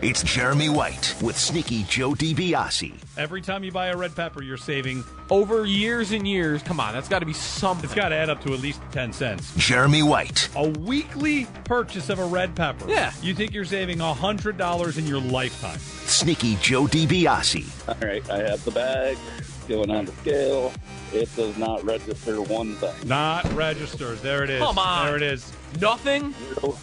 It's 0.00 0.22
Jeremy 0.22 0.68
White 0.68 1.12
with 1.20 1.36
Sneaky 1.36 1.82
Joe 1.82 2.12
DiBiase. 2.12 2.94
Every 3.16 3.42
time 3.42 3.64
you 3.64 3.72
buy 3.72 3.88
a 3.88 3.96
red 3.96 4.14
pepper, 4.14 4.44
you're 4.44 4.56
saving. 4.56 5.02
Over 5.28 5.64
years 5.64 6.12
and 6.12 6.26
years, 6.26 6.62
come 6.62 6.78
on, 6.78 6.92
that's 6.92 7.08
got 7.08 7.18
to 7.18 7.26
be 7.26 7.32
something. 7.32 7.84
It's 7.84 7.94
got 7.94 8.10
to 8.10 8.14
add 8.14 8.30
up 8.30 8.40
to 8.44 8.54
at 8.54 8.60
least 8.60 8.80
10 8.92 9.12
cents. 9.12 9.52
Jeremy 9.56 10.04
White. 10.04 10.50
A 10.54 10.68
weekly 10.68 11.48
purchase 11.64 12.10
of 12.10 12.20
a 12.20 12.24
red 12.24 12.54
pepper. 12.54 12.88
Yeah. 12.88 13.12
You 13.22 13.34
think 13.34 13.52
you're 13.52 13.64
saving 13.64 13.98
$100 13.98 14.98
in 14.98 15.06
your 15.08 15.20
lifetime. 15.20 15.80
Sneaky 15.80 16.54
Joe 16.62 16.84
DiBiase. 16.84 17.88
All 17.88 18.08
right, 18.08 18.30
I 18.30 18.38
have 18.48 18.64
the 18.64 18.70
bag 18.70 19.18
going 19.66 19.90
on 19.90 20.04
the 20.04 20.12
scale. 20.12 20.72
It 21.12 21.34
does 21.34 21.58
not 21.58 21.82
register 21.82 22.40
one 22.40 22.76
thing. 22.76 22.94
Not 23.08 23.52
registers. 23.52 24.22
There 24.22 24.44
it 24.44 24.50
is. 24.50 24.62
Come 24.62 24.78
on. 24.78 25.06
There 25.06 25.16
it 25.16 25.22
is. 25.22 25.52
Nothing? 25.80 26.34
Zero, 26.54 26.78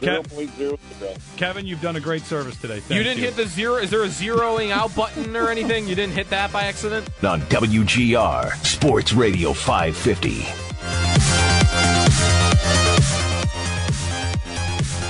Kev- 0.00 0.26
0.00. 0.28 1.36
Kevin, 1.36 1.66
you've 1.66 1.80
done 1.80 1.96
a 1.96 2.00
great 2.00 2.22
service 2.22 2.56
today. 2.60 2.80
Thank 2.80 2.98
you 2.98 3.02
didn't 3.02 3.20
hit 3.22 3.36
the 3.36 3.46
zero. 3.46 3.76
Is 3.76 3.90
there 3.90 4.02
a 4.04 4.08
zeroing 4.08 4.70
out 4.70 4.94
button 4.94 5.34
or 5.36 5.48
anything? 5.48 5.88
You 5.88 5.94
didn't 5.94 6.14
hit 6.14 6.28
that 6.30 6.52
by 6.52 6.64
accident? 6.64 7.08
On 7.24 7.40
WGR 7.42 8.52
Sports 8.66 9.12
Radio 9.14 9.52
550. 9.52 10.42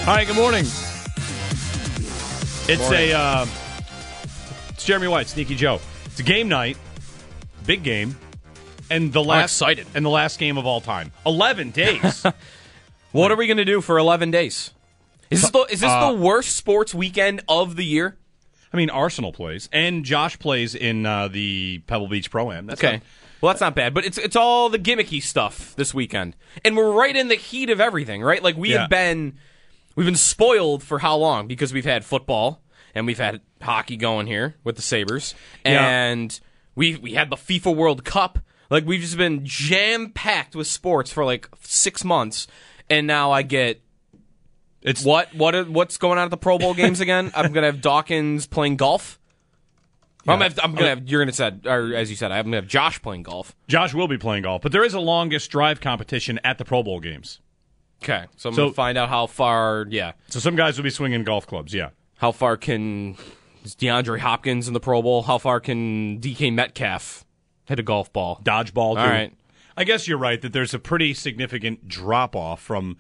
Hi, 0.08 0.24
good 0.24 0.36
morning. 0.36 0.64
It's 2.68 2.90
a 2.90 3.12
uh, 3.12 3.46
it's 4.70 4.84
Jeremy 4.84 5.08
White, 5.08 5.26
Sneaky 5.26 5.56
Joe. 5.56 5.80
It's 6.04 6.20
a 6.20 6.22
game 6.22 6.48
night, 6.48 6.76
big 7.66 7.82
game, 7.82 8.16
and 8.88 9.12
the 9.12 9.22
last 9.22 9.52
excited. 9.52 9.86
and 9.94 10.04
the 10.04 10.10
last 10.10 10.38
game 10.38 10.58
of 10.58 10.66
all 10.66 10.80
time. 10.80 11.10
Eleven 11.24 11.70
days. 11.70 12.24
What 13.12 13.32
are 13.32 13.36
we 13.36 13.46
going 13.46 13.56
to 13.56 13.64
do 13.64 13.80
for 13.80 13.96
11 13.96 14.30
days? 14.30 14.72
Is 15.30 15.42
this, 15.42 15.50
the, 15.50 15.58
is 15.70 15.80
this 15.80 15.90
Uh, 15.90 16.12
the 16.12 16.18
worst 16.18 16.56
sports 16.56 16.94
weekend 16.94 17.42
of 17.48 17.76
the 17.76 17.84
year? 17.84 18.16
I 18.72 18.76
mean, 18.76 18.90
Arsenal 18.90 19.32
plays, 19.32 19.68
and 19.72 20.04
Josh 20.04 20.38
plays 20.38 20.74
in 20.74 21.06
uh, 21.06 21.28
the 21.28 21.78
Pebble 21.86 22.08
Beach 22.08 22.30
Pro 22.30 22.52
Am. 22.52 22.66
That's 22.66 22.80
Okay. 22.82 22.94
not- 22.94 23.02
Well, 23.40 23.52
that's 23.52 23.60
not 23.60 23.74
bad, 23.74 23.92
but 23.94 24.04
it's 24.04 24.18
it's 24.18 24.34
all 24.36 24.68
the 24.70 24.78
gimmicky 24.78 25.22
stuff 25.22 25.74
this 25.76 25.92
weekend, 25.94 26.36
and 26.64 26.76
we're 26.76 26.90
right 26.90 27.14
in 27.14 27.28
the 27.28 27.34
heat 27.36 27.70
of 27.70 27.80
everything, 27.80 28.22
right? 28.22 28.42
Like 28.42 28.56
we 28.56 28.72
Yeah. 28.72 28.80
have 28.82 28.90
been, 28.90 29.34
we've 29.94 30.06
been 30.06 30.16
spoiled 30.16 30.82
for 30.82 30.98
how 31.00 31.16
long 31.16 31.46
because 31.46 31.72
we've 31.72 31.84
had 31.84 32.04
football 32.04 32.62
and 32.94 33.06
we've 33.06 33.18
had 33.18 33.40
hockey 33.60 33.96
going 33.96 34.26
here 34.26 34.54
with 34.64 34.76
the 34.76 34.82
Sabres, 34.82 35.34
Yeah. 35.64 35.86
and 35.86 36.38
we 36.74 36.96
we 36.96 37.12
had 37.12 37.28
the 37.30 37.36
FIFA 37.36 37.74
World 37.76 38.04
Cup. 38.04 38.38
Like 38.70 38.84
we've 38.86 39.00
just 39.02 39.16
been 39.18 39.44
jam 39.44 40.10
packed 40.10 40.56
with 40.56 40.66
sports 40.66 41.12
for 41.12 41.24
like 41.24 41.48
six 41.62 42.04
months, 42.04 42.46
and 42.90 43.06
now 43.06 43.32
I 43.32 43.42
get 43.42 43.80
it's 44.86 45.04
what 45.04 45.34
what 45.34 45.68
what's 45.68 45.98
going 45.98 46.16
on 46.18 46.24
at 46.24 46.30
the 46.30 46.36
Pro 46.38 46.56
Bowl 46.58 46.72
games 46.72 47.00
again? 47.00 47.30
I'm 47.36 47.52
gonna 47.52 47.66
have 47.66 47.82
Dawkins 47.82 48.46
playing 48.46 48.76
golf. 48.76 49.18
I'm, 50.28 50.38
gonna 50.40 50.44
have, 50.44 50.58
I'm 50.62 50.74
gonna 50.74 50.88
have 50.88 51.08
you're 51.08 51.20
gonna 51.20 51.32
said 51.32 51.66
or 51.66 51.94
as 51.94 52.08
you 52.10 52.16
said 52.16 52.32
I'm 52.32 52.46
gonna 52.46 52.56
have 52.56 52.66
Josh 52.66 53.00
playing 53.02 53.22
golf. 53.24 53.54
Josh 53.68 53.92
will 53.94 54.08
be 54.08 54.18
playing 54.18 54.42
golf, 54.44 54.62
but 54.62 54.72
there 54.72 54.82
is 54.84 54.94
a 54.94 55.00
longest 55.00 55.50
drive 55.50 55.80
competition 55.80 56.40
at 56.42 56.58
the 56.58 56.64
Pro 56.64 56.82
Bowl 56.82 56.98
games. 57.00 57.40
Okay, 58.02 58.24
so 58.36 58.48
I'm 58.48 58.54
So- 58.54 58.62
gonna 58.64 58.74
find 58.74 58.98
out 58.98 59.08
how 59.08 59.26
far. 59.26 59.86
Yeah, 59.88 60.12
So 60.28 60.40
some 60.40 60.56
guys 60.56 60.76
will 60.78 60.84
be 60.84 60.90
swinging 60.90 61.22
golf 61.24 61.46
clubs. 61.46 61.72
Yeah. 61.74 61.90
how 62.18 62.32
far 62.32 62.56
can 62.56 63.16
is 63.64 63.74
DeAndre 63.76 64.18
Hopkins 64.20 64.66
in 64.68 64.74
the 64.74 64.80
Pro 64.80 65.00
Bowl? 65.02 65.22
How 65.22 65.38
far 65.38 65.60
can 65.60 66.18
DK 66.20 66.50
Metcalf 66.52 67.24
hit 67.66 67.78
a 67.78 67.82
golf 67.82 68.12
ball? 68.12 68.40
dodgeball. 68.44 68.90
All 68.90 68.96
right. 68.96 69.32
I 69.76 69.84
guess 69.84 70.08
you're 70.08 70.18
right 70.18 70.40
that 70.40 70.52
there's 70.52 70.72
a 70.74 70.78
pretty 70.78 71.12
significant 71.14 71.86
drop 71.86 72.34
off 72.34 72.60
from, 72.62 72.96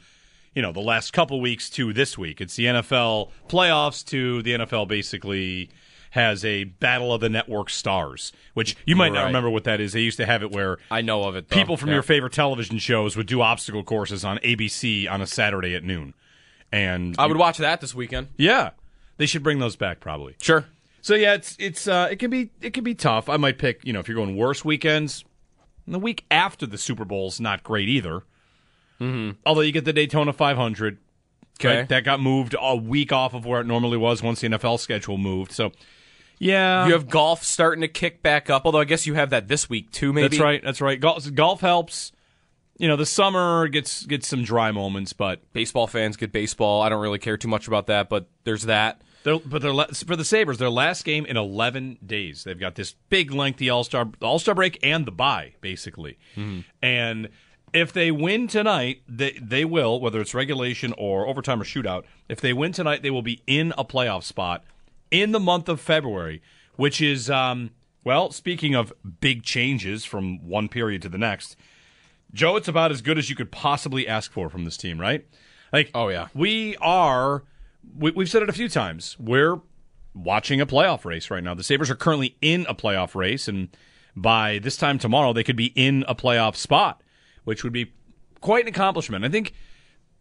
you 0.56 0.62
know, 0.62 0.72
the 0.72 0.80
last 0.80 1.12
couple 1.12 1.40
weeks 1.40 1.70
to 1.70 1.92
this 1.92 2.18
week. 2.18 2.40
It's 2.40 2.56
the 2.56 2.64
NFL 2.64 3.30
playoffs 3.48 4.04
to 4.06 4.42
the 4.42 4.54
NFL 4.54 4.88
basically 4.88 5.70
has 6.10 6.44
a 6.44 6.64
battle 6.64 7.12
of 7.12 7.20
the 7.20 7.28
network 7.28 7.68
stars, 7.68 8.32
which 8.54 8.74
you 8.86 8.96
might 8.96 9.12
not 9.12 9.20
Right. 9.20 9.26
remember 9.26 9.50
what 9.50 9.64
that 9.64 9.80
is. 9.80 9.92
They 9.92 10.00
used 10.00 10.16
to 10.16 10.24
have 10.26 10.42
it 10.42 10.50
where 10.50 10.78
I 10.90 11.02
know 11.02 11.24
of 11.24 11.36
it. 11.36 11.48
Though. 11.50 11.56
people 11.56 11.76
from 11.76 11.90
Yeah. 11.90 11.96
your 11.96 12.02
favorite 12.02 12.32
television 12.32 12.78
shows 12.78 13.16
would 13.16 13.26
do 13.26 13.42
obstacle 13.42 13.84
courses 13.84 14.24
on 14.24 14.38
ABC 14.38 15.06
on 15.06 15.20
a 15.20 15.26
Saturday 15.26 15.74
at 15.74 15.84
noon. 15.84 16.14
And 16.72 17.14
I 17.18 17.26
would 17.26 17.36
watch 17.36 17.58
that 17.58 17.80
this 17.80 17.94
weekend. 17.94 18.28
yeah, 18.36 18.70
they 19.18 19.26
should 19.26 19.42
bring 19.42 19.58
those 19.58 19.76
back 19.76 20.00
probably. 20.00 20.34
Sure. 20.40 20.64
So 21.02 21.14
yeah, 21.14 21.34
it's 21.34 21.54
it's 21.60 21.86
uh, 21.86 22.08
it 22.10 22.16
can 22.18 22.30
be 22.30 22.50
it 22.60 22.72
can 22.72 22.82
be 22.82 22.94
tough. 22.94 23.28
I 23.28 23.36
might 23.36 23.58
pick 23.58 23.84
you 23.84 23.92
know 23.92 24.00
if 24.00 24.08
you're 24.08 24.16
going 24.16 24.36
worse 24.36 24.64
weekends. 24.64 25.24
The 25.86 25.98
week 26.00 26.24
after 26.32 26.66
the 26.66 26.78
Super 26.78 27.04
Bowl's 27.04 27.38
not 27.40 27.62
great 27.62 27.88
either. 27.88 28.24
Mm-hmm. 29.00 29.32
Although 29.44 29.60
you 29.62 29.72
get 29.72 29.84
the 29.84 29.92
Daytona 29.92 30.32
500, 30.32 30.98
Okay. 31.58 31.78
right? 31.78 31.88
that 31.88 32.04
got 32.04 32.20
moved 32.20 32.54
a 32.60 32.76
week 32.76 33.12
off 33.12 33.32
of 33.34 33.46
where 33.46 33.60
it 33.62 33.66
normally 33.66 33.96
was 33.96 34.22
once 34.22 34.40
the 34.40 34.48
NFL 34.48 34.78
schedule 34.78 35.16
moved. 35.16 35.52
So 35.52 35.72
yeah, 36.38 36.86
You 36.86 36.92
have 36.92 37.08
golf 37.08 37.42
starting 37.42 37.80
to 37.80 37.88
kick 37.88 38.22
back 38.22 38.50
up. 38.50 38.66
Although 38.66 38.80
I 38.80 38.84
guess 38.84 39.06
you 39.06 39.14
have 39.14 39.30
that 39.30 39.48
this 39.48 39.68
week 39.70 39.90
too. 39.90 40.12
Maybe 40.12 40.28
that's 40.28 40.40
right. 40.40 40.62
That's 40.62 40.80
right. 40.82 41.00
Golf, 41.00 41.32
golf 41.34 41.60
helps. 41.62 42.12
You 42.78 42.88
know, 42.88 42.96
the 42.96 43.06
summer 43.06 43.68
gets 43.68 44.04
gets 44.04 44.28
some 44.28 44.44
dry 44.44 44.70
moments, 44.70 45.14
but 45.14 45.50
Baseball 45.54 45.86
fans 45.86 46.18
get 46.18 46.30
baseball. 46.30 46.82
I 46.82 46.90
don't 46.90 47.00
really 47.00 47.18
care 47.18 47.38
too 47.38 47.48
much 47.48 47.66
about 47.66 47.86
that, 47.86 48.10
but 48.10 48.28
there's 48.44 48.64
that. 48.64 49.00
They're, 49.22 49.38
but 49.38 49.62
they're, 49.62 49.72
for 50.04 50.14
the 50.14 50.24
Sabres, 50.26 50.58
their 50.58 50.68
last 50.70 51.04
game 51.06 51.24
in 51.26 51.36
11 51.38 51.98
days. 52.04 52.44
They've 52.44 52.60
got 52.60 52.74
this 52.76 52.94
big, 53.08 53.32
lengthy 53.32 53.70
All 53.70 53.82
Star 53.82 54.06
All 54.20 54.38
Star 54.38 54.54
break 54.54 54.78
and 54.82 55.06
the 55.06 55.10
bye, 55.10 55.54
basically. 55.62 56.18
And 56.82 57.28
if 57.76 57.92
they 57.92 58.10
win 58.10 58.48
tonight, 58.48 59.02
they 59.08 59.32
they 59.40 59.64
will, 59.64 60.00
whether 60.00 60.20
it's 60.20 60.34
regulation 60.34 60.92
or 60.96 61.26
overtime 61.26 61.60
or 61.60 61.64
shootout. 61.64 62.04
If 62.28 62.40
they 62.40 62.52
win 62.52 62.72
tonight, 62.72 63.02
they 63.02 63.10
will 63.10 63.22
be 63.22 63.42
in 63.46 63.72
a 63.76 63.84
playoff 63.84 64.22
spot 64.24 64.64
in 65.10 65.32
the 65.32 65.40
month 65.40 65.68
of 65.68 65.80
February, 65.80 66.42
which 66.76 67.00
is 67.00 67.28
um, 67.30 67.70
well. 68.04 68.30
Speaking 68.32 68.74
of 68.74 68.92
big 69.20 69.42
changes 69.42 70.04
from 70.04 70.46
one 70.48 70.68
period 70.68 71.02
to 71.02 71.08
the 71.08 71.18
next, 71.18 71.56
Joe, 72.32 72.56
it's 72.56 72.68
about 72.68 72.90
as 72.90 73.02
good 73.02 73.18
as 73.18 73.30
you 73.30 73.36
could 73.36 73.52
possibly 73.52 74.08
ask 74.08 74.32
for 74.32 74.48
from 74.50 74.64
this 74.64 74.76
team, 74.76 75.00
right? 75.00 75.26
Like, 75.72 75.90
Oh, 75.94 76.08
yeah. 76.08 76.28
we 76.34 76.76
are. 76.76 77.44
We, 77.96 78.10
we've 78.12 78.28
said 78.30 78.42
it 78.42 78.48
a 78.48 78.52
few 78.52 78.68
times. 78.68 79.16
We're 79.18 79.60
watching 80.14 80.60
a 80.60 80.66
playoff 80.66 81.04
race 81.04 81.30
right 81.30 81.42
now. 81.42 81.54
The 81.54 81.62
Sabres 81.62 81.90
are 81.90 81.94
currently 81.96 82.36
in 82.40 82.64
a 82.68 82.74
playoff 82.74 83.14
race, 83.14 83.48
and 83.48 83.68
by 84.16 84.58
this 84.60 84.76
time 84.76 84.98
tomorrow, 84.98 85.32
they 85.32 85.44
could 85.44 85.56
be 85.56 85.72
in 85.76 86.04
a 86.08 86.14
playoff 86.14 86.56
spot, 86.56 87.02
which 87.46 87.64
would 87.64 87.72
be 87.72 87.92
quite 88.42 88.64
an 88.64 88.68
accomplishment. 88.68 89.24
I 89.24 89.30
think 89.30 89.54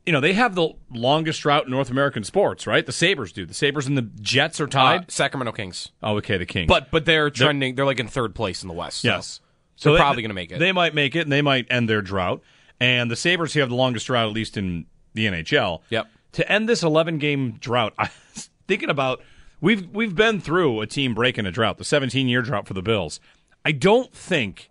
you 0.05 0.13
know, 0.13 0.19
they 0.21 0.33
have 0.33 0.53
the 0.53 0.69
longest 0.91 1.41
drought 1.41 1.65
in 1.65 1.71
North 1.71 1.89
American 1.89 2.23
sports, 2.23 2.67
right? 2.67 2.85
The 2.85 2.91
Sabres 2.91 3.31
do. 3.31 3.43
The 3.43 3.55
Sabres 3.55 3.87
and 3.87 3.97
the 3.97 4.03
Jets 4.21 4.61
are 4.61 4.65
Uh, 4.65 4.67
tied. 4.67 5.11
Sacramento 5.11 5.51
Kings. 5.51 5.89
oh, 6.03 6.17
okay, 6.17 6.37
the 6.37 6.45
Kings. 6.45 6.67
But 6.67 6.91
but 6.91 7.05
they're 7.05 7.31
trending. 7.31 7.73
They're, 7.73 7.85
like 7.85 7.99
in 7.99 8.07
third 8.07 8.35
place 8.35 8.61
in 8.61 8.67
the 8.67 8.75
West. 8.75 9.01
so- 9.01 9.07
yes. 9.09 9.41
So 9.75 9.89
they're 9.89 9.97
they- 9.97 10.01
probably 10.03 10.21
going 10.21 10.29
to 10.29 10.35
make 10.35 10.51
it. 10.51 10.59
They 10.59 10.71
might 10.71 10.93
make 10.93 11.15
it, 11.15 11.21
and 11.21 11.31
they 11.31 11.41
might 11.41 11.65
end 11.71 11.89
their 11.89 12.01
drought. 12.03 12.41
And 12.79 13.09
the 13.09 13.15
Sabres 13.15 13.53
have 13.55 13.69
the 13.69 13.75
longest 13.75 14.05
drought, 14.05 14.27
at 14.27 14.33
least 14.33 14.57
in 14.57 14.85
the 15.15 15.25
NHL. 15.25 15.81
Yep. 15.89 16.07
To 16.33 16.51
end 16.51 16.69
this 16.69 16.83
11 16.83 17.17
game 17.17 17.53
drought, 17.53 17.93
I 17.97 18.09
was 18.35 18.49
thinking 18.67 18.89
about 18.91 19.21
we've 19.59 19.89
we've 19.89 20.13
been 20.15 20.39
through 20.39 20.81
a 20.81 20.85
team 20.87 21.15
breaking 21.15 21.47
a 21.47 21.51
drought, 21.51 21.79
the 21.79 21.83
17 21.83 22.27
year 22.27 22.43
drought 22.43 22.67
for 22.67 22.75
the 22.75 22.83
Bills. 22.83 23.19
I 23.65 23.71
don't 23.71 24.13
think 24.13 24.69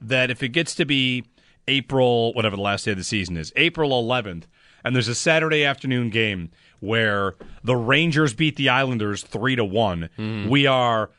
that 0.00 0.30
if 0.30 0.42
it 0.42 0.48
gets 0.48 0.74
to 0.76 0.86
be 0.86 1.24
April, 1.68 2.32
whatever 2.34 2.56
the 2.56 2.62
last 2.62 2.84
day 2.84 2.92
of 2.92 2.96
the 2.98 3.04
season 3.04 3.36
is, 3.36 3.52
April 3.56 3.90
11th, 3.90 4.44
and 4.84 4.94
there's 4.94 5.08
a 5.08 5.14
Saturday 5.14 5.64
afternoon 5.64 6.10
game 6.10 6.50
where 6.80 7.34
the 7.62 7.76
Rangers 7.76 8.32
beat 8.34 8.56
the 8.56 8.68
Islanders 8.68 9.22
three 9.22 9.56
to 9.56 9.64
one, 9.64 10.08
Mm-hmm. 10.18 10.48
we 10.48 10.66
are 10.66 11.10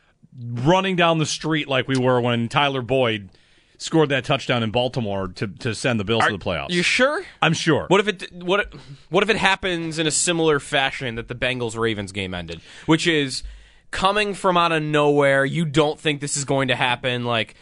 running 0.53 0.95
down 0.95 1.17
the 1.19 1.25
street 1.25 1.67
like 1.67 1.87
we 1.87 1.97
were 1.97 2.19
when 2.21 2.47
Tyler 2.47 2.81
Boyd 2.81 3.29
scored 3.77 4.09
that 4.09 4.23
touchdown 4.23 4.63
in 4.63 4.71
Baltimore 4.71 5.27
to, 5.27 5.47
to 5.47 5.73
send 5.75 5.99
the 5.99 6.03
Bills 6.03 6.23
to 6.25 6.31
the 6.31 6.37
playoffs. 6.37 6.69
You 6.69 6.83
sure? 6.83 7.23
I'm 7.41 7.53
sure. 7.53 7.85
What 7.87 7.99
if 7.99 8.07
it 8.07 8.31
what 8.31 8.73
what 9.09 9.23
if 9.23 9.29
it 9.29 9.37
happens 9.37 9.99
in 9.99 10.07
a 10.07 10.11
similar 10.11 10.59
fashion 10.59 11.15
that 11.15 11.27
the 11.27 11.35
Bengals 11.35 11.77
Ravens 11.77 12.11
game 12.11 12.33
ended, 12.33 12.61
which 12.85 13.07
is 13.07 13.43
coming 13.89 14.33
from 14.33 14.55
out 14.55 14.71
of 14.71 14.81
nowhere. 14.81 15.43
You 15.43 15.65
don't 15.65 15.99
think 15.99 16.21
this 16.21 16.37
is 16.37 16.45
going 16.45 16.69
to 16.69 16.75
happen. 16.75 17.25
Like 17.25 17.55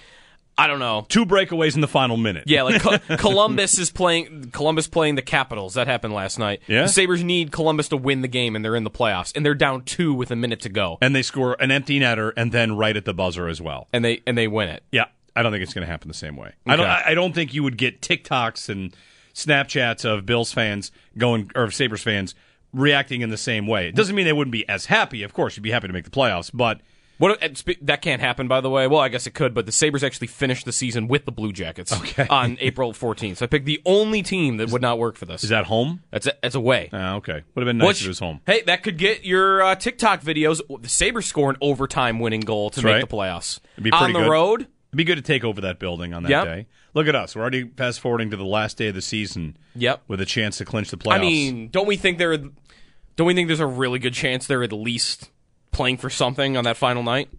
I 0.59 0.67
don't 0.67 0.79
know. 0.79 1.05
Two 1.09 1.25
breakaways 1.25 1.75
in 1.75 1.81
the 1.81 1.87
final 1.87 2.17
minute. 2.17 2.43
Yeah, 2.47 2.63
like 2.63 2.81
Co- 2.81 2.97
Columbus 3.17 3.77
is 3.79 3.89
playing 3.91 4.51
Columbus 4.51 4.87
playing 4.87 5.15
the 5.15 5.21
Capitals. 5.21 5.75
That 5.75 5.87
happened 5.87 6.13
last 6.13 6.37
night. 6.37 6.61
Yeah. 6.67 6.81
The 6.83 6.87
Sabres 6.89 7.23
need 7.23 7.51
Columbus 7.51 7.87
to 7.89 7.97
win 7.97 8.21
the 8.21 8.27
game, 8.27 8.55
and 8.55 8.63
they're 8.65 8.75
in 8.75 8.83
the 8.83 8.91
playoffs, 8.91 9.33
and 9.35 9.45
they're 9.45 9.55
down 9.55 9.83
two 9.83 10.13
with 10.13 10.31
a 10.31 10.35
minute 10.35 10.59
to 10.61 10.69
go, 10.69 10.97
And 11.01 11.15
they 11.15 11.21
score 11.21 11.55
an 11.59 11.71
empty 11.71 11.99
netter 11.99 12.33
and 12.35 12.51
then 12.51 12.75
right 12.75 12.95
at 12.97 13.05
the 13.05 13.13
buzzer 13.13 13.47
as 13.47 13.61
well. 13.61 13.87
and 13.93 14.03
they 14.03 14.21
and 14.27 14.37
they 14.37 14.47
win 14.47 14.69
it. 14.69 14.83
Yeah, 14.91 15.05
I 15.35 15.43
don't 15.43 15.51
think 15.51 15.63
it's 15.63 15.73
going 15.73 15.85
to 15.85 15.91
happen 15.91 16.07
the 16.09 16.13
same 16.13 16.35
way. 16.35 16.51
I 16.67 16.75
don't. 16.75 16.85
I 16.87 17.03
I 17.07 17.13
don't 17.13 17.33
think 17.33 17.53
you 17.53 17.63
would 17.63 17.77
get 17.77 18.01
TikToks 18.01 18.67
and 18.69 18.93
Snapchats 19.33 20.03
of 20.05 20.25
Bills 20.25 20.51
fans 20.51 20.91
going 21.17 21.51
or 21.55 21.71
Sabres 21.71 22.01
fans 22.03 22.35
reacting 22.73 23.21
in 23.21 23.29
the 23.29 23.37
same 23.37 23.65
way. 23.67 23.87
It 23.87 23.95
doesn't 23.95 24.15
mean 24.15 24.25
they 24.25 24.33
wouldn't 24.33 24.51
be 24.51 24.67
as 24.67 24.87
happy. 24.87 25.23
Of 25.23 25.33
course, 25.33 25.55
you'd 25.55 25.63
be 25.63 25.71
happy 25.71 25.87
to 25.87 25.93
make 25.93 26.03
the 26.05 26.11
playoffs, 26.11 26.51
but 26.53 26.81
What 27.19 27.31
if- 27.31 27.37
and 27.41 27.55
spe- 27.57 27.79
that 27.83 28.01
can't 28.01 28.21
happen, 28.21 28.47
by 28.47 28.59
the 28.61 28.69
way. 28.69 28.87
Well, 28.87 28.99
I 29.01 29.09
guess 29.09 29.27
it 29.27 29.35
could, 29.35 29.53
but 29.53 29.65
the 29.67 29.71
Sabres 29.71 30.03
actually 30.03 30.27
finished 30.27 30.65
the 30.65 30.71
season 30.71 31.07
with 31.07 31.25
the 31.25 31.31
Blue 31.31 31.51
Jackets 31.53 31.93
Okay. 31.93 32.25
on 32.27 32.57
April 32.61 32.91
14th. 32.93 33.37
So 33.37 33.43
I 33.43 33.47
picked 33.47 33.65
the 33.65 33.81
only 33.85 34.23
team 34.23 34.57
that 34.57 34.71
would 34.71 34.81
not 34.81 34.97
work 34.97 35.15
for 35.17 35.25
this. 35.25 35.43
is 35.43 35.49
that 35.49 35.65
home? 35.65 36.01
That's 36.09 36.25
a, 36.25 36.33
that's 36.41 36.55
away. 36.55 36.89
Ah, 36.91 37.15
okay, 37.17 37.43
would 37.53 37.61
have 37.61 37.65
been 37.69 37.77
nice 37.77 37.87
Which- 37.87 37.99
if 38.01 38.05
it 38.05 38.09
was 38.09 38.19
home. 38.19 38.39
Hey, 38.47 38.61
that 38.63 38.81
could 38.83 38.97
get 38.97 39.23
your 39.25 39.61
uh, 39.61 39.75
TikTok 39.75 40.21
videos. 40.23 40.59
The 40.81 40.89
Sabres 40.89 41.27
score 41.27 41.49
an 41.51 41.57
overtime 41.61 42.19
winning 42.19 42.41
goal 42.41 42.69
to 42.71 42.77
That's 42.77 42.83
make 42.85 42.93
right. 42.93 43.07
the 43.09 43.15
playoffs. 43.15 43.59
It'd 43.73 43.83
be 43.83 43.91
On 43.91 44.13
the 44.13 44.19
good. 44.19 44.29
road, 44.29 44.61
It'd 44.61 44.97
be 44.97 45.03
good 45.03 45.17
to 45.17 45.21
take 45.21 45.43
over 45.43 45.61
that 45.61 45.77
building 45.77 46.13
on 46.15 46.23
that 46.23 46.29
Yep. 46.29 46.45
day. 46.45 46.65
Look 46.95 47.07
at 47.07 47.15
us. 47.15 47.35
We're 47.35 47.41
already 47.43 47.65
fast 47.77 47.99
forwarding 47.99 48.31
to 48.31 48.37
the 48.37 48.43
last 48.45 48.77
day 48.77 48.87
of 48.87 48.95
the 48.95 49.01
season. 49.03 49.55
Yep. 49.75 50.01
With 50.07 50.19
a 50.19 50.25
chance 50.25 50.57
to 50.57 50.65
clinch 50.65 50.89
the 50.89 50.97
playoffs. 50.97 51.13
I 51.15 51.19
mean, 51.19 51.67
don't 51.69 51.85
we 51.85 51.95
think 51.97 52.17
they're 52.17 52.37
don't 52.37 53.27
we 53.27 53.33
think 53.35 53.47
there's 53.47 53.59
a 53.59 53.67
really 53.67 53.99
good 53.99 54.13
chance 54.15 54.47
they're 54.47 54.63
at 54.63 54.71
least 54.73 55.29
playing 55.71 55.97
for 55.97 56.09
something 56.09 56.57
on 56.57 56.63
that 56.63 56.77
final 56.77 57.03
night? 57.03 57.29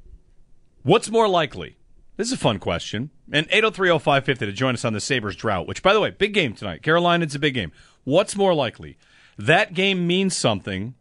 What's 0.82 1.10
more 1.10 1.28
likely? 1.28 1.76
This 2.16 2.28
is 2.28 2.34
a 2.34 2.38
fun 2.38 2.58
question. 2.58 3.10
And 3.32 3.48
8030550 3.48 4.38
to 4.38 4.52
join 4.52 4.74
us 4.74 4.84
on 4.84 4.92
the 4.92 5.00
Sabres 5.00 5.36
drought, 5.36 5.66
which, 5.66 5.82
by 5.82 5.92
the 5.92 6.00
way, 6.00 6.10
big 6.10 6.34
game 6.34 6.54
tonight. 6.54 6.82
Carolina, 6.82 7.24
it's 7.24 7.34
a 7.34 7.38
big 7.38 7.54
game. 7.54 7.72
What's 8.04 8.36
more 8.36 8.54
likely? 8.54 8.98
That 9.38 9.72
game 9.72 10.06
means 10.06 10.36
something. 10.36 10.94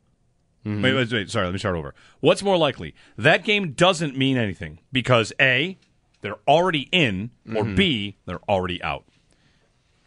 Mm-hmm. 0.65 0.81
Wait, 0.81 0.93
wait, 0.93 1.11
wait, 1.11 1.29
sorry, 1.29 1.45
let 1.45 1.53
me 1.53 1.59
start 1.59 1.75
over. 1.75 1.93
What's 2.19 2.43
more 2.43 2.57
likely? 2.57 2.93
That 3.17 3.43
game 3.43 3.71
doesn't 3.71 4.17
mean 4.17 4.37
anything 4.37 4.79
because 4.91 5.33
A, 5.39 5.77
they're 6.21 6.39
already 6.47 6.87
in, 6.91 7.31
or 7.47 7.63
mm-hmm. 7.63 7.75
B, 7.75 8.17
they're 8.25 8.43
already 8.47 8.81
out. 8.83 9.05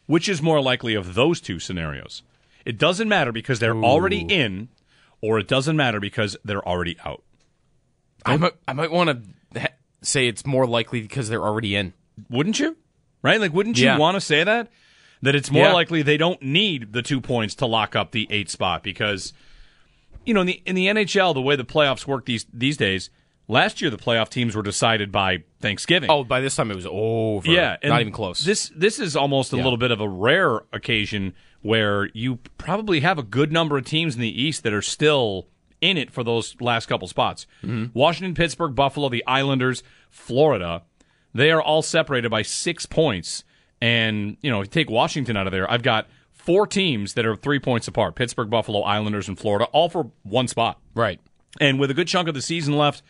Which 0.06 0.28
is 0.28 0.42
more 0.42 0.60
likely 0.60 0.94
of 0.94 1.14
those 1.14 1.40
two 1.40 1.58
scenarios? 1.58 2.22
It 2.64 2.78
doesn't 2.78 3.08
matter 3.08 3.32
because 3.32 3.58
they're 3.58 3.76
already 3.76 4.20
in, 4.20 4.68
or 5.22 5.38
it 5.38 5.48
doesn't 5.48 5.76
matter 5.76 5.98
because 6.00 6.36
they're 6.44 6.66
already 6.66 6.96
out. 7.04 7.22
I 8.26 8.36
might 8.36 8.52
I 8.68 8.72
might 8.74 8.90
want 8.90 9.24
to 9.54 9.60
ha- 9.60 9.68
say 10.02 10.26
it's 10.28 10.44
more 10.44 10.66
likely 10.66 11.00
because 11.00 11.28
they're 11.30 11.42
already 11.42 11.74
in. 11.74 11.94
wouldn't 12.28 12.60
you? 12.60 12.76
Right? 13.22 13.40
Like, 13.40 13.52
wouldn't 13.54 13.78
you 13.78 13.86
Yeah. 13.86 13.96
want 13.98 14.16
to 14.16 14.20
say 14.20 14.44
that? 14.44 14.68
That 15.22 15.34
it's 15.34 15.50
more 15.50 15.66
Yeah. 15.68 15.72
likely 15.72 16.02
they 16.02 16.16
don't 16.18 16.42
need 16.42 16.92
the 16.92 17.00
two 17.02 17.20
points 17.20 17.54
to 17.56 17.66
lock 17.66 17.96
up 17.96 18.10
the 18.10 18.26
eight 18.30 18.50
spot 18.50 18.82
because, 18.82 19.32
you 20.26 20.34
know, 20.34 20.40
in 20.42 20.46
the 20.48 20.62
in 20.66 20.74
the 20.74 20.88
NHL, 20.88 21.32
the 21.32 21.40
way 21.40 21.56
the 21.56 21.64
playoffs 21.64 22.06
work 22.06 22.26
these 22.26 22.44
these 22.52 22.76
days, 22.76 23.08
last 23.48 23.80
year 23.80 23.90
the 23.90 23.96
playoff 23.96 24.28
teams 24.28 24.54
were 24.56 24.62
decided 24.62 25.10
by 25.12 25.44
Thanksgiving. 25.60 26.10
Oh, 26.10 26.22
by 26.24 26.40
this 26.40 26.54
time 26.56 26.70
it 26.70 26.74
was 26.76 26.86
over. 26.90 27.48
yeah, 27.50 27.76
and 27.82 27.90
not 27.90 28.00
even 28.00 28.12
close. 28.12 28.44
This 28.44 28.70
this 28.76 28.98
is 29.00 29.16
almost 29.16 29.52
a 29.52 29.56
little 29.56 29.76
bit 29.78 29.90
of 29.92 30.00
a 30.00 30.08
rare 30.08 30.60
occasion 30.72 31.34
where 31.62 32.10
you 32.12 32.36
probably 32.58 33.00
have 33.00 33.18
a 33.18 33.22
good 33.22 33.52
number 33.52 33.78
of 33.78 33.84
teams 33.84 34.14
in 34.14 34.20
the 34.20 34.42
East 34.42 34.62
that 34.64 34.72
are 34.72 34.82
still 34.82 35.46
in 35.80 35.96
it 35.96 36.10
for 36.10 36.22
those 36.22 36.60
last 36.60 36.86
couple 36.86 37.08
spots. 37.08 37.46
Mm-hmm. 37.62 37.98
Washington, 37.98 38.34
Pittsburgh, 38.34 38.74
Buffalo, 38.74 39.08
the 39.08 39.24
Islanders, 39.26 39.82
Florida, 40.10 40.82
they 41.34 41.50
are 41.50 41.62
all 41.62 41.82
separated 41.82 42.30
by 42.30 42.42
six 42.42 42.86
points. 42.86 43.44
And 43.80 44.36
you 44.42 44.50
know, 44.50 44.60
if 44.60 44.66
you 44.66 44.70
take 44.70 44.90
Washington 44.90 45.36
out 45.36 45.46
of 45.46 45.52
there, 45.52 45.70
I've 45.70 45.82
got 45.82 46.06
four 46.30 46.66
teams 46.66 47.14
that 47.14 47.26
are 47.26 47.36
three 47.36 47.58
points 47.58 47.88
apart: 47.88 48.14
Pittsburgh, 48.14 48.50
Buffalo, 48.50 48.82
Islanders, 48.82 49.28
and 49.28 49.38
Florida, 49.38 49.66
all 49.72 49.88
for 49.88 50.10
one 50.22 50.48
spot. 50.48 50.78
right. 50.94 51.20
And 51.60 51.78
with 51.78 51.90
a 51.90 51.94
good 51.94 52.08
chunk 52.08 52.28
of 52.28 52.34
the 52.34 52.40
season 52.40 52.78
left, 52.78 53.02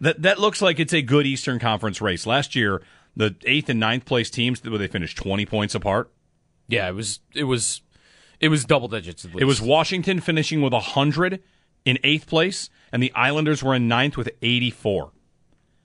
that 0.00 0.22
that 0.22 0.38
looks 0.38 0.62
like 0.62 0.78
it's 0.78 0.92
a 0.92 1.02
good 1.02 1.26
Eastern 1.26 1.58
Conference 1.58 2.00
race. 2.00 2.26
Last 2.26 2.54
year, 2.54 2.82
the 3.16 3.34
eighth 3.44 3.68
and 3.68 3.80
ninth 3.80 4.04
place 4.04 4.30
teams, 4.30 4.62
where 4.62 4.78
they 4.78 4.86
finished 4.86 5.16
twenty 5.16 5.46
points 5.46 5.74
apart. 5.74 6.10
Yeah, 6.72 6.88
it 6.88 6.94
was 6.94 7.20
it 7.34 7.44
was 7.44 7.82
it 8.40 8.48
was 8.48 8.64
double 8.64 8.88
digits. 8.88 9.24
At 9.24 9.32
least. 9.32 9.42
It 9.42 9.44
was 9.46 9.60
Washington 9.62 10.20
finishing 10.20 10.62
with 10.62 10.72
hundred 10.72 11.42
in 11.84 11.98
eighth 12.04 12.26
place, 12.26 12.70
and 12.92 13.02
the 13.02 13.12
Islanders 13.14 13.62
were 13.62 13.74
in 13.74 13.88
ninth 13.88 14.16
with 14.16 14.30
eighty 14.42 14.70
four. 14.70 15.12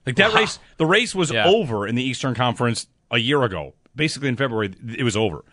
Like 0.05 0.15
that 0.15 0.33
Wow. 0.33 0.39
race, 0.39 0.59
the 0.77 0.85
race 0.85 1.13
was 1.13 1.31
Yeah. 1.31 1.45
over 1.47 1.85
in 1.85 1.95
the 1.95 2.03
Eastern 2.03 2.33
Conference 2.33 2.87
a 3.11 3.17
year 3.17 3.43
ago. 3.43 3.73
Basically, 3.95 4.29
in 4.29 4.35
February, 4.37 4.73
it 4.97 5.03
was 5.03 5.17
over. 5.17 5.43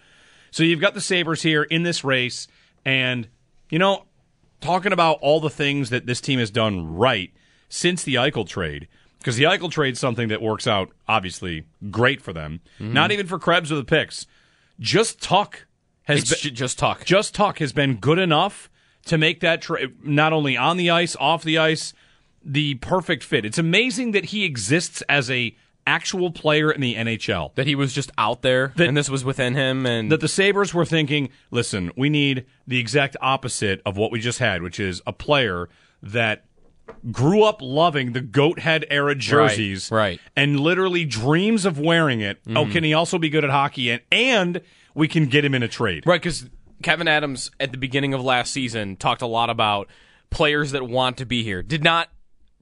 So 0.50 0.62
you've 0.62 0.80
got 0.80 0.94
the 0.94 1.00
Sabres 1.00 1.42
here 1.42 1.64
in 1.64 1.82
this 1.82 2.04
race, 2.04 2.46
and 2.84 3.26
you 3.70 3.78
know, 3.78 4.04
talking 4.60 4.92
about 4.92 5.18
all 5.20 5.40
the 5.40 5.50
things 5.50 5.90
that 5.90 6.06
this 6.06 6.20
team 6.20 6.38
has 6.38 6.50
done 6.50 6.94
right 6.94 7.32
since 7.68 8.04
the 8.04 8.14
Eichel 8.14 8.46
trade, 8.46 8.86
because 9.18 9.36
the 9.36 9.44
Eichel 9.44 9.70
trade 9.70 9.98
something 9.98 10.28
that 10.28 10.40
works 10.40 10.66
out 10.68 10.90
obviously 11.08 11.64
great 11.90 12.20
for 12.22 12.32
them. 12.32 12.60
Mm-hmm. 12.78 12.92
Not 12.92 13.10
even 13.10 13.26
for 13.26 13.38
Krebs 13.38 13.72
or 13.72 13.76
the 13.76 13.84
picks. 13.84 14.26
Just 14.80 15.20
Tuch 15.22 15.66
has 16.04 16.28
been, 16.28 16.38
ju- 16.38 16.50
just 16.50 16.78
talk. 16.78 17.04
just 17.04 17.34
Tuch 17.34 17.58
has 17.58 17.72
been 17.72 17.96
good 17.96 18.18
enough 18.18 18.70
to 19.06 19.18
make 19.18 19.40
that 19.40 19.66
not 20.02 20.32
only 20.32 20.56
on 20.56 20.76
the 20.76 20.90
ice, 20.90 21.14
off 21.16 21.42
the 21.44 21.58
ice, 21.58 21.92
the 22.44 22.74
perfect 22.76 23.22
fit. 23.22 23.44
It's 23.44 23.58
amazing 23.58 24.12
that 24.12 24.26
he 24.26 24.44
exists 24.44 25.02
as 25.08 25.30
a 25.30 25.56
actual 25.86 26.30
player 26.30 26.70
in 26.72 26.80
the 26.80 26.94
NHL. 26.94 27.54
that 27.56 27.66
he 27.66 27.74
was 27.74 27.92
just 27.92 28.10
out 28.16 28.40
there, 28.42 28.72
That- 28.76 28.88
and 28.88 28.96
this 28.96 29.10
was 29.10 29.22
within 29.24 29.54
him, 29.54 29.84
and 29.84 30.10
That 30.10 30.20
the 30.20 30.28
Sabres 30.28 30.72
were 30.72 30.86
thinking, 30.86 31.28
listen, 31.50 31.90
we 31.96 32.08
need 32.08 32.46
the 32.66 32.78
exact 32.78 33.16
opposite 33.20 33.82
of 33.84 33.96
what 33.98 34.10
we 34.10 34.18
just 34.20 34.38
had, 34.38 34.62
which 34.62 34.80
is 34.80 35.02
a 35.06 35.12
player 35.12 35.68
that 36.02 36.44
grew 37.10 37.42
up 37.42 37.60
loving 37.60 38.12
the 38.12 38.20
goat 38.20 38.58
head 38.58 38.84
era 38.90 39.14
jerseys 39.14 39.90
right. 39.90 40.20
and 40.36 40.60
literally 40.60 41.04
dreams 41.04 41.64
of 41.64 41.78
wearing 41.78 42.20
it. 42.20 42.40
Oh, 42.46 42.50
mm-hmm. 42.50 42.72
can 42.72 42.84
he 42.84 42.94
also 42.94 43.18
be 43.18 43.28
good 43.28 43.44
at 43.44 43.50
hockey? 43.50 43.90
And, 43.90 44.02
and 44.10 44.60
we 44.94 45.08
can 45.08 45.26
get 45.26 45.44
him 45.44 45.54
in 45.54 45.62
a 45.62 45.68
trade. 45.68 46.04
Right, 46.06 46.20
because 46.20 46.48
Kevyn 46.82 47.08
Adams 47.08 47.50
at 47.58 47.72
the 47.72 47.78
beginning 47.78 48.14
of 48.14 48.22
last 48.22 48.52
season 48.52 48.96
talked 48.96 49.22
a 49.22 49.26
lot 49.26 49.50
about 49.50 49.88
players 50.30 50.72
that 50.72 50.86
want 50.86 51.18
to 51.18 51.26
be 51.26 51.42
here. 51.42 51.62
Did 51.62 51.84
not 51.84 52.08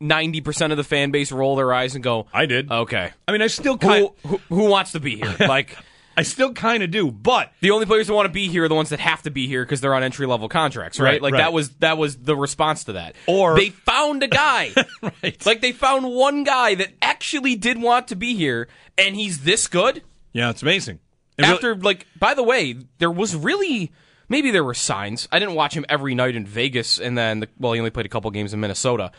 ninety 0.01 0.41
percent 0.41 0.73
of 0.73 0.77
the 0.77 0.85
fan 0.85 1.11
base 1.11 1.33
roll 1.33 1.57
their 1.57 1.73
eyes 1.73 1.95
and 1.95 2.05
go, 2.05 2.27
I 2.33 2.47
did. 2.47 2.71
"Okay, 2.71 3.11
I 3.27 3.33
mean, 3.33 3.43
I 3.43 3.47
still 3.47 3.79
kind 3.79 4.09
who, 4.23 4.29
who 4.29 4.41
who 4.49 4.69
wants 4.69 4.93
to 4.93 5.01
be 5.01 5.17
here?" 5.17 5.37
Like 5.41 5.77
I 6.17 6.23
still 6.23 6.53
kind 6.53 6.83
of 6.83 6.91
do, 6.91 7.11
but 7.11 7.53
the 7.61 7.71
only 7.71 7.87
players 7.87 8.07
that 8.07 8.15
want 8.15 8.27
to 8.27 8.33
be 8.33 8.49
here 8.49 8.65
are 8.65 8.69
the 8.69 8.75
ones 8.75 8.91
that 8.91 9.01
have 9.01 9.23
to 9.23 9.31
be 9.31 9.47
here 9.47 9.65
because 9.65 9.81
they're 9.81 9.95
on 9.95 10.03
entry 10.03 10.27
level 10.27 10.49
contracts, 10.49 11.01
right? 11.01 11.13
Right, 11.13 11.23
like 11.23 11.33
right. 11.35 11.39
that 11.39 11.53
was 11.53 11.71
that 11.77 11.99
was 11.99 12.17
the 12.17 12.37
response 12.37 12.85
to 12.85 12.95
that. 12.95 13.15
Or- 13.27 13.57
they 13.57 13.71
found 13.71 14.23
a 14.23 14.29
guy, 14.29 14.73
right. 15.03 15.47
like 15.47 15.61
they 15.61 15.73
found 15.73 16.07
one 16.07 16.45
guy 16.45 16.75
that 16.75 16.93
actually 17.01 17.55
did 17.57 17.81
want 17.81 18.09
to 18.09 18.17
be 18.17 18.35
here, 18.35 18.69
and 18.99 19.17
he's 19.17 19.45
this 19.45 19.67
good. 19.67 20.03
yeah, 20.33 20.51
it's 20.51 20.63
amazing. 20.63 21.01
It 21.39 21.43
really- 21.43 21.55
after 21.55 21.77
like 21.77 22.07
by 22.19 22.35
the 22.35 22.43
way 22.43 22.77
there 22.99 23.11
was 23.11 23.35
really 23.35 23.91
maybe 24.29 24.51
there 24.51 24.63
were 24.65 24.75
signs 24.75 25.27
i 25.33 25.39
didn't 25.39 25.55
watch 25.55 25.75
him 25.75 25.85
every 25.89 26.15
night 26.15 26.37
in 26.37 26.47
vegas 26.47 26.99
and 27.01 27.17
then 27.17 27.41
the, 27.41 27.49
well 27.59 27.73
he 27.73 27.81
only 27.81 27.91
played 27.91 28.07
a 28.07 28.09
couple 28.11 28.31
games 28.31 28.53
in 28.53 28.61
minnesota 28.61 29.11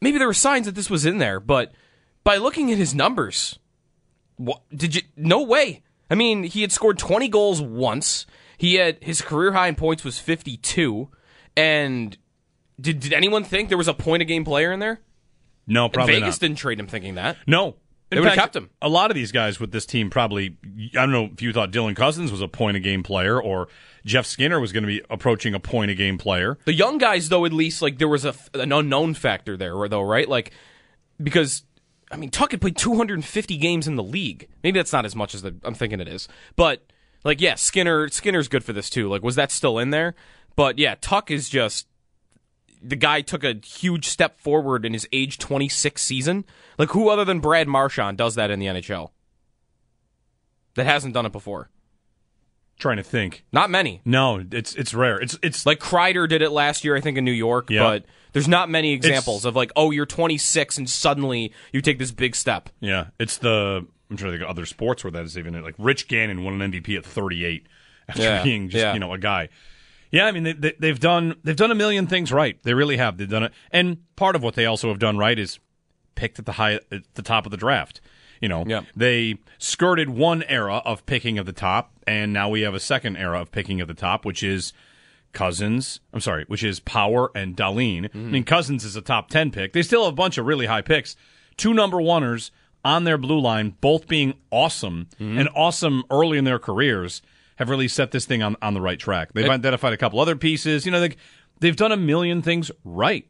maybe 0.00 0.18
there 0.18 0.26
were 0.26 0.34
signs 0.34 0.66
that 0.66 0.74
this 0.74 0.90
was 0.90 1.06
in 1.06 1.18
there 1.18 1.38
but 1.38 1.72
by 2.24 2.36
looking 2.36 2.70
at 2.72 2.78
his 2.78 2.94
numbers 2.94 3.58
what 4.36 4.60
did 4.74 4.96
you 4.96 5.02
no 5.16 5.42
way 5.42 5.82
i 6.12 6.14
mean 6.14 6.42
he 6.44 6.60
had 6.60 6.70
scored 6.70 6.98
20 6.98 7.26
goals 7.28 7.60
once 7.60 8.26
He 8.62 8.76
had 8.76 8.98
his 9.02 9.20
career 9.20 9.50
high 9.50 9.66
in 9.66 9.74
points 9.74 10.04
was 10.04 10.20
52, 10.20 11.08
and 11.56 12.16
did 12.80 13.00
did 13.00 13.12
anyone 13.12 13.42
think 13.42 13.68
there 13.68 13.78
was 13.78 13.88
a 13.88 13.94
point 13.94 14.22
a 14.22 14.24
game 14.24 14.44
player 14.44 14.70
in 14.70 14.78
there? 14.78 15.00
No, 15.66 15.88
probably 15.88 16.14
Vegas 16.14 16.36
not. 16.36 16.40
didn't 16.46 16.58
trade 16.58 16.78
him 16.78 16.86
thinking 16.86 17.16
that. 17.16 17.38
No. 17.44 17.74
They 18.08 18.20
would've 18.20 18.34
kept 18.34 18.54
him. 18.54 18.70
A 18.80 18.88
lot 18.88 19.10
of 19.10 19.16
these 19.16 19.32
guys 19.32 19.58
with 19.58 19.72
this 19.72 19.84
team 19.84 20.10
probably, 20.10 20.58
I 20.92 21.00
don't 21.00 21.10
know 21.10 21.30
if 21.32 21.40
you 21.40 21.52
thought 21.52 21.72
Dylan 21.72 21.96
Cozens 21.96 22.30
was 22.30 22.40
a 22.42 22.46
point 22.46 22.76
a 22.76 22.80
game 22.80 23.02
player 23.02 23.40
or 23.40 23.66
Jeff 24.04 24.26
Skinner 24.26 24.60
was 24.60 24.70
going 24.70 24.84
to 24.84 24.86
be 24.86 25.02
approaching 25.10 25.54
a 25.54 25.60
point 25.60 25.90
a 25.90 25.94
game 25.94 26.18
player. 26.18 26.58
The 26.66 26.74
young 26.74 26.98
guys, 26.98 27.30
though, 27.30 27.44
at 27.46 27.52
least 27.52 27.82
like 27.82 27.98
there 27.98 28.08
was 28.08 28.24
a, 28.24 28.34
an 28.54 28.70
unknown 28.70 29.14
factor 29.14 29.56
there, 29.56 29.88
though, 29.88 30.02
right? 30.02 30.28
Like 30.28 30.52
because 31.22 31.62
I 32.12 32.16
mean, 32.16 32.30
Tuch 32.30 32.50
had 32.52 32.60
played 32.60 32.76
250 32.76 33.56
games 33.56 33.88
in 33.88 33.96
the 33.96 34.02
league. 34.02 34.48
Maybe 34.62 34.78
that's 34.78 34.92
not 34.92 35.06
as 35.06 35.16
much 35.16 35.34
as 35.34 35.42
the, 35.42 35.56
I'm 35.64 35.74
thinking 35.74 36.00
it 36.00 36.08
is, 36.08 36.28
but 36.56 36.84
like, 37.24 37.40
yeah, 37.40 37.54
Skinner 37.54 38.08
Skinner's 38.08 38.48
good 38.48 38.64
for 38.64 38.72
this 38.72 38.90
too. 38.90 39.08
Like, 39.08 39.22
was 39.22 39.36
that 39.36 39.50
still 39.50 39.78
in 39.78 39.90
there? 39.90 40.14
But 40.54 40.78
yeah, 40.78 40.94
Tuch 41.00 41.30
is 41.30 41.48
just 41.48 41.86
the 42.82 42.96
guy 42.96 43.20
took 43.20 43.44
a 43.44 43.54
huge 43.64 44.08
step 44.08 44.38
forward 44.38 44.84
in 44.84 44.92
his 44.92 45.08
age 45.12 45.38
26 45.38 46.02
season. 46.02 46.44
Like, 46.78 46.90
who 46.90 47.08
other 47.08 47.24
than 47.24 47.40
Brad 47.40 47.68
Marchand 47.68 48.18
does 48.18 48.34
that 48.34 48.50
in 48.50 48.58
the 48.58 48.66
NHL? 48.66 49.10
That 50.74 50.86
hasn't 50.86 51.14
done 51.14 51.26
it 51.26 51.32
before. 51.32 51.70
Trying 52.82 52.96
to 52.96 53.02
think. 53.04 53.44
Not 53.52 53.70
many. 53.70 54.00
No, 54.04 54.42
it's 54.50 54.74
it's 54.74 54.92
rare. 54.92 55.20
It's 55.20 55.38
it's 55.40 55.64
Like 55.64 55.78
Kreider 55.78 56.28
did 56.28 56.42
it 56.42 56.50
last 56.50 56.82
year, 56.84 56.96
I 56.96 57.00
think, 57.00 57.16
in 57.16 57.24
New 57.24 57.30
York. 57.30 57.70
Yeah. 57.70 57.82
But 57.84 58.04
there's 58.32 58.48
not 58.48 58.68
many 58.68 58.92
examples 58.92 59.44
of 59.44 59.54
like, 59.54 59.70
oh, 59.76 59.92
you're 59.92 60.04
26 60.04 60.78
and 60.78 60.90
suddenly 60.90 61.52
you 61.72 61.80
take 61.80 62.00
this 62.00 62.10
big 62.10 62.34
step. 62.34 62.70
yeah, 62.80 63.06
it's 63.20 63.38
the 63.38 63.86
I'm 64.10 64.16
trying 64.16 64.32
to 64.32 64.38
think 64.38 64.42
of 64.42 64.50
other 64.50 64.66
sports 64.66 65.04
where 65.04 65.10
that 65.12 65.24
is 65.24 65.38
even 65.38 65.62
like 65.62 65.74
Rich 65.78 66.08
Gannon 66.08 66.42
won 66.42 66.60
an 66.60 66.72
MVP 66.72 66.96
at 66.98 67.04
38 67.06 67.66
after 68.08 68.20
Yeah, 68.22 68.42
being 68.42 68.68
just 68.68 68.82
yeah. 68.82 68.94
you 68.94 68.98
know 68.98 69.12
a 69.14 69.18
guy. 69.18 69.48
Yeah, 70.10 70.26
I 70.26 70.32
mean 70.32 70.42
they, 70.42 70.52
they, 70.52 70.74
they've 70.78 70.98
done 70.98 71.36
they've 71.44 71.54
done 71.54 71.70
a 71.70 71.76
million 71.76 72.08
things 72.08 72.32
right. 72.32 72.58
They 72.64 72.74
really 72.74 72.96
have. 72.96 73.16
They've 73.16 73.30
done 73.30 73.44
it, 73.44 73.52
and 73.70 73.98
part 74.16 74.34
of 74.34 74.42
what 74.42 74.54
they 74.56 74.66
also 74.66 74.88
have 74.88 74.98
done 74.98 75.18
right 75.18 75.38
is 75.38 75.60
picked 76.16 76.40
at 76.40 76.46
the 76.46 76.52
high 76.52 76.80
at 76.90 77.02
the 77.14 77.22
top 77.22 77.46
of 77.46 77.52
the 77.52 77.56
draft. 77.56 78.00
You 78.40 78.48
know, 78.48 78.64
Yeah. 78.66 78.82
they 78.96 79.36
skirted 79.58 80.10
one 80.10 80.42
era 80.42 80.78
of 80.84 81.06
picking 81.06 81.38
at 81.38 81.46
the 81.46 81.52
top, 81.52 81.91
and 82.06 82.32
now 82.32 82.48
we 82.48 82.62
have 82.62 82.74
a 82.74 82.80
second 82.80 83.16
era 83.16 83.40
of 83.40 83.50
picking 83.52 83.80
at 83.80 83.88
the 83.88 83.94
top, 83.94 84.24
which 84.24 84.42
is 84.42 84.72
Cozens. 85.32 86.00
I'm 86.12 86.20
sorry, 86.20 86.44
which 86.48 86.62
is 86.62 86.80
Power 86.80 87.30
and 87.34 87.56
Dahlin. 87.56 88.08
I 88.14 88.18
mean, 88.18 88.44
Cozens 88.44 88.84
is 88.84 88.96
a 88.96 89.00
top 89.00 89.28
ten 89.30 89.50
pick. 89.50 89.72
They 89.72 89.82
still 89.82 90.04
have 90.04 90.12
a 90.12 90.16
bunch 90.16 90.36
of 90.38 90.46
really 90.46 90.66
high 90.66 90.82
picks. 90.82 91.16
Two 91.56 91.72
number 91.74 91.96
oneers 91.98 92.50
on 92.84 93.04
their 93.04 93.16
blue 93.18 93.40
line, 93.40 93.76
both 93.80 94.08
being 94.08 94.34
awesome 94.50 95.08
and 95.18 95.48
awesome 95.54 96.02
early 96.10 96.36
in 96.38 96.44
their 96.44 96.58
careers, 96.58 97.22
have 97.56 97.70
really 97.70 97.88
set 97.88 98.10
this 98.10 98.26
thing 98.26 98.42
on, 98.42 98.56
on 98.60 98.74
the 98.74 98.80
right 98.80 98.98
track. 98.98 99.32
They've 99.32 99.48
identified 99.48 99.92
a 99.92 99.96
couple 99.96 100.18
other 100.20 100.34
pieces. 100.36 100.84
You 100.84 100.92
know, 100.92 101.00
they, 101.00 101.16
they've 101.60 101.76
done 101.76 101.92
a 101.92 101.96
million 101.96 102.42
things 102.42 102.70
right. 102.84 103.26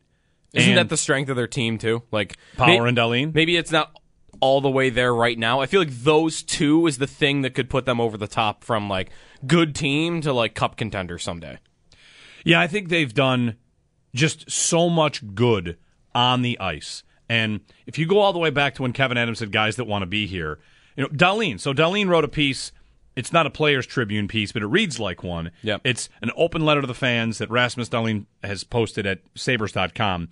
Isn't 0.54 0.70
And 0.70 0.78
that 0.78 0.88
the 0.88 0.96
strength 0.96 1.28
of 1.28 1.36
their 1.36 1.46
team 1.46 1.78
too? 1.78 2.02
Like 2.10 2.36
Power 2.56 2.82
may- 2.82 2.88
and 2.88 2.96
Dahlin? 2.96 3.34
Maybe 3.34 3.56
it's 3.56 3.70
not 3.72 3.94
all 4.42 4.60
the 4.60 4.68
way 4.68 4.90
there 4.90 5.14
right 5.14 5.38
now. 5.38 5.60
I 5.60 5.66
feel 5.66 5.80
like 5.80 6.02
those 6.02 6.42
two 6.42 6.88
is 6.88 6.98
the 6.98 7.06
thing 7.06 7.42
that 7.42 7.54
could 7.54 7.70
put 7.70 7.86
them 7.86 8.00
over 8.00 8.18
the 8.18 8.26
top 8.26 8.64
from 8.64 8.88
like 8.88 9.10
good 9.46 9.72
team 9.72 10.20
to 10.22 10.32
like 10.32 10.54
cup 10.54 10.76
contender 10.76 11.16
someday. 11.16 11.58
Yeah, 12.44 12.60
I 12.60 12.66
think 12.66 12.88
they've 12.88 13.14
done 13.14 13.56
just 14.14 14.50
so 14.50 14.90
much 14.90 15.34
good 15.34 15.78
on 16.12 16.42
the 16.42 16.58
ice. 16.58 17.04
And 17.28 17.60
if 17.86 17.98
you 17.98 18.06
go 18.06 18.18
all 18.18 18.32
the 18.32 18.40
way 18.40 18.50
back 18.50 18.74
to 18.74 18.82
when 18.82 18.92
Kevyn 18.92 19.16
Adams 19.16 19.38
said 19.38 19.52
guys 19.52 19.76
that 19.76 19.84
want 19.84 20.02
to 20.02 20.06
be 20.06 20.26
here, 20.26 20.58
you 20.96 21.04
know, 21.04 21.08
Dahlin. 21.10 21.60
So 21.60 21.72
Dahlin 21.72 22.08
wrote 22.08 22.24
a 22.24 22.28
piece. 22.28 22.72
It's 23.14 23.32
not 23.32 23.46
a 23.46 23.50
players 23.50 23.86
tribune 23.86 24.26
piece, 24.26 24.50
but 24.50 24.62
it 24.62 24.66
reads 24.66 24.98
like 24.98 25.22
one. 25.22 25.52
Yep. 25.62 25.82
It's 25.84 26.08
an 26.20 26.32
open 26.36 26.64
letter 26.64 26.80
to 26.80 26.86
the 26.88 26.94
fans 26.94 27.38
that 27.38 27.48
Rasmus 27.48 27.88
Dahlin 27.88 28.26
has 28.42 28.64
posted 28.64 29.06
at 29.06 29.20
sabres.com 29.36 30.30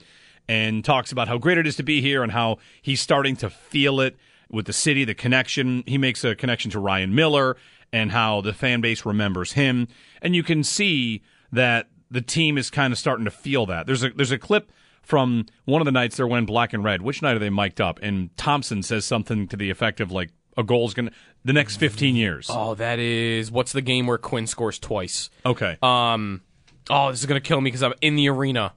and 0.50 0.84
talks 0.84 1.12
about 1.12 1.28
how 1.28 1.38
great 1.38 1.58
it 1.58 1.66
is 1.68 1.76
to 1.76 1.84
be 1.84 2.00
here 2.00 2.24
and 2.24 2.32
how 2.32 2.58
he's 2.82 3.00
starting 3.00 3.36
to 3.36 3.48
feel 3.48 4.00
it 4.00 4.16
with 4.50 4.66
the 4.66 4.72
city, 4.72 5.04
the 5.04 5.14
connection. 5.14 5.84
He 5.86 5.96
makes 5.96 6.24
a 6.24 6.34
connection 6.34 6.72
to 6.72 6.80
Ryan 6.80 7.14
Miller 7.14 7.56
and 7.92 8.10
how 8.10 8.40
the 8.40 8.52
fan 8.52 8.80
base 8.80 9.06
remembers 9.06 9.52
him. 9.52 9.86
And 10.20 10.34
you 10.34 10.42
can 10.42 10.64
see 10.64 11.22
that 11.52 11.88
the 12.10 12.20
team 12.20 12.58
is 12.58 12.68
kind 12.68 12.92
of 12.92 12.98
starting 12.98 13.26
to 13.26 13.30
feel 13.30 13.64
that. 13.66 13.86
There's 13.86 14.02
a 14.02 14.10
there's 14.10 14.32
a 14.32 14.38
clip 14.38 14.72
from 15.02 15.46
one 15.66 15.80
of 15.80 15.84
the 15.84 15.92
nights 15.92 16.16
they're 16.16 16.26
wearing 16.26 16.46
black 16.46 16.72
and 16.72 16.82
red. 16.82 17.00
Which 17.00 17.22
night 17.22 17.36
are 17.36 17.38
they 17.38 17.48
mic'd 17.48 17.80
up? 17.80 18.00
And 18.02 18.36
Thompson 18.36 18.82
says 18.82 19.04
something 19.04 19.46
to 19.48 19.56
the 19.56 19.70
effect 19.70 20.00
of 20.00 20.10
like 20.10 20.30
a 20.56 20.64
goal's 20.64 20.94
gonna 20.94 21.12
the 21.44 21.52
next 21.52 21.76
15 21.76 22.16
years. 22.16 22.48
Oh, 22.50 22.74
that 22.74 22.98
is 22.98 23.52
what's 23.52 23.70
the 23.70 23.82
game 23.82 24.08
where 24.08 24.18
Quinn 24.18 24.48
scores 24.48 24.80
twice? 24.80 25.30
Okay. 25.46 25.78
Um, 25.80 26.42
oh, 26.90 27.12
this 27.12 27.20
is 27.20 27.26
gonna 27.26 27.40
kill 27.40 27.60
me 27.60 27.68
because 27.68 27.84
I'm 27.84 27.94
in 28.00 28.16
the 28.16 28.28
arena. 28.28 28.72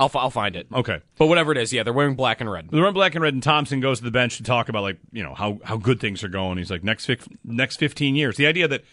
I'll 0.00 0.08
fi- 0.08 0.20
I'll 0.20 0.30
find 0.30 0.54
it. 0.56 0.66
okay. 0.72 1.00
But 1.16 1.26
whatever 1.26 1.52
it 1.52 1.58
is, 1.58 1.72
yeah, 1.72 1.82
they're 1.82 1.92
wearing 1.92 2.14
black 2.14 2.40
and 2.40 2.50
red. 2.50 2.68
They're 2.70 2.80
wearing 2.80 2.94
black 2.94 3.14
and 3.14 3.22
red, 3.22 3.34
and 3.34 3.42
Thompson 3.42 3.80
goes 3.80 3.98
to 3.98 4.04
the 4.04 4.10
bench 4.10 4.36
to 4.36 4.42
talk 4.42 4.68
about 4.68 4.82
like 4.82 4.98
you 5.12 5.22
know 5.22 5.34
how 5.34 5.58
how 5.64 5.76
good 5.76 6.00
things 6.00 6.22
are 6.24 6.28
going. 6.28 6.58
He's 6.58 6.70
like 6.70 6.84
next 6.84 7.06
fif- 7.06 7.28
next 7.44 7.76
15 7.78 8.14
years. 8.14 8.36
The 8.36 8.46
idea 8.46 8.68
that 8.68 8.84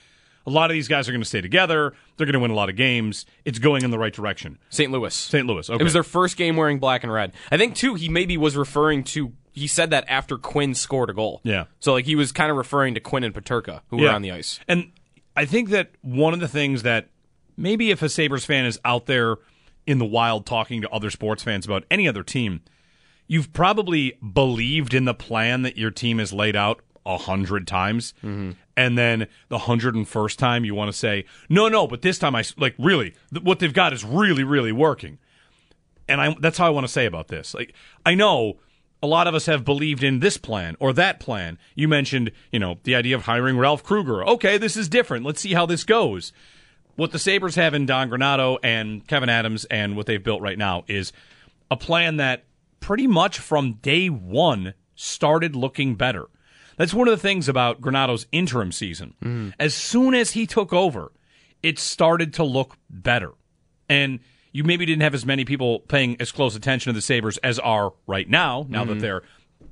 a 0.47 0.49
lot 0.51 0.69
of 0.69 0.73
these 0.75 0.87
guys 0.87 1.07
are 1.09 1.11
going 1.11 1.21
to 1.23 1.27
stay 1.27 1.41
together. 1.41 1.93
They're 2.17 2.25
going 2.27 2.33
to 2.33 2.39
win 2.39 2.51
a 2.51 2.55
lot 2.55 2.69
of 2.69 2.75
games. 2.75 3.25
It's 3.45 3.57
going 3.59 3.83
in 3.83 3.89
the 3.91 3.97
right 3.97 4.13
direction. 4.13 4.59
St. 4.69 4.91
Louis. 4.91 5.13
St. 5.13 5.45
Louis. 5.47 5.67
Okay. 5.69 5.81
It 5.81 5.83
was 5.83 5.93
their 5.93 6.03
first 6.03 6.37
game 6.37 6.55
wearing 6.55 6.77
black 6.79 7.03
and 7.03 7.11
red. 7.11 7.33
I 7.51 7.57
think 7.57 7.75
too. 7.75 7.95
He 7.95 8.09
maybe 8.09 8.37
was 8.37 8.55
referring 8.55 9.03
to. 9.05 9.33
He 9.53 9.67
said 9.67 9.89
that 9.91 10.05
after 10.07 10.37
Quinn 10.37 10.75
scored 10.75 11.09
a 11.09 11.13
goal. 11.13 11.39
Yeah. 11.43 11.65
So 11.79 11.93
like 11.93 12.05
he 12.05 12.15
was 12.15 12.31
kind 12.31 12.51
of 12.51 12.57
referring 12.57 12.93
to 12.95 12.99
Quinn 12.99 13.23
and 13.23 13.33
Peterka 13.33 13.81
who 13.89 13.97
were 13.97 14.09
on 14.09 14.21
the 14.21 14.31
ice. 14.31 14.59
And 14.67 14.91
I 15.35 15.45
think 15.45 15.69
that 15.69 15.91
one 16.01 16.33
of 16.33 16.39
the 16.39 16.47
things 16.47 16.83
that 16.83 17.07
maybe 17.57 17.89
if 17.91 18.01
a 18.01 18.09
Sabres 18.09 18.45
fan 18.45 18.65
is 18.65 18.79
out 18.83 19.05
there 19.05 19.37
in 19.85 19.97
the 19.97 20.05
wild 20.05 20.45
talking 20.45 20.81
to 20.81 20.89
other 20.89 21.09
sports 21.09 21.43
fans 21.43 21.65
about 21.65 21.83
any 21.91 22.07
other 22.07 22.23
team, 22.23 22.61
you've 23.27 23.53
probably 23.53 24.17
believed 24.33 24.93
in 24.93 25.05
the 25.05 25.13
plan 25.13 25.61
that 25.63 25.77
your 25.77 25.91
team 25.91 26.19
has 26.19 26.33
laid 26.33 26.55
out 26.55 26.81
a 27.05 27.17
hundred 27.17 27.67
times. 27.67 28.13
Mm-hmm. 28.23 28.51
And 28.77 28.97
then 28.97 29.27
the 29.47 29.59
hundred 29.59 29.95
and 29.95 30.07
first 30.07 30.39
time 30.39 30.65
you 30.65 30.75
want 30.75 30.91
to 30.91 30.97
say, 30.97 31.25
no, 31.49 31.67
no, 31.67 31.87
but 31.87 32.01
this 32.01 32.19
time 32.19 32.35
I 32.35 32.43
like, 32.57 32.75
really, 32.77 33.13
th- 33.31 33.43
what 33.43 33.59
they've 33.59 33.73
got 33.73 33.93
is 33.93 34.03
really, 34.03 34.43
really 34.43 34.71
working 34.71 35.19
and 36.07 36.21
I 36.21 36.35
that's 36.39 36.57
how 36.57 36.67
I 36.67 36.69
want 36.69 36.85
to 36.85 36.91
say 36.91 37.05
about 37.05 37.27
this. 37.27 37.53
Like 37.53 37.73
I 38.05 38.15
know 38.15 38.57
a 39.03 39.07
lot 39.07 39.27
of 39.27 39.35
us 39.35 39.45
have 39.45 39.65
believed 39.65 40.03
in 40.03 40.19
this 40.19 40.37
plan 40.37 40.75
or 40.79 40.93
that 40.93 41.19
plan. 41.19 41.57
You 41.75 41.87
mentioned, 41.87 42.31
you 42.51 42.59
know, 42.59 42.79
the 42.83 42.95
idea 42.95 43.15
of 43.15 43.23
hiring 43.23 43.57
Ralph 43.57 43.83
Krueger. 43.83 44.23
Okay, 44.23 44.57
this 44.57 44.77
is 44.77 44.89
different. 44.89 45.25
Let's 45.25 45.41
see 45.41 45.53
how 45.53 45.65
this 45.65 45.83
goes. 45.83 46.31
What 46.95 47.11
the 47.11 47.19
Sabres 47.19 47.55
have 47.55 47.73
in 47.73 47.85
Don 47.85 48.09
Granato 48.09 48.57
and 48.63 49.05
Kevyn 49.05 49.27
Adams 49.27 49.65
and 49.65 49.95
what 49.95 50.05
they've 50.05 50.23
built 50.23 50.41
right 50.41 50.57
now 50.57 50.85
is 50.87 51.11
a 51.69 51.75
plan 51.75 52.17
that 52.17 52.45
pretty 52.79 53.07
much 53.07 53.39
from 53.39 53.73
day 53.73 54.07
one 54.07 54.73
started 54.95 55.55
looking 55.55 55.95
better. 55.95 56.27
That's 56.77 56.93
one 56.93 57.07
of 57.07 57.11
the 57.11 57.21
things 57.21 57.49
about 57.49 57.81
Granato's 57.81 58.27
interim 58.31 58.71
season. 58.71 59.13
Mm-hmm. 59.23 59.49
As 59.59 59.73
soon 59.73 60.13
as 60.13 60.31
he 60.31 60.45
took 60.45 60.73
over, 60.73 61.11
it 61.63 61.79
started 61.79 62.33
to 62.35 62.43
look 62.43 62.77
better. 62.89 63.31
And 63.89 64.19
you 64.51 64.63
maybe 64.63 64.85
didn't 64.85 65.01
have 65.01 65.13
as 65.13 65.25
many 65.25 65.45
people 65.45 65.79
paying 65.79 66.15
as 66.19 66.31
close 66.31 66.55
attention 66.55 66.93
to 66.93 66.97
the 66.97 67.01
Sabres 67.01 67.37
as 67.39 67.59
are 67.59 67.93
right 68.07 68.29
now, 68.29 68.65
now 68.69 68.85
that 68.85 68.91
mm-hmm. 68.91 68.99
they're 69.01 69.23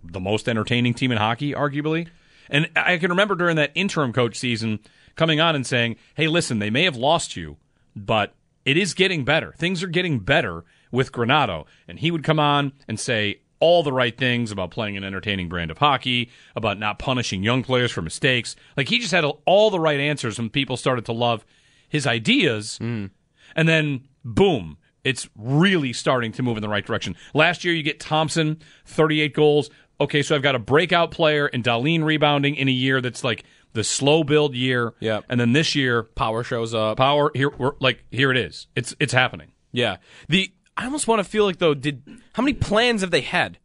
the 0.03 0.19
most 0.19 0.49
entertaining 0.49 0.93
team 0.93 1.11
in 1.11 1.17
hockey, 1.17 1.53
arguably. 1.53 2.07
And 2.49 2.69
I 2.75 2.97
can 2.97 3.09
remember 3.11 3.35
during 3.35 3.55
that 3.55 3.71
interim 3.75 4.11
coach 4.11 4.37
season 4.37 4.79
coming 5.15 5.39
on 5.39 5.55
and 5.55 5.65
saying, 5.65 5.96
hey, 6.15 6.27
listen, 6.27 6.60
they 6.60 6.70
may 6.70 6.84
have 6.84 6.96
lost 6.96 7.36
you, 7.36 7.58
but 7.96 8.34
it 8.65 8.77
is 8.77 8.93
getting 8.93 9.25
better. 9.25 9.53
Things 9.58 9.84
are 9.84 9.88
getting 9.88 10.20
better 10.20 10.63
with 10.91 11.12
Granato. 11.12 11.65
And 11.88 12.00
he 12.00 12.12
would 12.12 12.24
come 12.24 12.39
on 12.39 12.74
and 12.88 13.00
say 13.00 13.41
all 13.60 13.82
the 13.82 13.93
right 13.93 14.17
things 14.17 14.51
about 14.51 14.72
playing 14.72 14.98
an 14.98 15.03
entertaining 15.03 15.48
brand 15.48 15.72
of 15.72 15.77
hockey, 15.77 16.29
about 16.55 16.77
not 16.77 17.00
punishing 17.00 17.43
young 17.43 17.63
players 17.63 17.91
for 17.91 18.01
mistakes. 18.01 18.55
Like 18.75 18.89
he 18.89 19.00
just 19.00 19.13
had 19.13 19.24
all 19.24 19.70
the 19.70 19.79
right 19.79 20.00
answers 20.00 20.38
when 20.38 20.50
people 20.50 20.75
started 20.77 21.05
to 21.05 21.13
love 21.13 21.46
his 21.88 22.05
ideas. 22.05 22.77
Mm. 22.82 23.12
And 23.55 23.70
then, 23.70 24.08
boom, 24.25 24.77
it's 25.03 25.29
really 25.36 25.93
starting 25.93 26.32
to 26.34 26.43
move 26.43 26.58
in 26.58 26.62
the 26.62 26.70
right 26.70 26.86
direction. 26.86 27.15
Last 27.34 27.63
year, 27.63 27.74
you 27.74 27.84
get 27.84 28.00
Thompson, 28.00 28.60
38 28.86 29.34
goals. 29.34 29.70
Okay, 30.01 30.24
so 30.24 30.36
I've 30.36 30.41
got 30.41 30.55
a 30.55 30.60
breakout 30.60 31.12
player 31.12 31.46
and 31.46 31.63
Dahlin 31.63 32.03
rebounding 32.03 32.55
in 32.55 32.67
a 32.67 32.72
year 32.72 33.00
that's 33.00 33.24
like 33.24 33.43
the 33.73 33.83
slow 33.83 34.23
build 34.23 34.55
year. 34.55 34.93
Yeah. 34.99 35.21
And 35.29 35.39
then 35.39 35.53
this 35.53 35.75
year, 35.75 36.03
Power 36.03 36.43
shows 36.43 36.73
up. 36.73 36.97
power 36.97 37.31
here, 37.33 37.49
we're, 37.49 37.73
like 37.79 38.03
here 38.11 38.31
it 38.31 38.37
is. 38.37 38.67
It's 38.75 38.95
it's 38.99 39.13
happening. 39.13 39.51
Yeah. 39.71 39.97
The 40.29 40.51
I 40.77 40.85
almost 40.85 41.07
want 41.07 41.19
to 41.19 41.23
feel 41.23 41.45
like 41.45 41.57
though, 41.57 41.73
did 41.73 42.03
how 42.33 42.43
many 42.43 42.53
plans 42.53 43.01
have 43.01 43.11
they 43.11 43.21
had? 43.21 43.57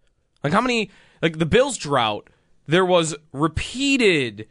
Like 0.42 0.52
how 0.52 0.60
many 0.60 0.90
like 1.22 1.38
the 1.38 1.46
Bills 1.46 1.76
drought, 1.76 2.28
there 2.66 2.84
was 2.84 3.14
repeated 3.32 4.46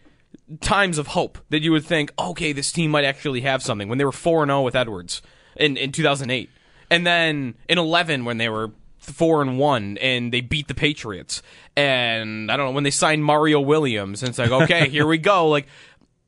times 0.61 0.97
of 0.97 1.07
hope 1.07 1.37
that 1.49 1.61
you 1.61 1.71
would 1.71 1.85
think, 1.85 2.11
okay, 2.17 2.53
this 2.53 2.71
team 2.71 2.91
might 2.91 3.05
actually 3.05 3.41
have 3.41 3.61
something 3.61 3.89
when 3.89 3.97
they 3.97 4.05
were 4.05 4.11
4 4.11 4.43
and 4.43 4.49
0 4.49 4.61
with 4.61 4.75
Edwards 4.75 5.21
in 5.55 5.77
in 5.77 5.91
2008. 5.91 6.49
And 6.89 7.05
then 7.05 7.55
in 7.67 7.77
11 7.77 8.23
when 8.23 8.37
they 8.37 8.47
were 8.49 8.71
4 9.11 9.41
and 9.41 9.57
1 9.57 9.97
and 9.97 10.33
they 10.33 10.41
beat 10.41 10.67
the 10.67 10.75
Patriots. 10.75 11.41
And 11.75 12.51
I 12.51 12.57
don't 12.57 12.67
know 12.67 12.71
when 12.71 12.83
they 12.83 12.91
signed 12.91 13.23
Mario 13.23 13.59
Williams 13.59 14.21
and 14.21 14.29
it's 14.29 14.39
like, 14.39 14.51
okay, 14.51 14.89
here 14.89 15.07
we 15.07 15.17
go. 15.17 15.47
Like 15.47 15.67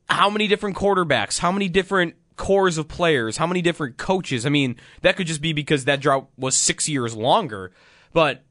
how 0.08 0.30
many 0.30 0.48
different 0.48 0.76
quarterbacks, 0.76 1.38
how 1.38 1.52
many 1.52 1.68
different 1.68 2.14
cores 2.40 2.78
of 2.78 2.88
players, 2.88 3.36
how 3.36 3.46
many 3.46 3.60
different 3.60 3.98
coaches. 3.98 4.46
I 4.46 4.48
mean, 4.48 4.76
that 5.02 5.14
could 5.16 5.26
just 5.26 5.42
be 5.42 5.52
because 5.52 5.84
that 5.84 6.00
drought 6.00 6.28
was 6.38 6.56
six 6.56 6.88
years 6.88 7.14
longer. 7.14 7.70
But 8.14 8.42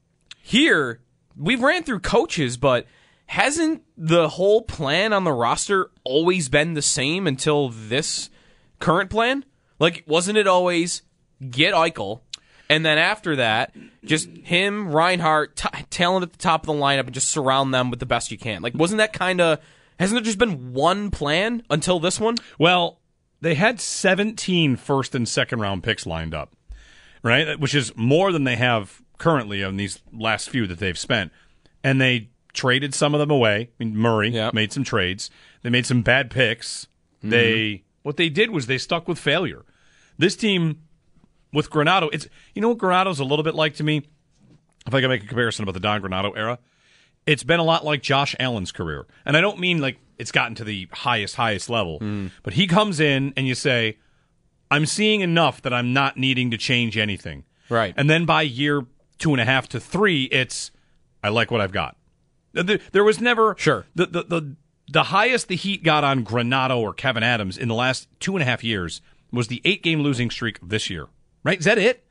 here, 0.43 1.01
we've 1.35 1.63
ran 1.63 1.81
through 1.81 2.01
coaches, 2.01 2.55
but 2.55 2.85
hasn't 3.25 3.83
the 3.97 4.29
whole 4.29 4.61
plan 4.61 5.11
on 5.11 5.23
the 5.23 5.33
roster 5.33 5.89
always 6.03 6.49
been 6.49 6.75
the 6.75 6.83
same 6.83 7.25
until 7.25 7.69
this 7.69 8.29
current 8.77 9.09
plan? 9.09 9.43
Like, 9.79 10.03
wasn't 10.05 10.37
it 10.37 10.45
always 10.45 11.01
get 11.49 11.73
Eichel, 11.73 12.21
and 12.69 12.85
then 12.85 12.97
after 12.97 13.37
that, 13.37 13.75
just 14.05 14.29
him, 14.29 14.91
Reinhart, 14.91 15.55
t- 15.55 15.69
talent 15.89 16.23
at 16.23 16.31
the 16.31 16.37
top 16.37 16.61
of 16.61 16.67
the 16.67 16.81
lineup, 16.81 17.05
and 17.05 17.13
just 17.13 17.29
surround 17.29 17.73
them 17.73 17.89
with 17.89 17.99
the 17.99 18.05
best 18.05 18.31
you 18.31 18.37
can? 18.37 18.61
Like, 18.61 18.73
wasn't 18.75 18.99
that 18.99 19.13
kind 19.13 19.41
of. 19.41 19.59
Hasn't 19.99 20.15
there 20.15 20.23
just 20.23 20.37
been 20.37 20.71
one 20.73 21.11
plan 21.11 21.63
until 21.69 21.99
this 21.99 22.19
one? 22.21 22.35
Well, 22.57 22.99
they 23.41 23.55
had 23.55 23.81
17 23.81 24.77
first 24.77 25.13
and 25.13 25.27
second 25.27 25.59
round 25.59 25.83
picks 25.83 26.05
lined 26.05 26.33
up, 26.33 26.53
right? 27.21 27.59
Which 27.59 27.75
is 27.75 27.91
more 27.97 28.31
than 28.31 28.45
they 28.45 28.55
have 28.55 29.01
currently 29.17 29.61
on 29.63 29.75
these 29.75 29.99
last 30.13 30.49
few 30.49 30.67
that 30.67 30.79
they've 30.79 30.97
spent. 30.97 31.31
And 31.83 31.99
they 31.99 32.29
traded 32.53 32.93
some 32.93 33.13
of 33.13 33.19
them 33.19 33.29
away. 33.31 33.69
I 33.79 33.83
mean, 33.83 33.97
Murray 33.97 34.29
Yep. 34.29 34.53
made 34.53 34.71
some 34.71 34.83
trades. 34.85 35.29
They 35.63 35.69
made 35.69 35.85
some 35.85 36.01
bad 36.01 36.29
picks. 36.29 36.87
Mm-hmm. 37.19 37.29
They 37.31 37.83
what 38.01 38.15
they 38.15 38.29
did 38.29 38.51
was 38.51 38.67
they 38.67 38.77
stuck 38.77 39.07
with 39.07 39.19
failure. 39.19 39.65
This 40.17 40.35
team 40.37 40.79
with 41.53 41.69
Granato, 41.69 42.09
it's 42.11 42.27
you 42.53 42.61
know 42.61 42.69
what 42.69 42.77
Granato's 42.77 43.19
a 43.19 43.23
little 43.23 43.43
bit 43.43 43.55
like 43.55 43.75
to 43.75 43.83
me. 43.83 44.03
If 44.87 44.93
I 44.93 45.01
can 45.01 45.09
make 45.09 45.23
a 45.23 45.27
comparison 45.27 45.63
about 45.63 45.73
the 45.73 45.79
Don 45.79 46.01
Granato 46.01 46.35
era, 46.35 46.57
it's 47.25 47.43
been 47.43 47.59
a 47.59 47.63
lot 47.63 47.85
like 47.85 48.01
Josh 48.01 48.35
Allen's 48.39 48.71
career. 48.71 49.05
And 49.25 49.37
I 49.37 49.41
don't 49.41 49.59
mean 49.59 49.79
like 49.79 49.97
it's 50.17 50.31
gotten 50.31 50.55
to 50.55 50.63
the 50.63 50.87
highest, 50.91 51.35
highest 51.35 51.69
level, 51.69 51.99
hmm. 51.99 52.27
but 52.43 52.53
he 52.53 52.65
comes 52.65 52.99
in 52.99 53.33
and 53.37 53.47
you 53.47 53.55
say, 53.55 53.97
I'm 54.71 54.85
seeing 54.85 55.21
enough 55.21 55.61
that 55.63 55.73
I'm 55.73 55.93
not 55.93 56.17
needing 56.17 56.51
to 56.51 56.57
change 56.57 56.97
anything. 56.97 57.43
Right. 57.69 57.93
And 57.97 58.09
then 58.09 58.25
by 58.25 58.43
year 58.43 58.85
two 59.17 59.31
and 59.33 59.41
a 59.41 59.45
half 59.45 59.67
to 59.69 59.79
three, 59.79 60.25
it's, 60.25 60.71
I 61.23 61.29
like 61.29 61.51
what 61.51 61.61
I've 61.61 61.71
got. 61.71 61.97
There, 62.53 62.79
there 62.91 63.03
was 63.03 63.21
never 63.21 63.55
Sure. 63.57 63.85
the, 63.93 64.07
the 64.07 64.23
the 64.23 64.55
the 64.91 65.03
highest 65.03 65.49
the 65.49 65.55
Heat 65.55 65.83
got 65.83 66.03
on 66.03 66.25
Granato 66.25 66.77
or 66.77 66.95
Kevyn 66.95 67.21
Adams 67.21 67.57
in 67.57 67.67
the 67.67 67.75
last 67.75 68.07
two 68.19 68.35
and 68.35 68.41
a 68.41 68.45
half 68.45 68.63
years 68.63 69.01
was 69.31 69.47
the 69.47 69.61
eight 69.63 69.83
game 69.83 70.01
losing 70.01 70.31
streak 70.31 70.57
this 70.67 70.89
year. 70.89 71.05
Right? 71.43 71.59
Is 71.59 71.65
that 71.65 71.77
it? 71.77 72.03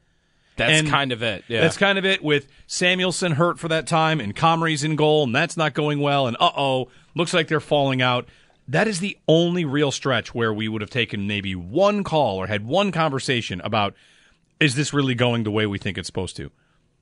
That's 0.57 0.73
And 0.73 0.89
kind 0.89 1.13
of 1.13 1.23
it. 1.23 1.45
Yeah. 1.49 1.61
That's 1.61 1.77
kind 1.77 1.99
of 1.99 2.05
it 2.05 2.23
with 2.23 2.49
Samuelsson 2.67 3.33
hurt 3.33 3.59
for 3.59 3.69
that 3.69 3.87
time 3.87 4.21
and 4.21 4.35
Comrie's 4.35 4.83
in 4.83 4.97
goal 4.97 5.25
and 5.25 5.35
that's 5.35 5.57
not 5.57 5.73
going 5.73 6.01
well 6.01 6.27
and 6.27 6.37
uh 6.41 6.51
oh, 6.57 6.89
looks 7.15 7.33
like 7.33 7.49
they're 7.49 7.61
falling 7.61 8.03
out. 8.03 8.29
That 8.67 8.89
is 8.89 9.01
the 9.01 9.17
only 9.29 9.65
real 9.65 9.91
stretch 9.93 10.35
where 10.35 10.53
we 10.53 10.69
would 10.69 10.83
have 10.83 10.91
taken 10.91 11.27
maybe 11.27 11.55
one 11.55 12.03
call 12.05 12.39
or 12.39 12.49
had 12.49 12.67
one 12.67 12.91
conversation 12.91 13.61
about 13.63 13.95
is 14.61 14.75
this 14.75 14.93
really 14.93 15.15
going 15.15 15.45
the 15.45 15.51
way 15.51 15.67
we 15.67 15.79
think 15.79 15.97
it's 15.97 16.09
supposed 16.09 16.37
to? 16.37 16.51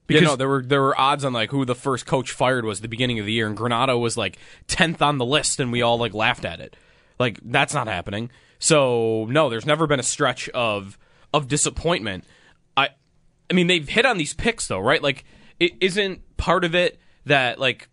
yeah, 0.08 0.20
no, 0.20 0.36
there 0.36 0.48
were 0.48 0.62
there 0.62 0.82
were 0.82 0.98
odds 1.00 1.24
on 1.24 1.32
like 1.32 1.50
who 1.50 1.64
the 1.64 1.74
first 1.74 2.06
coach 2.06 2.30
fired 2.30 2.64
was 2.64 2.78
at 2.78 2.82
the 2.82 2.88
beginning 2.88 3.18
of 3.18 3.26
the 3.26 3.32
year, 3.32 3.46
and 3.46 3.56
Granato 3.56 3.98
was 3.98 4.16
like 4.16 4.38
tenth 4.68 5.02
on 5.02 5.18
the 5.18 5.24
list, 5.24 5.58
and 5.58 5.72
we 5.72 5.82
all 5.82 5.98
like 5.98 6.14
laughed 6.14 6.44
at 6.44 6.60
it. 6.60 6.76
Like 7.18 7.40
that's 7.42 7.74
not 7.74 7.88
happening. 7.88 8.30
So 8.58 9.26
no, 9.28 9.50
there's 9.50 9.66
never 9.66 9.86
been 9.86 10.00
a 10.00 10.04
stretch 10.04 10.48
of 10.50 10.96
of 11.36 11.48
disappointment. 11.48 12.24
I, 12.76 12.88
I 13.50 13.54
mean, 13.54 13.66
they've 13.66 13.88
hit 13.88 14.06
on 14.06 14.18
these 14.18 14.34
picks 14.34 14.66
though, 14.66 14.80
right? 14.80 15.02
Like, 15.02 15.24
it 15.60 15.72
isn't 15.80 16.36
part 16.36 16.64
of 16.64 16.74
it 16.74 16.98
that 17.24 17.58
like 17.58 17.88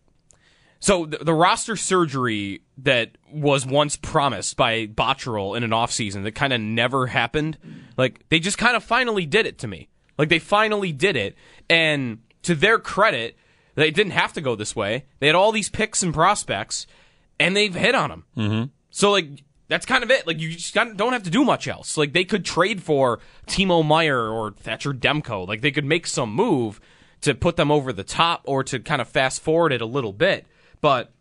so 0.80 1.06
the, 1.06 1.18
the 1.18 1.34
roster 1.34 1.78
surgery 1.78 2.62
that 2.80 3.12
was 3.32 3.66
once 3.66 3.96
promised 3.96 4.58
by 4.58 4.88
Botterill 4.88 5.56
in 5.56 5.64
an 5.64 5.72
offseason 5.72 6.24
that 6.24 6.34
kind 6.34 6.52
of 6.52 6.60
never 6.60 7.08
happened, 7.08 7.58
like 7.96 8.28
they 8.30 8.40
just 8.40 8.58
kind 8.58 8.76
of 8.76 8.84
finally 8.84 9.26
did 9.26 9.46
it 9.46 9.60
to 9.60 9.68
me. 9.68 9.88
Like 10.18 10.30
they 10.30 10.40
finally 10.40 10.92
did 10.92 11.16
it, 11.16 11.36
and 11.70 12.20
to 12.44 12.54
their 12.54 12.80
credit, 12.80 13.38
they 13.76 13.92
didn't 13.92 14.12
have 14.12 14.34
to 14.34 14.42
go 14.42 14.56
this 14.56 14.76
way. 14.76 15.06
They 15.20 15.28
had 15.28 15.38
all 15.38 15.52
these 15.52 15.70
picks 15.70 16.04
and 16.04 16.14
prospects, 16.14 16.86
and 17.40 17.56
they've 17.56 17.74
hit 17.74 17.96
on 17.96 18.10
them. 18.10 18.26
Mm-hmm. 18.36 18.64
So 18.92 19.12
like 19.12 19.30
that's 19.74 19.88
kind 19.88 20.04
of 20.04 20.12
it. 20.12 20.28
Like 20.28 20.40
you 20.40 20.52
just 20.52 20.76
don't 20.76 21.14
have 21.14 21.24
to 21.24 21.32
do 21.32 21.44
much 21.44 21.68
else. 21.68 21.98
Like 21.98 22.14
they 22.14 22.26
could 22.26 22.46
trade 22.46 22.84
for 22.84 23.20
Timo 23.48 23.84
Meier 23.84 24.28
or 24.30 24.52
Thatcher 24.52 24.94
Demko. 24.94 25.48
Like 25.48 25.62
they 25.62 25.72
could 25.72 25.84
make 25.84 26.06
some 26.06 26.32
move 26.32 26.80
to 27.22 27.34
put 27.34 27.56
them 27.56 27.72
over 27.72 27.92
the 27.92 28.04
top 28.04 28.42
or 28.44 28.64
to 28.66 28.80
kind 28.80 29.02
of 29.02 29.10
fast 29.10 29.42
forward 29.42 29.74
it 29.74 29.82
a 29.82 29.86
little 29.88 30.14
bit. 30.14 30.46
But 30.80 31.12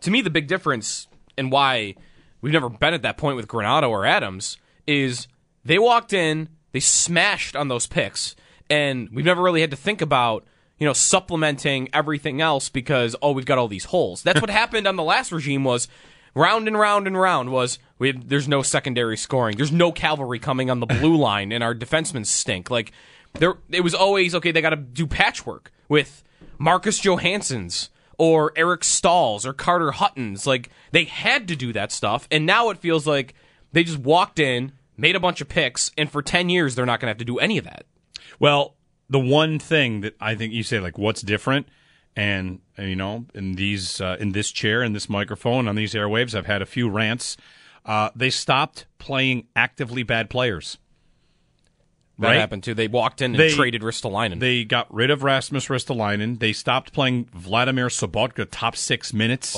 to 0.00 0.10
me, 0.10 0.20
the 0.20 0.30
big 0.30 0.48
difference 0.48 1.06
and 1.38 1.52
why 1.52 1.94
we've 2.40 2.52
never 2.52 2.68
been 2.68 2.92
at 2.92 3.02
that 3.02 3.18
point 3.18 3.36
with 3.36 3.46
Granato 3.46 3.88
or 3.88 4.04
Adams 4.04 4.56
is 4.84 5.28
they 5.64 5.78
walked 5.78 6.12
in, 6.12 6.48
they 6.72 6.80
smashed 6.80 7.54
on 7.54 7.68
those 7.68 7.86
picks, 7.86 8.34
and 8.68 9.10
we've 9.12 9.24
never 9.24 9.42
really 9.42 9.60
had 9.60 9.70
to 9.70 9.76
think 9.76 10.02
about 10.02 10.44
you 10.78 10.86
know 10.86 10.92
supplementing 10.92 11.88
everything 11.92 12.40
else 12.40 12.68
because 12.68 13.14
oh 13.22 13.30
we've 13.30 13.46
got 13.46 13.58
all 13.58 13.68
these 13.68 13.84
holes. 13.84 14.24
That's 14.24 14.40
what 14.40 14.50
happened 14.62 14.88
on 14.88 14.96
the 14.96 15.04
last 15.04 15.30
regime 15.30 15.62
was 15.62 15.86
round 16.34 16.68
and 16.68 16.78
round 16.78 17.06
and 17.06 17.18
round 17.18 17.50
was 17.50 17.78
we 17.98 18.08
have, 18.08 18.28
there's 18.28 18.48
no 18.48 18.62
secondary 18.62 19.16
scoring, 19.16 19.56
there's 19.56 19.72
no 19.72 19.92
cavalry 19.92 20.38
coming 20.38 20.70
on 20.70 20.80
the 20.80 20.86
blue 20.86 21.16
line, 21.18 21.52
and 21.52 21.62
our 21.62 21.74
defensemen 21.74 22.26
stink. 22.26 22.70
Like 22.70 22.92
there, 23.34 23.54
it 23.70 23.82
was 23.82 23.94
always 23.94 24.34
okay. 24.34 24.50
They 24.50 24.60
got 24.60 24.70
to 24.70 24.76
do 24.76 25.06
patchwork 25.06 25.72
with 25.88 26.22
Marcus 26.58 26.98
Johansson's 26.98 27.90
or 28.18 28.52
Eric 28.56 28.82
Staals 28.82 29.44
or 29.46 29.52
Carter 29.52 29.92
Hutton's. 29.92 30.46
Like 30.46 30.70
they 30.90 31.04
had 31.04 31.48
to 31.48 31.56
do 31.56 31.72
that 31.72 31.92
stuff, 31.92 32.28
and 32.30 32.46
now 32.46 32.70
it 32.70 32.78
feels 32.78 33.06
like 33.06 33.34
they 33.72 33.84
just 33.84 33.98
walked 33.98 34.38
in, 34.38 34.72
made 34.96 35.16
a 35.16 35.20
bunch 35.20 35.40
of 35.40 35.48
picks, 35.48 35.90
and 35.96 36.10
for 36.10 36.22
ten 36.22 36.48
years 36.48 36.74
they're 36.74 36.86
not 36.86 37.00
going 37.00 37.06
to 37.06 37.12
have 37.12 37.18
to 37.18 37.24
do 37.24 37.38
any 37.38 37.58
of 37.58 37.64
that. 37.64 37.86
Well, 38.38 38.76
the 39.08 39.20
one 39.20 39.58
thing 39.58 40.00
that 40.00 40.16
I 40.20 40.34
think 40.34 40.52
you 40.52 40.62
say, 40.62 40.80
like, 40.80 40.98
what's 40.98 41.22
different, 41.22 41.68
and 42.16 42.60
uh, 42.78 42.82
you 42.82 42.96
know, 42.96 43.26
in 43.34 43.52
these, 43.54 44.00
uh, 44.00 44.16
in 44.20 44.32
this 44.32 44.50
chair, 44.50 44.82
in 44.82 44.92
this 44.92 45.08
microphone, 45.08 45.68
on 45.68 45.74
these 45.76 45.94
airwaves, 45.94 46.34
I've 46.34 46.46
had 46.46 46.62
a 46.62 46.66
few 46.66 46.88
rants. 46.88 47.36
Uh, 47.84 48.10
they 48.14 48.30
stopped 48.30 48.86
playing 48.98 49.46
actively 49.56 50.02
bad 50.02 50.30
players. 50.30 50.78
That 52.18 52.28
Right? 52.28 52.36
happened 52.40 52.62
too. 52.62 52.74
They 52.74 52.88
walked 52.88 53.20
in 53.22 53.32
and 53.32 53.40
They- 53.40 53.50
traded 53.54 53.82
Ristolainen. 53.82 54.38
They 54.38 54.64
got 54.64 54.92
rid 54.94 55.10
of 55.10 55.22
Rasmus 55.22 55.66
Ristolainen. 55.68 56.38
They 56.38 56.52
stopped 56.52 56.92
playing 56.92 57.28
Vladimir 57.34 57.88
Sobotka 57.88 58.46
top 58.50 58.76
six 58.76 59.12
minutes. 59.12 59.56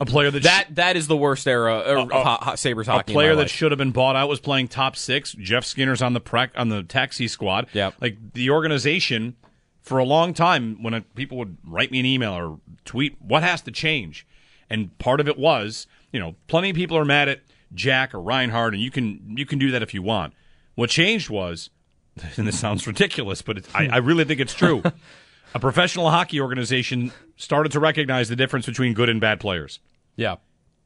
A 0.00 0.04
player 0.06 0.30
that 0.32 0.42
that 0.42 0.74
that 0.74 0.96
is 0.96 1.06
the 1.06 1.16
worst 1.16 1.46
era 1.46 1.76
uh, 1.78 1.82
of 2.02 2.10
a- 2.10 2.24
ho- 2.24 2.38
ho- 2.40 2.54
Sabres 2.56 2.88
a 2.88 2.92
hockey. 2.92 3.12
in 3.12 3.14
player 3.14 3.36
that 3.36 3.42
life. 3.42 3.50
should 3.50 3.70
have 3.70 3.78
been 3.78 3.92
bought 3.92 4.16
out 4.16 4.28
was 4.28 4.40
playing 4.40 4.66
top 4.68 4.96
six. 4.96 5.32
Jeff 5.34 5.64
Skinner's 5.64 6.02
on 6.02 6.14
the 6.14 6.20
prac- 6.20 6.50
on 6.56 6.68
the 6.68 6.82
taxi 6.82 7.28
squad. 7.28 7.68
Yeah, 7.72 7.92
like 8.00 8.16
the 8.32 8.50
organization 8.50 9.36
for 9.84 9.98
a 9.98 10.04
long 10.04 10.34
time. 10.34 10.82
When 10.82 10.94
a, 10.94 11.02
people 11.02 11.38
would 11.38 11.56
write 11.64 11.92
me 11.92 12.00
an 12.00 12.06
email 12.06 12.32
or 12.32 12.58
tweet, 12.84 13.16
what 13.20 13.44
has 13.44 13.60
to 13.62 13.70
change? 13.70 14.26
And 14.68 14.96
part 14.98 15.20
of 15.20 15.28
it 15.28 15.38
was, 15.38 15.86
you 16.10 16.18
know, 16.18 16.34
plenty 16.48 16.70
of 16.70 16.76
people 16.76 16.96
are 16.96 17.04
mad 17.04 17.28
at 17.28 17.42
Jack 17.74 18.14
or 18.14 18.20
Reinhart, 18.20 18.74
and 18.74 18.82
you 18.82 18.90
can 18.90 19.36
you 19.36 19.46
can 19.46 19.58
do 19.58 19.70
that 19.70 19.82
if 19.82 19.94
you 19.94 20.02
want. 20.02 20.32
What 20.74 20.90
changed 20.90 21.30
was, 21.30 21.70
and 22.36 22.48
this 22.48 22.58
sounds 22.58 22.86
ridiculous, 22.86 23.42
but 23.42 23.64
I, 23.74 23.86
I 23.88 23.96
really 23.98 24.24
think 24.24 24.40
it's 24.40 24.54
true. 24.54 24.82
a 25.54 25.60
professional 25.60 26.10
hockey 26.10 26.40
organization 26.40 27.12
started 27.36 27.70
to 27.72 27.80
recognize 27.80 28.28
the 28.28 28.36
difference 28.36 28.66
between 28.66 28.94
good 28.94 29.08
and 29.08 29.20
bad 29.20 29.38
players. 29.38 29.78
yeah, 30.16 30.36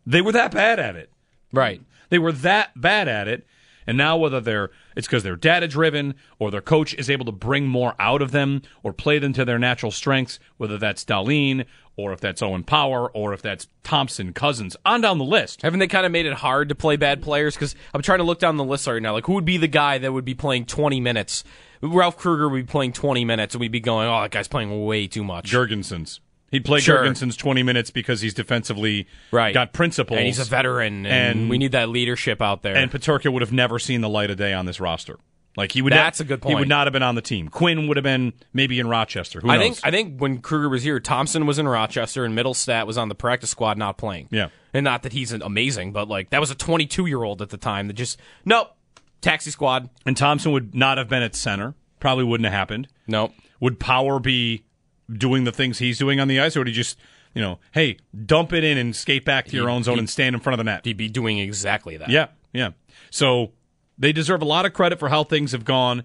They 0.06 0.20
were 0.20 0.32
that 0.32 0.50
bad 0.52 0.78
at 0.78 0.96
it. 0.96 1.10
right. 1.52 1.80
They 2.10 2.18
were 2.18 2.32
that 2.32 2.70
bad 2.80 3.06
at 3.06 3.28
it. 3.28 3.46
And 3.88 3.96
now 3.96 4.18
whether 4.18 4.38
they're 4.38 4.70
it's 4.94 5.06
because 5.06 5.22
they're 5.22 5.34
data 5.34 5.66
driven 5.66 6.14
or 6.38 6.50
their 6.50 6.60
coach 6.60 6.92
is 6.94 7.08
able 7.08 7.24
to 7.24 7.32
bring 7.32 7.66
more 7.66 7.94
out 7.98 8.20
of 8.20 8.32
them 8.32 8.60
or 8.82 8.92
play 8.92 9.18
them 9.18 9.32
to 9.32 9.46
their 9.46 9.58
natural 9.58 9.90
strengths, 9.90 10.38
whether 10.58 10.76
that's 10.76 11.06
Dahlin 11.06 11.64
or 11.96 12.12
if 12.12 12.20
that's 12.20 12.42
Owen 12.42 12.64
Power 12.64 13.10
or 13.10 13.32
if 13.32 13.40
that's 13.40 13.66
Thompson, 13.84 14.34
Cozens, 14.34 14.76
on 14.84 15.00
down 15.00 15.16
the 15.16 15.24
list. 15.24 15.62
Haven't 15.62 15.80
they 15.80 15.88
kind 15.88 16.04
of 16.04 16.12
made 16.12 16.26
it 16.26 16.34
hard 16.34 16.68
to 16.68 16.74
play 16.74 16.96
bad 16.96 17.22
players? 17.22 17.54
Because 17.54 17.74
I'm 17.94 18.02
trying 18.02 18.18
to 18.18 18.24
look 18.24 18.38
down 18.38 18.58
the 18.58 18.62
list 18.64 18.86
right 18.86 19.00
now. 19.00 19.14
Like, 19.14 19.24
who 19.24 19.32
would 19.32 19.46
be 19.46 19.56
the 19.56 19.68
guy 19.68 19.96
that 19.96 20.12
would 20.12 20.26
be 20.26 20.34
playing 20.34 20.66
20 20.66 21.00
minutes? 21.00 21.42
Ralph 21.80 22.18
Krueger 22.18 22.50
would 22.50 22.66
be 22.66 22.70
playing 22.70 22.92
20 22.92 23.24
minutes, 23.24 23.54
and 23.54 23.60
we'd 23.60 23.72
be 23.72 23.80
going, 23.80 24.06
"Oh, 24.06 24.20
that 24.20 24.32
guy's 24.32 24.48
playing 24.48 24.84
way 24.84 25.06
too 25.06 25.24
much." 25.24 25.50
Jurgensen's. 25.50 26.20
He'd 26.50 26.64
play 26.64 26.80
Sure. 26.80 26.98
Jurgensen's 27.04 27.36
20 27.36 27.62
minutes 27.62 27.90
because 27.90 28.20
he's 28.22 28.32
defensively 28.34 29.06
Right. 29.30 29.52
got 29.52 29.72
principles. 29.72 30.16
and 30.18 30.26
he's 30.26 30.38
a 30.38 30.44
veteran, 30.44 31.04
and, 31.06 31.40
And- 31.40 31.50
we 31.50 31.58
need 31.58 31.72
that 31.72 31.88
leadership 31.90 32.40
out 32.40 32.62
there. 32.62 32.74
and 32.76 32.90
Peterka 32.90 33.30
would 33.32 33.42
have 33.42 33.52
never 33.52 33.78
seen 33.78 34.00
the 34.00 34.08
light 34.08 34.30
of 34.30 34.36
day 34.38 34.52
on 34.54 34.64
this 34.66 34.80
roster. 34.80 35.18
Like 35.56 35.72
he 35.72 35.82
would. 35.82 35.92
That's 35.92 36.20
not, 36.20 36.24
a 36.24 36.28
good 36.28 36.40
point. 36.42 36.54
He 36.54 36.58
would 36.60 36.68
not 36.68 36.86
have 36.86 36.92
been 36.92 37.02
on 37.02 37.16
the 37.16 37.20
team. 37.22 37.48
Quinn 37.48 37.88
would 37.88 37.96
have 37.96 38.04
been 38.04 38.32
maybe 38.52 38.78
in 38.78 38.86
Rochester. 38.86 39.40
Who 39.40 39.50
I 39.50 39.56
knows? 39.56 39.62
think 39.64 39.78
I 39.82 39.90
think 39.90 40.18
when 40.20 40.38
Krueger 40.38 40.68
was 40.68 40.84
here, 40.84 41.00
Thompson 41.00 41.46
was 41.46 41.58
in 41.58 41.66
Rochester, 41.66 42.24
and 42.24 42.38
Mittelstadt 42.38 42.86
was 42.86 42.96
on 42.96 43.08
the 43.08 43.16
practice 43.16 43.50
squad, 43.50 43.76
not 43.76 43.98
playing. 43.98 44.28
Yeah. 44.30 44.48
and 44.72 44.84
not 44.84 45.02
that 45.02 45.12
he's 45.12 45.32
amazing, 45.32 45.92
but 45.92 46.06
like 46.08 46.30
that 46.30 46.38
was 46.40 46.50
a 46.52 46.54
22 46.54 47.06
year 47.06 47.24
old 47.24 47.42
at 47.42 47.48
the 47.48 47.56
time 47.56 47.88
that 47.88 47.94
just 47.94 48.20
nope, 48.44 48.68
taxi 49.20 49.50
squad, 49.50 49.88
and 50.06 50.16
Thompson 50.16 50.52
would 50.52 50.74
not 50.76 50.96
have 50.96 51.08
been 51.08 51.22
at 51.24 51.34
center. 51.34 51.74
Probably 51.98 52.22
wouldn't 52.24 52.44
have 52.44 52.54
happened. 52.54 52.86
nope. 53.08 53.32
Would 53.60 53.80
Power 53.80 54.20
be 54.20 54.62
doing 55.10 55.44
the 55.44 55.52
things 55.52 55.78
he's 55.78 55.98
doing 55.98 56.20
on 56.20 56.28
the 56.28 56.40
ice, 56.40 56.56
or 56.56 56.60
would 56.60 56.66
he 56.68 56.72
just, 56.72 56.98
you 57.34 57.40
know, 57.42 57.58
hey, 57.72 57.96
dump 58.26 58.52
it 58.52 58.64
in 58.64 58.76
and 58.78 58.94
skate 58.94 59.24
back 59.24 59.46
to 59.46 59.56
your 59.56 59.68
own 59.70 59.82
zone 59.82 59.98
and 59.98 60.08
stand 60.08 60.34
in 60.34 60.40
front 60.40 60.54
of 60.54 60.58
the 60.58 60.70
net? 60.70 60.84
He'd 60.84 60.96
be 60.96 61.08
doing 61.08 61.38
exactly 61.38 61.96
that. 61.96 62.08
Yeah, 62.10 62.26
yeah. 62.52 62.70
So 63.10 63.52
They 63.98 64.12
deserve 64.12 64.42
a 64.42 64.46
lot 64.46 64.66
of 64.66 64.72
credit 64.72 64.98
for 64.98 65.08
how 65.08 65.24
things 65.24 65.52
have 65.52 65.64
gone. 65.64 66.04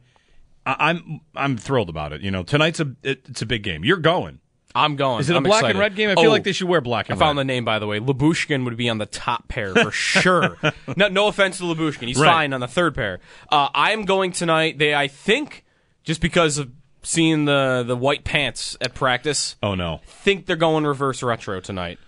I, 0.65 0.75
I'm 0.91 1.21
I'm 1.35 1.57
thrilled 1.57 1.89
about 1.89 2.13
it. 2.13 2.21
You 2.21 2.31
know, 2.31 2.43
tonight's 2.43 2.79
a 2.79 2.95
it, 3.03 3.23
it's 3.29 3.41
a 3.41 3.45
big 3.45 3.63
game. 3.63 3.83
You're 3.83 3.97
going. 3.97 4.39
I'm 4.75 4.95
going. 4.95 5.19
Is 5.19 5.29
it 5.29 5.33
a 5.33 5.37
I'm 5.37 5.43
black 5.43 5.59
excited. 5.59 5.75
and 5.75 5.79
red 5.79 5.95
game? 5.95 6.09
I 6.09 6.15
feel 6.15 6.29
Oh, 6.29 6.31
like 6.31 6.43
they 6.45 6.51
should 6.53 6.67
wear 6.67 6.81
black 6.81 7.07
and 7.09 7.15
I 7.15 7.19
found 7.19 7.37
red. 7.37 7.43
the 7.43 7.53
name 7.53 7.63
by 7.65 7.77
the 7.77 7.85
way. 7.85 7.99
Lyubushkin 7.99 8.63
would 8.65 8.75
be 8.77 8.89
on 8.89 8.97
the 8.97 9.05
top 9.05 9.47
pair 9.49 9.75
for 9.75 9.91
sure. 9.91 10.57
no, 10.97 11.09
no 11.09 11.27
offense 11.27 11.57
to 11.59 11.63
Lyubushkin, 11.65 12.07
he's 12.07 12.17
Right. 12.19 12.27
fine 12.31 12.53
on 12.53 12.59
the 12.61 12.67
third 12.67 12.95
pair. 12.95 13.19
Uh, 13.51 13.67
I'm 13.75 14.05
going 14.05 14.31
tonight. 14.31 14.79
They, 14.79 14.95
I 14.95 15.07
think, 15.09 15.63
just 16.03 16.21
because 16.21 16.57
of 16.57 16.71
seeing 17.03 17.45
the 17.45 17.83
the 17.85 17.95
white 17.95 18.23
pants 18.23 18.75
at 18.81 18.93
practice, 18.93 19.55
oh 19.61 19.75
no. 19.75 20.01
think 20.05 20.45
they're 20.45 20.55
going 20.55 20.85
reverse 20.85 21.21
retro 21.23 21.59
tonight. 21.59 21.99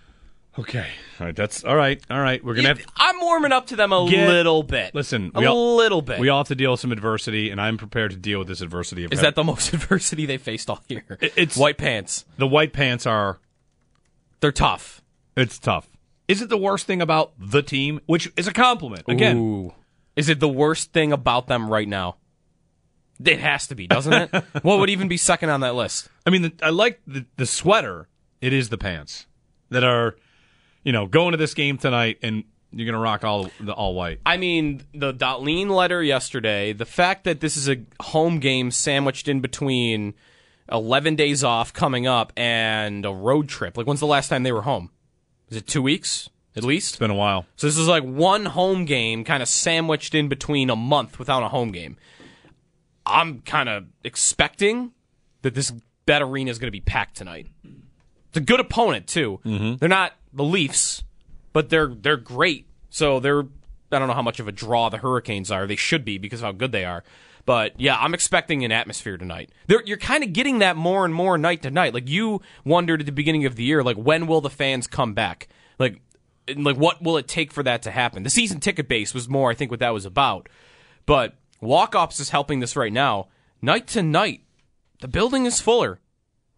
Okay. 0.58 0.86
All 1.20 1.26
right. 1.26 1.36
That's 1.36 1.64
all 1.64 1.76
right. 1.76 2.02
All 2.10 2.18
right. 2.20 2.42
We're 2.42 2.54
gonna 2.54 2.68
have. 2.68 2.80
I'm 2.96 3.20
warming 3.20 3.52
up 3.52 3.66
to 3.66 3.76
them 3.76 3.92
a 3.92 4.08
Get- 4.08 4.26
little 4.28 4.62
bit. 4.62 4.94
Listen, 4.94 5.30
a 5.34 5.44
all- 5.46 5.76
little 5.76 6.00
bit. 6.00 6.18
We 6.18 6.30
all 6.30 6.38
have 6.40 6.48
to 6.48 6.54
deal 6.54 6.70
with 6.70 6.80
some 6.80 6.92
adversity, 6.92 7.50
and 7.50 7.60
I'm 7.60 7.76
prepared 7.76 8.12
to 8.12 8.16
deal 8.16 8.38
with 8.38 8.48
this 8.48 8.62
adversity. 8.62 9.04
Of 9.04 9.12
Is 9.12 9.20
that 9.20 9.34
the 9.34 9.44
most 9.44 9.72
adversity 9.74 10.24
they 10.24 10.38
faced 10.38 10.70
all 10.70 10.82
year? 10.88 11.04
It's 11.20 11.56
white 11.58 11.76
pants. 11.76 12.24
the 12.38 12.46
white 12.46 12.72
pants 12.72 13.04
are? 13.06 13.38
They're 14.40 14.50
tough. 14.52 15.02
It's 15.36 15.58
tough. 15.58 15.88
Is 16.26 16.40
it 16.40 16.48
the 16.48 16.56
worst 16.58 16.86
thing 16.86 17.02
about 17.02 17.32
the 17.38 17.62
team, 17.62 18.00
which 18.06 18.32
is 18.36 18.48
a 18.48 18.52
compliment? 18.52 19.02
Again, 19.08 19.36
Ooh. 19.36 19.74
Is 20.16 20.30
it 20.30 20.40
the 20.40 20.48
worst 20.48 20.92
thing 20.94 21.12
about 21.12 21.46
them 21.48 21.68
right 21.70 21.86
now? 21.86 22.16
It 23.24 23.40
has 23.40 23.66
to 23.68 23.74
be, 23.74 23.86
doesn't 23.86 24.12
it? 24.12 24.44
what 24.62 24.78
would 24.78 24.90
even 24.90 25.08
be 25.08 25.16
second 25.16 25.50
on 25.50 25.60
that 25.60 25.74
list? 25.74 26.08
I 26.26 26.30
mean, 26.30 26.42
the, 26.42 26.52
I 26.62 26.70
like 26.70 27.00
the, 27.06 27.24
the 27.36 27.46
sweater. 27.46 28.08
It 28.40 28.52
is 28.52 28.68
the 28.68 28.78
pants 28.78 29.26
that 29.70 29.82
are, 29.82 30.16
you 30.84 30.92
know, 30.92 31.06
going 31.06 31.32
to 31.32 31.38
this 31.38 31.54
game 31.54 31.78
tonight, 31.78 32.18
and 32.22 32.44
you're 32.70 32.86
gonna 32.86 33.02
rock 33.02 33.24
all 33.24 33.50
the 33.58 33.72
all 33.72 33.94
white. 33.94 34.20
I 34.26 34.36
mean, 34.36 34.82
the 34.92 35.14
Dahlin 35.14 35.70
letter 35.70 36.02
yesterday, 36.02 36.72
the 36.72 36.84
fact 36.84 37.24
that 37.24 37.40
this 37.40 37.56
is 37.56 37.68
a 37.68 37.78
home 38.00 38.38
game 38.38 38.70
sandwiched 38.70 39.28
in 39.28 39.40
between 39.40 40.14
11 40.70 41.16
days 41.16 41.44
off 41.44 41.72
coming 41.72 42.06
up 42.06 42.32
and 42.36 43.04
a 43.04 43.12
road 43.12 43.48
trip. 43.48 43.76
Like, 43.76 43.86
when's 43.86 44.00
the 44.00 44.06
last 44.06 44.28
time 44.28 44.42
they 44.42 44.52
were 44.52 44.62
home? 44.62 44.90
Is 45.48 45.56
it 45.56 45.66
two 45.66 45.82
weeks 45.82 46.28
at 46.56 46.64
least? 46.64 46.94
It's 46.94 46.98
been 46.98 47.10
a 47.10 47.14
while. 47.14 47.46
So 47.56 47.66
this 47.66 47.78
is 47.78 47.88
like 47.88 48.02
one 48.02 48.46
home 48.46 48.84
game 48.84 49.24
kind 49.24 49.42
of 49.42 49.48
sandwiched 49.48 50.14
in 50.14 50.28
between 50.28 50.70
a 50.70 50.76
month 50.76 51.18
without 51.18 51.42
a 51.42 51.48
home 51.48 51.70
game. 51.70 51.96
I'm 53.06 53.40
kind 53.40 53.68
of 53.68 53.86
expecting 54.04 54.92
that 55.42 55.54
this 55.54 55.72
that 56.06 56.22
arena 56.22 56.50
is 56.50 56.58
going 56.58 56.68
to 56.68 56.72
be 56.72 56.80
packed 56.80 57.16
tonight. 57.16 57.46
It's 58.28 58.36
a 58.36 58.40
good 58.40 58.60
opponent 58.60 59.06
too. 59.06 59.40
Mm-hmm. 59.44 59.76
They're 59.76 59.88
not 59.88 60.12
the 60.32 60.44
Leafs, 60.44 61.04
but 61.52 61.70
they're 61.70 61.88
they're 61.88 62.16
great. 62.16 62.66
So 62.90 63.20
they're 63.20 63.44
I 63.92 63.98
don't 63.98 64.08
know 64.08 64.14
how 64.14 64.22
much 64.22 64.40
of 64.40 64.48
a 64.48 64.52
draw 64.52 64.88
the 64.88 64.98
Hurricanes 64.98 65.50
are. 65.50 65.66
They 65.66 65.76
should 65.76 66.04
be 66.04 66.18
because 66.18 66.40
of 66.40 66.46
how 66.46 66.52
good 66.52 66.72
they 66.72 66.84
are. 66.84 67.04
But 67.46 67.80
yeah, 67.80 67.96
I'm 67.96 68.12
expecting 68.12 68.64
an 68.64 68.72
atmosphere 68.72 69.16
tonight. 69.16 69.50
They're, 69.68 69.82
you're 69.86 69.96
kind 69.96 70.24
of 70.24 70.32
getting 70.32 70.58
that 70.58 70.76
more 70.76 71.04
and 71.04 71.14
more 71.14 71.38
night 71.38 71.62
to 71.62 71.70
night. 71.70 71.94
Like 71.94 72.08
you 72.08 72.42
wondered 72.64 73.00
at 73.00 73.06
the 73.06 73.12
beginning 73.12 73.46
of 73.46 73.54
the 73.54 73.62
year, 73.62 73.84
like 73.84 73.96
when 73.96 74.26
will 74.26 74.40
the 74.40 74.50
fans 74.50 74.88
come 74.88 75.14
back? 75.14 75.46
Like, 75.78 76.00
and, 76.48 76.64
like 76.64 76.76
what 76.76 77.00
will 77.00 77.16
it 77.16 77.28
take 77.28 77.52
for 77.52 77.62
that 77.62 77.82
to 77.82 77.92
happen? 77.92 78.24
The 78.24 78.30
season 78.30 78.58
ticket 78.58 78.88
base 78.88 79.14
was 79.14 79.28
more, 79.28 79.48
I 79.48 79.54
think, 79.54 79.70
what 79.70 79.78
that 79.78 79.94
was 79.94 80.04
about. 80.04 80.48
But 81.06 81.34
walk 81.60 81.94
ups 81.94 82.20
is 82.20 82.30
helping 82.30 82.60
this 82.60 82.76
right 82.76 82.92
now. 82.92 83.28
Night 83.62 83.86
to 83.88 84.02
night, 84.02 84.42
the 85.00 85.08
building 85.08 85.46
is 85.46 85.60
fuller. 85.60 86.00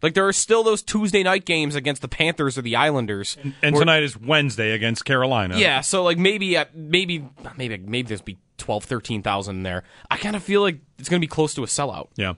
Like 0.03 0.15
there 0.15 0.27
are 0.29 0.33
still 0.33 0.63
those 0.63 0.83
Tuesday 0.83 1.23
night 1.25 1.45
games 1.45 1.75
against 1.75 2.03
the 2.03 2.09
Panthers 2.09 2.57
or 2.57 2.63
the 2.63 2.77
Islanders. 2.77 3.37
And 3.63 3.75
where- 3.75 3.81
tonight 3.83 4.03
is 4.05 4.17
Wednesday 4.17 4.73
against 4.73 5.05
Carolina. 5.05 5.59
yeah, 5.59 5.81
so 5.81 6.05
like 6.05 6.19
maybe 6.19 6.57
uh, 6.57 6.67
maybe 6.75 7.29
maybe 7.57 7.79
maybe 7.79 8.07
there's 8.09 8.21
be 8.21 8.39
12 8.59 8.85
13,000 8.85 9.63
there. 9.65 9.83
I 10.11 10.17
kind 10.17 10.37
of 10.37 10.43
feel 10.43 10.61
like 10.63 10.79
it's 10.99 11.09
going 11.09 11.21
to 11.21 11.25
be 11.25 11.29
close 11.31 11.55
to 11.55 11.63
a 11.63 11.67
sellout. 11.67 12.09
yeah. 12.17 12.35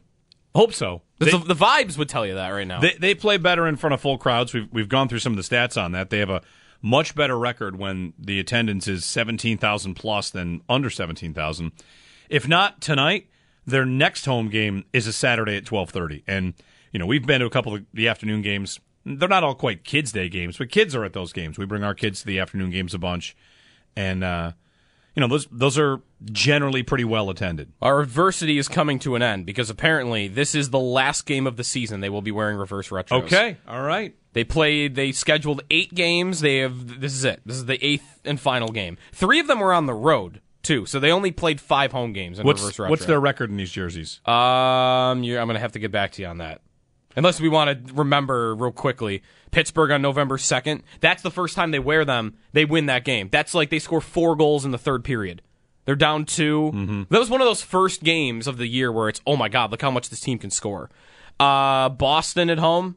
Hope 0.54 0.72
so. 0.74 1.02
The, 1.18 1.26
the 1.46 1.54
vibes 1.54 1.96
would 1.96 2.08
tell 2.08 2.26
you 2.26 2.34
that 2.34 2.48
right 2.48 2.66
now. 2.66 2.80
They 2.80 2.94
they 2.98 3.14
play 3.14 3.36
better 3.36 3.68
in 3.68 3.76
front 3.76 3.94
of 3.94 4.00
full 4.00 4.18
crowds. 4.18 4.52
We've 4.52 4.66
we've 4.72 4.88
gone 4.88 5.08
through 5.08 5.20
some 5.20 5.32
of 5.32 5.36
the 5.36 5.42
stats 5.56 5.80
on 5.80 5.92
that. 5.92 6.10
They 6.10 6.18
have 6.18 6.30
a 6.30 6.42
much 6.82 7.14
better 7.14 7.38
record 7.38 7.78
when 7.78 8.14
the 8.18 8.40
attendance 8.40 8.88
is 8.88 9.04
seventeen 9.04 9.58
thousand 9.58 9.94
plus 9.94 10.30
than 10.30 10.62
under 10.68 10.90
seventeen 10.90 11.34
thousand. 11.34 11.70
If 12.30 12.48
not 12.48 12.80
tonight, 12.80 13.26
their 13.66 13.84
next 13.84 14.24
home 14.24 14.48
game 14.48 14.84
is 14.92 15.06
a 15.06 15.12
Saturday 15.12 15.56
at 15.56 15.66
twelve 15.66 15.90
thirty. 15.90 16.22
And 16.26 16.54
you 16.92 16.98
know 16.98 17.06
we've 17.06 17.26
been 17.26 17.40
to 17.40 17.46
a 17.46 17.50
couple 17.50 17.74
of 17.74 17.84
the 17.92 18.08
afternoon 18.08 18.40
games. 18.40 18.80
They're 19.04 19.28
not 19.28 19.42
all 19.44 19.54
quite 19.54 19.84
kids' 19.84 20.12
day 20.12 20.28
games, 20.28 20.58
but 20.58 20.70
kids 20.70 20.94
are 20.94 21.04
at 21.04 21.12
those 21.12 21.32
games. 21.32 21.58
We 21.58 21.64
bring 21.66 21.82
our 21.82 21.94
kids 21.94 22.20
to 22.20 22.26
the 22.26 22.38
afternoon 22.38 22.70
games 22.70 22.94
a 22.94 22.98
bunch, 22.98 23.36
and 23.96 24.22
uh, 24.22 24.52
you 25.14 25.20
know 25.20 25.26
those 25.26 25.46
those 25.50 25.76
are 25.76 26.00
generally 26.30 26.82
pretty 26.82 27.04
well 27.04 27.30
attended. 27.30 27.72
Our 27.82 28.00
adversity 28.00 28.58
is 28.58 28.68
coming 28.68 28.98
to 29.00 29.16
an 29.16 29.22
end 29.22 29.44
because 29.44 29.68
apparently 29.68 30.28
this 30.28 30.54
is 30.54 30.70
the 30.70 30.78
last 30.78 31.26
game 31.26 31.46
of 31.46 31.56
the 31.56 31.64
season 31.64 32.00
they 32.00 32.10
will 32.10 32.22
be 32.22 32.30
wearing 32.30 32.56
reverse 32.56 32.90
retros. 32.90 33.24
Okay, 33.24 33.56
all 33.66 33.82
right. 33.82 34.14
They 34.32 34.44
played. 34.44 34.94
They 34.94 35.10
scheduled 35.10 35.62
eight 35.70 35.92
games. 35.92 36.40
They 36.40 36.58
have. 36.58 37.00
This 37.00 37.14
is 37.14 37.24
it. 37.24 37.40
This 37.44 37.56
is 37.56 37.66
the 37.66 37.84
eighth 37.84 38.20
and 38.24 38.38
final 38.38 38.68
game. 38.68 38.96
Three 39.12 39.40
of 39.40 39.48
them 39.48 39.58
were 39.58 39.72
on 39.72 39.86
the 39.86 39.94
road 39.94 40.40
too, 40.62 40.86
so 40.86 41.00
they 41.00 41.10
only 41.10 41.30
played 41.30 41.60
five 41.60 41.92
home 41.92 42.12
games 42.12 42.38
in 42.38 42.46
What's 42.46 42.60
reverse 42.60 42.78
retro. 42.78 42.90
what's 42.90 43.06
their 43.06 43.20
record 43.20 43.50
in 43.50 43.56
these 43.56 43.70
jerseys? 43.70 44.20
Um, 44.26 44.34
I'm 44.34 45.22
gonna 45.24 45.58
have 45.58 45.72
to 45.72 45.78
get 45.78 45.90
back 45.92 46.12
to 46.12 46.22
you 46.22 46.28
on 46.28 46.38
that. 46.38 46.60
Unless 47.16 47.40
we 47.40 47.48
want 47.48 47.86
to 47.88 47.94
remember 47.94 48.54
real 48.54 48.70
quickly, 48.70 49.22
Pittsburgh 49.50 49.90
on 49.90 50.00
November 50.00 50.38
second. 50.38 50.84
That's 51.00 51.22
the 51.22 51.30
first 51.30 51.56
time 51.56 51.72
they 51.72 51.78
wear 51.80 52.04
them. 52.04 52.36
They 52.52 52.64
win 52.64 52.86
that 52.86 53.04
game. 53.04 53.28
That's 53.32 53.52
like 53.52 53.68
they 53.70 53.80
score 53.80 54.00
four 54.00 54.36
goals 54.36 54.64
in 54.64 54.70
the 54.70 54.78
third 54.78 55.02
period. 55.04 55.42
They're 55.86 55.96
down 55.96 56.24
2 56.24 57.06
That 57.10 57.18
was 57.18 57.28
one 57.30 57.40
of 57.40 57.46
those 57.48 57.62
first 57.62 58.04
games 58.04 58.46
of 58.46 58.58
the 58.58 58.66
year 58.68 58.92
where 58.92 59.08
it's 59.08 59.20
oh 59.26 59.36
my 59.36 59.48
god, 59.48 59.72
look 59.72 59.82
how 59.82 59.90
much 59.90 60.08
this 60.08 60.20
team 60.20 60.38
can 60.38 60.50
score. 60.50 60.88
Uh, 61.40 61.88
Boston 61.88 62.48
at 62.48 62.58
home 62.58 62.96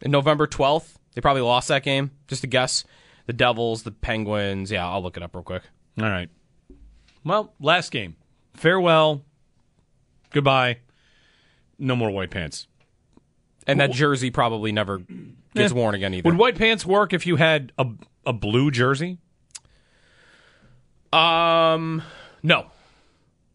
in 0.00 0.10
November 0.10 0.46
12th. 0.46 0.94
They 1.14 1.20
probably 1.20 1.42
lost 1.42 1.68
that 1.68 1.82
game. 1.82 2.12
Just 2.28 2.44
a 2.44 2.46
guess. 2.46 2.84
The 3.26 3.32
Devils, 3.32 3.82
the 3.82 3.90
Penguins. 3.90 4.70
Yeah, 4.70 4.88
I'll 4.88 5.02
look 5.02 5.16
it 5.16 5.22
up 5.22 5.34
real 5.34 5.42
quick. 5.42 5.64
All 6.00 6.08
right. 6.08 6.30
Well, 7.24 7.52
last 7.60 7.90
game. 7.90 8.16
Farewell. 8.54 9.22
Goodbye. 10.30 10.78
No 11.78 11.96
more 11.96 12.10
white 12.10 12.30
pants. 12.30 12.66
And 13.66 13.80
that 13.80 13.92
jersey 13.92 14.30
probably 14.30 14.72
never 14.72 14.98
gets 15.54 15.72
Eh. 15.72 15.74
worn 15.74 15.94
again 15.94 16.12
either. 16.14 16.28
Would 16.28 16.38
white 16.38 16.56
pants 16.56 16.84
work 16.84 17.12
if 17.12 17.26
you 17.26 17.36
had 17.36 17.72
a 17.78 17.86
a 18.26 18.32
blue 18.32 18.70
jersey? 18.70 19.18
Um, 21.12 22.02
no. 22.42 22.66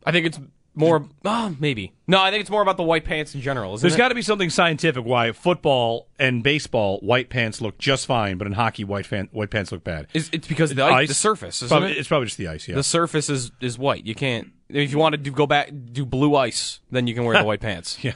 I 0.06 0.12
think 0.12 0.26
it's 0.28 0.40
more. 0.80 1.06
Uh, 1.24 1.52
maybe. 1.60 1.94
No, 2.08 2.20
I 2.22 2.32
think 2.32 2.42
it's 2.42 2.50
more 2.50 2.62
about 2.62 2.78
the 2.78 2.84
white 2.84 3.06
pants 3.06 3.36
in 3.36 3.42
general. 3.42 3.76
Isn't 3.76 3.88
There's 3.88 3.98
got 3.98 4.10
to 4.10 4.16
be 4.16 4.22
something 4.22 4.50
scientific 4.50 5.06
why 5.06 5.32
football 5.32 6.08
and 6.18 6.42
baseball 6.42 7.00
white 7.00 7.30
pants 7.30 7.62
look 7.62 7.78
just 7.78 8.08
fine, 8.08 8.38
but 8.38 8.48
in 8.48 8.54
hockey 8.54 8.84
white 8.84 9.06
fan, 9.06 9.30
white 9.32 9.52
pants 9.52 9.72
look 9.72 9.84
bad. 9.84 10.08
It's, 10.14 10.30
it's 10.32 10.48
because 10.48 10.74
the 10.74 10.84
ice, 10.84 11.10
the 11.10 11.14
surface. 11.14 11.62
Probably- 11.68 11.92
it? 11.92 11.98
It's 11.98 12.08
probably 12.08 12.26
just 12.28 12.38
the 12.38 12.48
ice. 12.48 12.68
Yeah. 12.68 12.76
The 12.76 12.84
surface 12.84 13.30
is 13.30 13.52
is 13.62 13.78
white. 13.78 14.06
You 14.06 14.16
can't. 14.16 14.52
If 14.70 14.92
you 14.92 14.98
want 14.98 15.14
to 15.14 15.18
do, 15.18 15.32
go 15.32 15.48
back 15.48 15.72
do 15.92 16.06
blue 16.06 16.36
ice, 16.36 16.80
then 16.92 17.08
you 17.08 17.14
can 17.14 17.26
wear 17.26 17.38
the 17.38 17.44
white 17.46 17.62
pants. 17.62 18.04
yeah. 18.04 18.14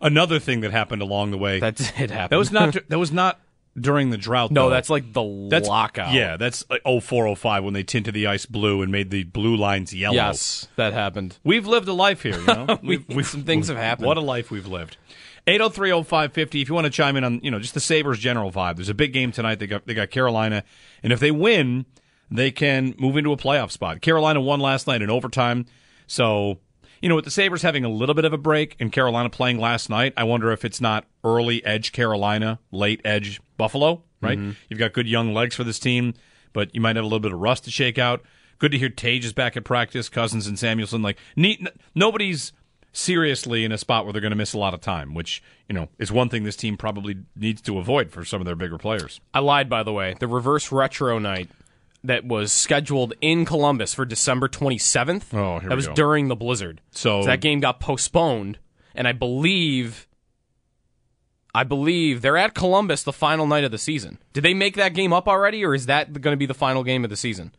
Another 0.00 0.40
thing 0.40 0.62
that 0.62 0.72
happened 0.72 1.00
along 1.00 1.30
the 1.30 1.38
way. 1.38 1.60
That 1.60 1.76
did 1.76 2.10
happen. 2.10 2.28
That 2.30 2.38
was 2.38 2.50
not. 2.50 2.76
that 2.88 2.98
was 2.98 3.12
not 3.12 3.40
during 3.78 4.10
the 4.10 4.16
drought. 4.18 4.50
No, 4.50 4.64
though. 4.64 4.70
that's 4.70 4.90
like 4.90 5.12
the 5.12 5.48
That's 5.50 5.68
lockout. 5.68 6.12
Yeah, 6.12 6.36
that's 6.36 6.64
like 6.68 6.82
0405 6.84 7.64
when 7.64 7.74
they 7.74 7.82
tinted 7.82 8.14
the 8.14 8.26
ice 8.26 8.46
blue 8.46 8.82
and 8.82 8.92
made 8.92 9.10
the 9.10 9.24
blue 9.24 9.56
lines 9.56 9.94
yellow. 9.94 10.14
Yes, 10.14 10.68
that 10.76 10.92
happened. 10.92 11.38
We've 11.44 11.66
lived 11.66 11.88
a 11.88 11.92
life 11.92 12.22
here, 12.22 12.38
you 12.38 12.46
know. 12.46 12.78
We- 13.08 13.22
some 13.22 13.44
things 13.44 13.68
have 13.68 13.76
happened. 13.76 14.06
What 14.06 14.16
a 14.16 14.20
life 14.20 14.50
we've 14.50 14.66
lived. 14.66 14.96
8030550 15.46 16.62
if 16.62 16.68
you 16.68 16.74
want 16.74 16.84
to 16.84 16.90
chime 16.90 17.16
in 17.16 17.24
on, 17.24 17.40
you 17.42 17.50
know, 17.50 17.58
just 17.58 17.74
the 17.74 17.80
Sabres 17.80 18.18
general 18.18 18.52
vibe. 18.52 18.76
There's 18.76 18.88
a 18.88 18.94
big 18.94 19.12
game 19.12 19.32
tonight. 19.32 19.58
They 19.58 19.66
got 19.66 19.86
they 19.86 19.94
got 19.94 20.10
Carolina, 20.10 20.62
and 21.02 21.12
if 21.12 21.20
they 21.20 21.30
win, 21.30 21.86
they 22.30 22.50
can 22.50 22.94
move 22.98 23.16
into 23.16 23.32
a 23.32 23.36
playoff 23.36 23.70
spot. 23.70 24.00
Carolina 24.00 24.40
won 24.40 24.60
last 24.60 24.86
night 24.86 25.02
in 25.02 25.10
overtime. 25.10 25.66
So, 26.06 26.58
you 27.02 27.08
know, 27.08 27.16
with 27.16 27.24
the 27.24 27.30
Sabres 27.30 27.62
having 27.62 27.84
a 27.84 27.88
little 27.88 28.14
bit 28.14 28.24
of 28.24 28.32
a 28.32 28.38
break 28.38 28.76
and 28.78 28.90
Carolina 28.92 29.28
playing 29.28 29.58
last 29.58 29.90
night, 29.90 30.14
I 30.16 30.24
wonder 30.24 30.52
if 30.52 30.64
it's 30.64 30.80
not 30.80 31.04
early 31.24 31.64
edge 31.66 31.92
Carolina, 31.92 32.60
late 32.70 33.00
edge 33.04 33.40
Buffalo, 33.56 34.04
right? 34.20 34.38
Mm-hmm. 34.38 34.52
You've 34.68 34.78
got 34.78 34.92
good 34.92 35.08
young 35.08 35.34
legs 35.34 35.56
for 35.56 35.64
this 35.64 35.80
team, 35.80 36.14
but 36.52 36.72
you 36.74 36.80
might 36.80 36.94
have 36.94 37.04
a 37.04 37.08
little 37.08 37.20
bit 37.20 37.32
of 37.32 37.40
rust 37.40 37.64
to 37.64 37.70
shake 37.70 37.98
out. 37.98 38.22
Good 38.58 38.70
to 38.70 38.78
hear 38.78 38.88
Tage 38.88 39.24
is 39.24 39.32
back 39.32 39.56
at 39.56 39.64
practice, 39.64 40.08
Cozens 40.08 40.46
and 40.46 40.56
Samuelsson. 40.56 41.02
Like, 41.02 41.18
neat, 41.34 41.66
nobody's 41.94 42.52
seriously 42.92 43.64
in 43.64 43.72
a 43.72 43.78
spot 43.78 44.04
where 44.04 44.12
they're 44.12 44.22
going 44.22 44.30
to 44.30 44.36
miss 44.36 44.52
a 44.52 44.58
lot 44.58 44.72
of 44.72 44.80
time, 44.80 45.12
which, 45.12 45.42
you 45.68 45.74
know, 45.74 45.88
is 45.98 46.12
one 46.12 46.28
thing 46.28 46.44
this 46.44 46.56
team 46.56 46.76
probably 46.76 47.16
needs 47.34 47.60
to 47.62 47.78
avoid 47.78 48.12
for 48.12 48.24
some 48.24 48.40
of 48.40 48.44
their 48.44 48.54
bigger 48.54 48.78
players. 48.78 49.20
I 49.34 49.40
lied, 49.40 49.68
by 49.68 49.82
the 49.82 49.92
way. 49.92 50.14
The 50.20 50.28
reverse 50.28 50.70
retro 50.70 51.18
night 51.18 51.50
that 52.04 52.24
was 52.24 52.52
scheduled 52.52 53.14
in 53.20 53.44
Columbus 53.44 53.94
for 53.94 54.04
December 54.04 54.48
27th. 54.48 55.32
Oh, 55.34 55.58
here 55.60 55.68
that 55.68 55.76
was 55.76 55.86
go. 55.86 55.94
during 55.94 56.28
the 56.28 56.36
blizzard. 56.36 56.80
So- 56.90 57.22
that 57.24 57.40
game 57.40 57.60
got 57.60 57.80
postponed, 57.80 58.58
and 58.94 59.06
I 59.06 59.12
believe, 59.12 60.08
I 61.54 61.64
believe 61.64 62.22
they're 62.22 62.36
at 62.36 62.54
Columbus 62.54 63.02
the 63.02 63.12
final 63.12 63.46
night 63.46 63.64
of 63.64 63.70
the 63.70 63.78
season. 63.78 64.18
Did 64.32 64.42
they 64.42 64.54
make 64.54 64.76
that 64.76 64.94
game 64.94 65.12
up 65.12 65.28
already, 65.28 65.64
or 65.64 65.74
is 65.74 65.86
that 65.86 66.12
going 66.20 66.32
to 66.32 66.38
be 66.38 66.46
the 66.46 66.54
final 66.54 66.82
game 66.82 67.04
of 67.04 67.10
the 67.10 67.16
season? 67.16 67.54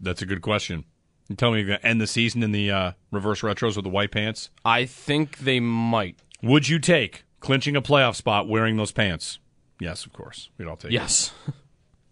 That's 0.00 0.22
a 0.22 0.26
good 0.26 0.42
question. 0.42 0.84
You 1.28 1.36
tell 1.36 1.50
me 1.50 1.58
you're 1.58 1.66
going 1.68 1.80
to 1.80 1.86
end 1.86 2.00
the 2.00 2.06
season 2.06 2.42
in 2.42 2.52
the 2.52 2.70
uh, 2.70 2.92
reverse 3.10 3.42
retros 3.42 3.76
with 3.76 3.84
the 3.84 3.90
white 3.90 4.10
pants? 4.10 4.50
I 4.64 4.86
think 4.86 5.38
they 5.38 5.60
might. 5.60 6.18
Would 6.42 6.68
you 6.68 6.78
take 6.78 7.24
clinching 7.40 7.76
a 7.76 7.82
playoff 7.82 8.14
spot 8.14 8.48
wearing 8.48 8.76
those 8.76 8.92
pants? 8.92 9.38
Yes, 9.78 10.06
of 10.06 10.12
course. 10.12 10.48
We'd 10.56 10.66
all 10.66 10.76
take 10.76 10.90
it. 10.90 10.94
Yes. 10.94 11.32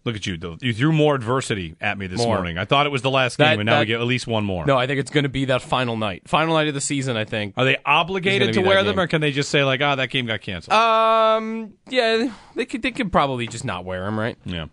Look 0.07 0.15
at 0.15 0.25
you. 0.25 0.37
though. 0.37 0.57
You 0.61 0.73
threw 0.73 0.91
more 0.91 1.13
adversity 1.13 1.75
at 1.79 1.97
me 1.97 2.07
this 2.07 2.17
More. 2.19 2.37
morning. 2.37 2.57
I 2.57 2.65
thought 2.65 2.85
it 2.85 2.91
was 2.91 3.01
the 3.03 3.11
last 3.11 3.37
game, 3.37 3.45
That- 3.45 3.59
and 3.59 3.65
now 3.65 3.79
we 3.81 3.85
get 3.85 3.99
at 4.01 4.07
least 4.07 4.25
one 4.25 4.43
more. 4.45 4.65
No, 4.65 4.77
I 4.77 4.87
think 4.87 4.99
it's 4.99 5.11
going 5.11 5.23
to 5.25 5.29
be 5.29 5.45
that 5.45 5.61
final 5.61 5.97
night. 5.97 6.23
Final 6.27 6.55
night 6.55 6.67
of 6.67 6.73
the 6.73 6.81
season, 6.81 7.17
I 7.17 7.25
think. 7.25 7.53
Are 7.57 7.65
they 7.65 7.77
obligated 7.85 8.53
to 8.53 8.61
wear 8.61 8.83
them, 8.83 8.95
game. 8.95 8.99
or 9.03 9.07
can 9.07 9.21
they 9.21 9.31
just 9.31 9.49
say, 9.49 9.63
like, 9.63 9.81
ah, 9.81 9.95
that 9.95 10.09
game 10.09 10.25
got 10.25 10.41
canceled? 10.41 10.73
Um, 10.73 11.73
yeah, 11.89 12.31
they 12.55 12.65
could 12.65 12.81
they 12.81 12.91
could 12.91 13.11
probably 13.11 13.45
just 13.47 13.65
not 13.65 13.85
wear 13.85 14.05
them, 14.05 14.17
right? 14.17 14.37
Yeah. 14.45 14.65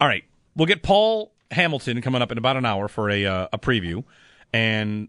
All 0.00 0.08
right. 0.08 0.24
We'll 0.56 0.66
get 0.66 0.82
Paul 0.82 1.30
Hamilton 1.50 2.00
coming 2.02 2.22
up 2.22 2.32
in 2.32 2.38
about 2.38 2.56
an 2.56 2.64
hour 2.64 2.88
for 2.88 3.10
a 3.10 3.26
uh, 3.26 3.48
a 3.52 3.58
preview, 3.58 4.02
and 4.52 5.08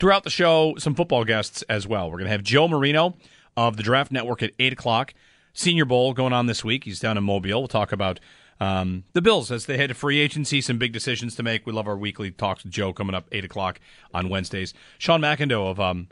throughout 0.00 0.24
the 0.24 0.30
show, 0.30 0.74
some 0.78 0.94
football 0.94 1.24
guests 1.24 1.62
as 1.68 1.86
well. 1.86 2.06
We're 2.10 2.18
going 2.18 2.26
to 2.26 2.32
have 2.32 2.42
Joe 2.42 2.66
Marino 2.68 3.16
of 3.56 3.76
the 3.76 3.82
Draft 3.82 4.10
Network 4.12 4.42
at 4.42 4.52
eight 4.58 4.72
o'clock. 4.72 5.14
Senior 5.52 5.84
Bowl 5.84 6.14
going 6.14 6.32
on 6.32 6.46
this 6.46 6.64
week. 6.64 6.82
He's 6.82 6.98
down 6.98 7.16
in 7.16 7.22
Mobile. 7.22 7.60
We'll 7.60 7.68
talk 7.68 7.92
about 7.92 8.18
um, 8.60 9.04
the 9.12 9.22
Bills 9.22 9.50
as 9.50 9.66
they 9.66 9.76
head 9.76 9.88
to 9.88 9.94
free 9.94 10.18
agency. 10.20 10.60
Some 10.60 10.78
big 10.78 10.92
decisions 10.92 11.34
to 11.36 11.42
make. 11.42 11.66
We 11.66 11.72
love 11.72 11.88
our 11.88 11.96
weekly 11.96 12.30
talks 12.30 12.64
with 12.64 12.72
Joe 12.72 12.92
coming 12.92 13.14
up 13.14 13.26
eight 13.32 13.44
o'clock 13.44 13.80
on 14.12 14.28
Wednesdays. 14.28 14.74
Sean 14.98 15.20
McIndoe 15.20 15.70
of 15.70 15.80
um, 15.80 16.08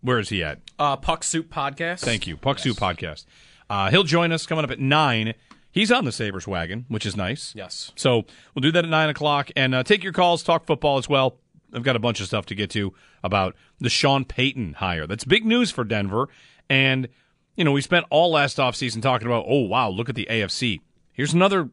where 0.00 0.18
is 0.18 0.28
he 0.28 0.44
at? 0.44 0.60
Uh, 0.78 0.96
Puck 0.96 1.24
Soup 1.24 1.48
podcast. 1.48 2.00
Thank 2.00 2.26
you. 2.26 2.36
Puck 2.36 2.58
Soup 2.58 2.76
Podcast. 2.76 3.24
Uh, 3.70 3.90
he'll 3.90 4.04
join 4.04 4.32
us 4.32 4.46
coming 4.46 4.64
up 4.64 4.70
at 4.70 4.78
9. 4.78 5.34
He's 5.72 5.90
on 5.90 6.04
the 6.04 6.12
Sabres 6.12 6.46
wagon, 6.46 6.84
which 6.88 7.06
is 7.06 7.16
nice. 7.16 7.52
Yes. 7.56 7.90
So 7.96 8.24
we'll 8.54 8.60
do 8.60 8.70
that 8.72 8.84
at 8.84 8.90
9 8.90 9.08
o'clock 9.08 9.50
and 9.56 9.74
uh, 9.74 9.82
take 9.82 10.04
your 10.04 10.12
calls, 10.12 10.42
talk 10.42 10.66
football 10.66 10.98
as 10.98 11.08
well. 11.08 11.38
I've 11.72 11.82
got 11.82 11.96
a 11.96 12.00
bunch 12.00 12.20
of 12.20 12.26
stuff 12.26 12.46
to 12.46 12.54
get 12.54 12.70
to 12.70 12.94
about 13.24 13.56
the 13.80 13.90
Sean 13.90 14.24
Payton 14.24 14.74
hire. 14.74 15.06
That's 15.06 15.24
big 15.24 15.44
news 15.44 15.70
for 15.70 15.82
Denver. 15.82 16.28
And, 16.68 17.08
you 17.56 17.64
know, 17.64 17.72
we 17.72 17.80
spent 17.80 18.06
all 18.10 18.30
last 18.30 18.58
offseason 18.58 19.02
talking 19.02 19.26
about, 19.26 19.46
oh, 19.48 19.62
wow, 19.62 19.88
look 19.88 20.08
at 20.08 20.14
the 20.14 20.28
AFC. 20.30 20.80
Here's 21.14 21.32
another 21.32 21.70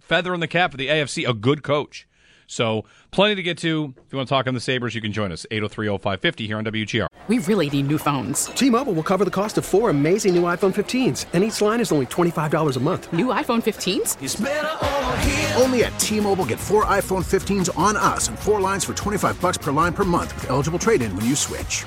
feather 0.00 0.32
in 0.32 0.40
the 0.40 0.46
cap 0.46 0.70
for 0.70 0.76
the 0.76 0.86
AFC, 0.86 1.28
a 1.28 1.34
good 1.34 1.64
coach. 1.64 2.06
So 2.46 2.84
plenty 3.10 3.34
to 3.34 3.42
get 3.42 3.58
to. 3.58 3.94
If 4.06 4.12
you 4.12 4.16
want 4.16 4.28
to 4.28 4.32
talk 4.32 4.46
on 4.46 4.54
the 4.54 4.60
Sabres, 4.60 4.94
you 4.94 5.00
can 5.00 5.12
join 5.12 5.32
us, 5.32 5.46
803-0550 5.50 6.46
here 6.46 6.58
on 6.58 6.64
WGR. 6.64 7.06
We 7.26 7.38
really 7.40 7.70
need 7.70 7.88
new 7.88 7.98
phones. 7.98 8.46
T-Mobile 8.46 8.92
will 8.92 9.02
cover 9.02 9.24
the 9.24 9.30
cost 9.30 9.58
of 9.58 9.64
four 9.64 9.88
amazing 9.90 10.34
new 10.34 10.42
iPhone 10.42 10.74
15s, 10.74 11.26
and 11.32 11.42
each 11.42 11.60
line 11.60 11.80
is 11.80 11.90
only 11.90 12.06
$25 12.06 12.76
a 12.76 12.80
month. 12.80 13.12
New 13.12 13.26
iPhone 13.26 13.62
15s? 13.62 15.60
Only 15.60 15.84
at 15.84 15.98
T-Mobile 15.98 16.44
get 16.44 16.60
four 16.60 16.84
iPhone 16.84 17.24
15s 17.24 17.76
on 17.78 17.96
us 17.96 18.28
and 18.28 18.38
four 18.38 18.60
lines 18.60 18.84
for 18.84 18.92
25 18.92 19.40
bucks 19.40 19.56
per 19.56 19.72
line 19.72 19.94
per 19.94 20.04
month 20.04 20.34
with 20.34 20.50
eligible 20.50 20.78
trade-in 20.78 21.16
when 21.16 21.24
you 21.24 21.34
switch. 21.34 21.86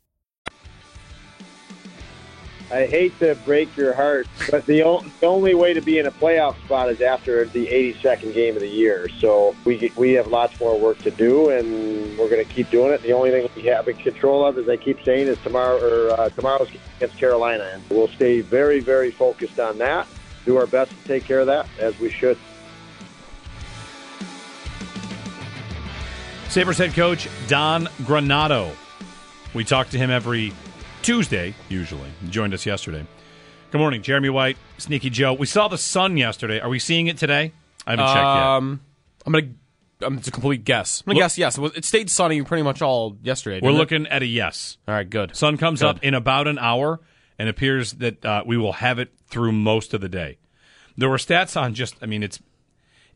I 2.71 2.85
hate 2.85 3.17
to 3.19 3.35
break 3.43 3.75
your 3.75 3.93
heart, 3.93 4.27
but 4.49 4.65
the, 4.65 4.83
o- 4.83 5.03
the 5.19 5.25
only 5.27 5.53
way 5.53 5.73
to 5.73 5.81
be 5.81 5.99
in 5.99 6.05
a 6.05 6.11
playoff 6.11 6.55
spot 6.63 6.89
is 6.89 7.01
after 7.01 7.43
the 7.45 7.67
82nd 7.67 8.33
game 8.33 8.55
of 8.55 8.61
the 8.61 8.69
year. 8.69 9.09
So 9.19 9.53
we 9.65 9.91
we 9.97 10.13
have 10.13 10.27
lots 10.27 10.57
more 10.59 10.79
work 10.79 10.97
to 10.99 11.11
do, 11.11 11.49
and 11.49 12.17
we're 12.17 12.29
going 12.29 12.45
to 12.45 12.53
keep 12.53 12.69
doing 12.69 12.93
it. 12.93 13.01
The 13.01 13.11
only 13.11 13.29
thing 13.31 13.49
we 13.57 13.63
have 13.63 13.89
in 13.89 13.97
control 13.97 14.45
of, 14.45 14.57
as 14.57 14.69
I 14.69 14.77
keep 14.77 15.03
saying, 15.03 15.27
is 15.27 15.37
tomorrow 15.43 15.77
or 15.79 16.11
uh, 16.17 16.29
tomorrow's 16.29 16.69
against 16.97 17.17
Carolina, 17.17 17.69
and 17.73 17.83
we'll 17.89 18.07
stay 18.07 18.39
very 18.39 18.79
very 18.79 19.11
focused 19.11 19.59
on 19.59 19.77
that. 19.79 20.07
Do 20.45 20.55
our 20.57 20.65
best 20.67 20.91
to 20.91 21.07
take 21.07 21.25
care 21.25 21.41
of 21.41 21.47
that 21.47 21.67
as 21.77 21.99
we 21.99 22.09
should. 22.09 22.37
Sabres 26.47 26.77
head 26.77 26.93
coach 26.93 27.27
Don 27.47 27.85
Granato. 28.03 28.73
We 29.53 29.65
talk 29.65 29.89
to 29.89 29.97
him 29.97 30.09
every 30.09 30.53
Tuesday, 31.01 31.55
usually. 31.69 32.09
He 32.21 32.29
joined 32.29 32.53
us 32.53 32.65
yesterday. 32.65 33.05
Good 33.71 33.77
morning, 33.79 34.01
Jeremy 34.01 34.29
White, 34.29 34.57
Sneaky 34.77 35.09
Joe. 35.09 35.33
We 35.33 35.45
saw 35.47 35.67
the 35.67 35.77
sun 35.77 36.17
yesterday. 36.17 36.59
Are 36.59 36.69
we 36.69 36.77
seeing 36.79 37.07
it 37.07 37.17
today? 37.17 37.53
I 37.87 37.91
haven't 37.91 38.05
checked 38.07 38.17
yet. 38.17 38.23
Um, 38.25 38.81
I'm 39.25 39.33
gonna. 39.33 39.47
Um, 40.03 40.17
it's 40.17 40.27
a 40.27 40.31
complete 40.31 40.63
guess. 40.65 41.01
I'm 41.01 41.11
gonna 41.11 41.19
Look- 41.19 41.23
guess 41.25 41.37
yes. 41.37 41.57
It, 41.57 41.61
was, 41.61 41.75
it 41.75 41.85
stayed 41.85 42.09
sunny 42.09 42.41
pretty 42.43 42.63
much 42.63 42.81
all 42.81 43.17
yesterday. 43.23 43.59
We're 43.61 43.69
didn't 43.69 43.75
it? 43.75 43.79
looking 43.79 44.07
at 44.07 44.21
a 44.21 44.25
yes. 44.25 44.77
All 44.87 44.93
right, 44.95 45.09
good. 45.09 45.35
Sun 45.35 45.57
comes 45.57 45.79
Good. 45.81 45.87
up 45.87 46.03
in 46.03 46.13
about 46.13 46.47
an 46.47 46.57
hour, 46.59 46.99
and 47.39 47.47
appears 47.49 47.93
that 47.93 48.23
uh, 48.25 48.43
we 48.45 48.57
will 48.57 48.73
have 48.73 48.99
it 48.99 49.11
through 49.27 49.51
most 49.53 49.93
of 49.93 50.01
the 50.01 50.09
day. 50.09 50.37
There 50.97 51.09
were 51.09 51.17
stats 51.17 51.59
on 51.59 51.73
just. 51.73 51.95
I 52.01 52.05
mean, 52.07 52.23
it's 52.23 52.39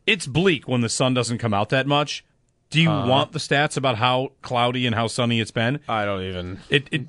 it's 0.06 0.26
bleak 0.26 0.66
when 0.66 0.80
the 0.80 0.88
sun 0.88 1.12
doesn't 1.14 1.38
come 1.38 1.52
out 1.54 1.68
that 1.68 1.86
much. 1.86 2.24
Do 2.70 2.80
you 2.80 2.90
Uh-huh. 2.90 3.08
want 3.08 3.32
the 3.32 3.38
stats 3.38 3.76
about 3.76 3.96
how 3.96 4.32
cloudy 4.42 4.86
and 4.86 4.94
how 4.94 5.06
sunny 5.06 5.40
it's 5.40 5.52
been? 5.52 5.78
I 5.88 6.04
don't 6.04 6.22
even. 6.22 6.60
It, 6.70 6.88
it 6.90 7.02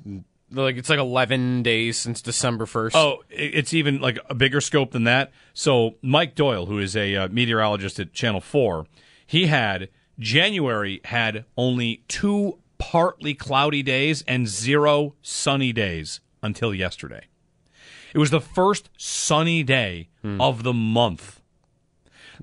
Like 0.50 0.76
it's 0.76 0.88
like 0.88 0.98
11 0.98 1.62
days 1.62 1.98
since 1.98 2.22
December 2.22 2.64
1st. 2.64 2.92
Oh, 2.94 3.22
it's 3.28 3.74
even 3.74 4.00
like 4.00 4.18
a 4.30 4.34
bigger 4.34 4.60
scope 4.60 4.92
than 4.92 5.04
that. 5.04 5.30
So 5.52 5.96
Mike 6.02 6.34
Doyle, 6.34 6.66
who 6.66 6.78
is 6.78 6.96
a 6.96 7.16
uh, 7.16 7.28
meteorologist 7.28 8.00
at 8.00 8.12
Channel 8.12 8.40
Four, 8.40 8.86
he 9.26 9.46
had 9.46 9.90
January 10.18 11.00
had 11.04 11.44
only 11.56 12.02
two 12.08 12.58
partly 12.78 13.34
cloudy 13.34 13.82
days 13.82 14.22
and 14.26 14.48
zero 14.48 15.14
sunny 15.20 15.72
days 15.72 16.20
until 16.42 16.72
yesterday. 16.72 17.26
It 18.14 18.18
was 18.18 18.30
the 18.30 18.40
first 18.40 18.88
sunny 18.96 19.62
day 19.62 20.08
of 20.24 20.62
the 20.62 20.72
month. 20.72 21.40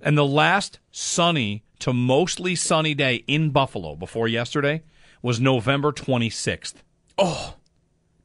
And 0.02 0.18
the 0.18 0.26
last 0.26 0.80
sunny 0.92 1.64
to 1.80 1.94
mostly 1.94 2.56
sunny 2.56 2.94
day 2.94 3.24
in 3.28 3.50
Buffalo 3.50 3.96
before 3.96 4.28
yesterday 4.28 4.84
was 5.22 5.40
November 5.40 5.92
26th. 5.92 6.76
Oh, 7.18 7.56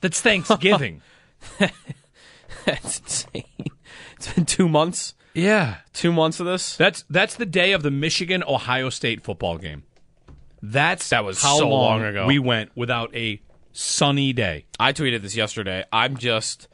that's 0.01 0.21
Thanksgiving. 0.21 1.03
That's 2.67 2.99
insane. 3.01 3.45
It's 4.17 4.33
been 4.35 4.45
two 4.45 4.69
months. 4.69 5.15
Yeah, 5.33 5.77
two 5.95 6.13
months 6.13 6.41
of 6.41 6.47
this. 6.47 6.77
That's 6.77 7.05
that's 7.09 7.35
the 7.37 7.47
day 7.47 7.73
of 7.73 7.83
the 7.83 7.91
Michigan 7.91 8.43
Ohio 8.47 8.91
State 8.91 9.23
football 9.23 9.57
game. 9.57 9.85
That's 10.63 11.09
That 11.09 11.25
was 11.25 11.41
how 11.43 11.57
so 11.57 11.69
long 11.71 12.01
long 12.01 12.03
ago. 12.03 12.27
we 12.27 12.39
went 12.39 12.71
without 12.77 13.15
a 13.15 13.41
sunny 13.73 14.33
day. 14.35 14.67
I 14.79 14.93
tweeted 14.93 15.23
this 15.23 15.35
yesterday. 15.37 15.85
I'm 15.91 16.19
just, 16.19 16.69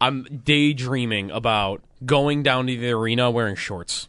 I'm 0.00 0.22
daydreaming 0.44 1.30
about 1.30 1.82
going 2.04 2.42
down 2.42 2.66
to 2.68 2.76
the 2.78 2.90
arena 2.92 3.30
wearing 3.30 3.56
shorts. 3.56 4.08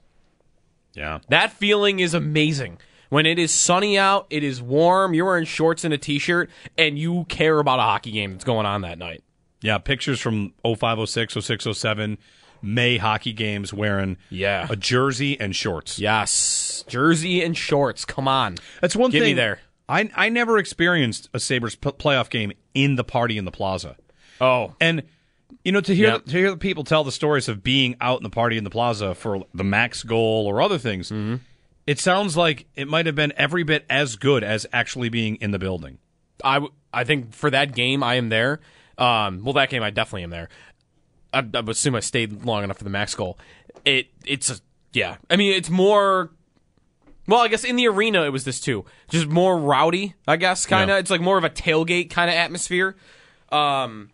Yeah. 0.93 1.19
That 1.29 1.51
feeling 1.51 1.99
is 1.99 2.13
amazing. 2.13 2.77
When 3.09 3.25
it 3.25 3.39
is 3.39 3.51
sunny 3.53 3.97
out, 3.97 4.27
it 4.29 4.43
is 4.43 4.61
warm, 4.61 5.13
you're 5.13 5.25
wearing 5.25 5.45
shorts 5.45 5.83
and 5.83 5.93
a 5.93 5.97
t 5.97 6.19
shirt, 6.19 6.49
and 6.77 6.97
you 6.99 7.25
care 7.29 7.59
about 7.59 7.79
a 7.79 7.83
hockey 7.83 8.11
game 8.11 8.31
that's 8.33 8.43
going 8.43 8.65
on 8.65 8.81
that 8.81 8.97
night. 8.97 9.23
Yeah, 9.61 9.77
pictures 9.77 10.19
from 10.19 10.53
05, 10.63 11.07
06, 11.09 11.33
06, 11.33 11.67
07, 11.73 12.17
May 12.61 12.97
hockey 12.97 13.33
games 13.33 13.71
wearing 13.73 14.17
Yeah. 14.29 14.67
a 14.69 14.75
jersey 14.75 15.39
and 15.39 15.55
shorts. 15.55 15.99
Yes. 15.99 16.83
Jersey 16.87 17.43
and 17.43 17.55
shorts. 17.55 18.03
Come 18.03 18.27
on. 18.27 18.55
That's 18.81 18.95
one 18.95 19.11
Get 19.11 19.19
thing. 19.19 19.29
me 19.29 19.33
there. 19.35 19.59
I 19.87 20.09
I 20.15 20.29
never 20.29 20.57
experienced 20.57 21.29
a 21.33 21.39
Sabres 21.39 21.75
p- 21.75 21.91
playoff 21.91 22.29
game 22.29 22.51
in 22.73 22.95
the 22.95 23.03
party 23.03 23.37
in 23.37 23.45
the 23.45 23.51
plaza. 23.51 23.95
Oh. 24.41 24.73
And 24.81 25.03
you 25.63 25.71
know 25.71 25.81
to 25.81 25.95
hear 25.95 26.07
Yep. 26.09 26.25
to 26.25 26.31
hear 26.31 26.49
the 26.51 26.57
people 26.57 26.83
tell 26.83 27.03
the 27.03 27.11
stories 27.11 27.47
of 27.47 27.63
being 27.63 27.95
out 28.01 28.17
in 28.19 28.23
the 28.23 28.29
party 28.29 28.57
in 28.57 28.63
the 28.63 28.69
plaza 28.69 29.13
for 29.15 29.45
the 29.53 29.63
max 29.63 30.03
goal 30.03 30.45
or 30.47 30.61
other 30.61 30.77
things, 30.77 31.09
Mm-hmm. 31.09 31.35
It 31.87 31.97
sounds 31.99 32.37
like 32.37 32.67
it 32.75 32.87
might 32.87 33.05
have 33.07 33.15
been 33.15 33.33
every 33.37 33.63
bit 33.63 33.85
as 33.89 34.17
good 34.17 34.43
as 34.43 34.67
actually 34.71 35.09
being 35.09 35.37
in 35.37 35.51
the 35.51 35.59
building. 35.59 35.97
I, 36.43 36.55
w- 36.55 36.73
I 36.93 37.03
think 37.05 37.33
for 37.33 37.49
that 37.49 37.73
game, 37.73 38.03
I 38.03 38.15
am 38.15 38.29
there. 38.29 38.59
Um, 38.97 39.43
well, 39.43 39.53
that 39.53 39.69
game, 39.69 39.81
I 39.81 39.89
definitely 39.89 40.23
am 40.23 40.29
there. 40.29 40.49
I, 41.33 41.39
I 41.39 41.63
assume 41.67 41.95
I 41.95 42.01
stayed 42.01 42.43
long 42.43 42.63
enough 42.63 42.77
for 42.77 42.83
the 42.83 42.89
max 42.89 43.15
goal. 43.15 43.39
It, 43.85 44.07
it's 44.25 44.49
a, 44.49 44.57
yeah. 44.93 45.17
I 45.29 45.35
mean, 45.35 45.53
it's 45.53 45.69
more. 45.69 46.31
Well, 47.27 47.41
I 47.41 47.47
guess 47.49 47.63
in 47.63 47.75
the 47.75 47.87
arena 47.87 48.23
it 48.23 48.29
was 48.29 48.45
this 48.45 48.61
too, 48.61 48.85
just 49.09 49.27
more 49.27 49.57
rowdy. 49.57 50.15
I 50.27 50.37
guess 50.37 50.65
kind 50.65 50.89
of. 50.89 50.95
Yeah. 50.95 50.99
It's 50.99 51.11
like 51.11 51.21
more 51.21 51.37
of 51.37 51.43
a 51.43 51.49
tailgate 51.49 52.09
kind 52.09 52.29
of 52.29 52.35
atmosphere. 52.35 52.95
Um, 53.51 54.11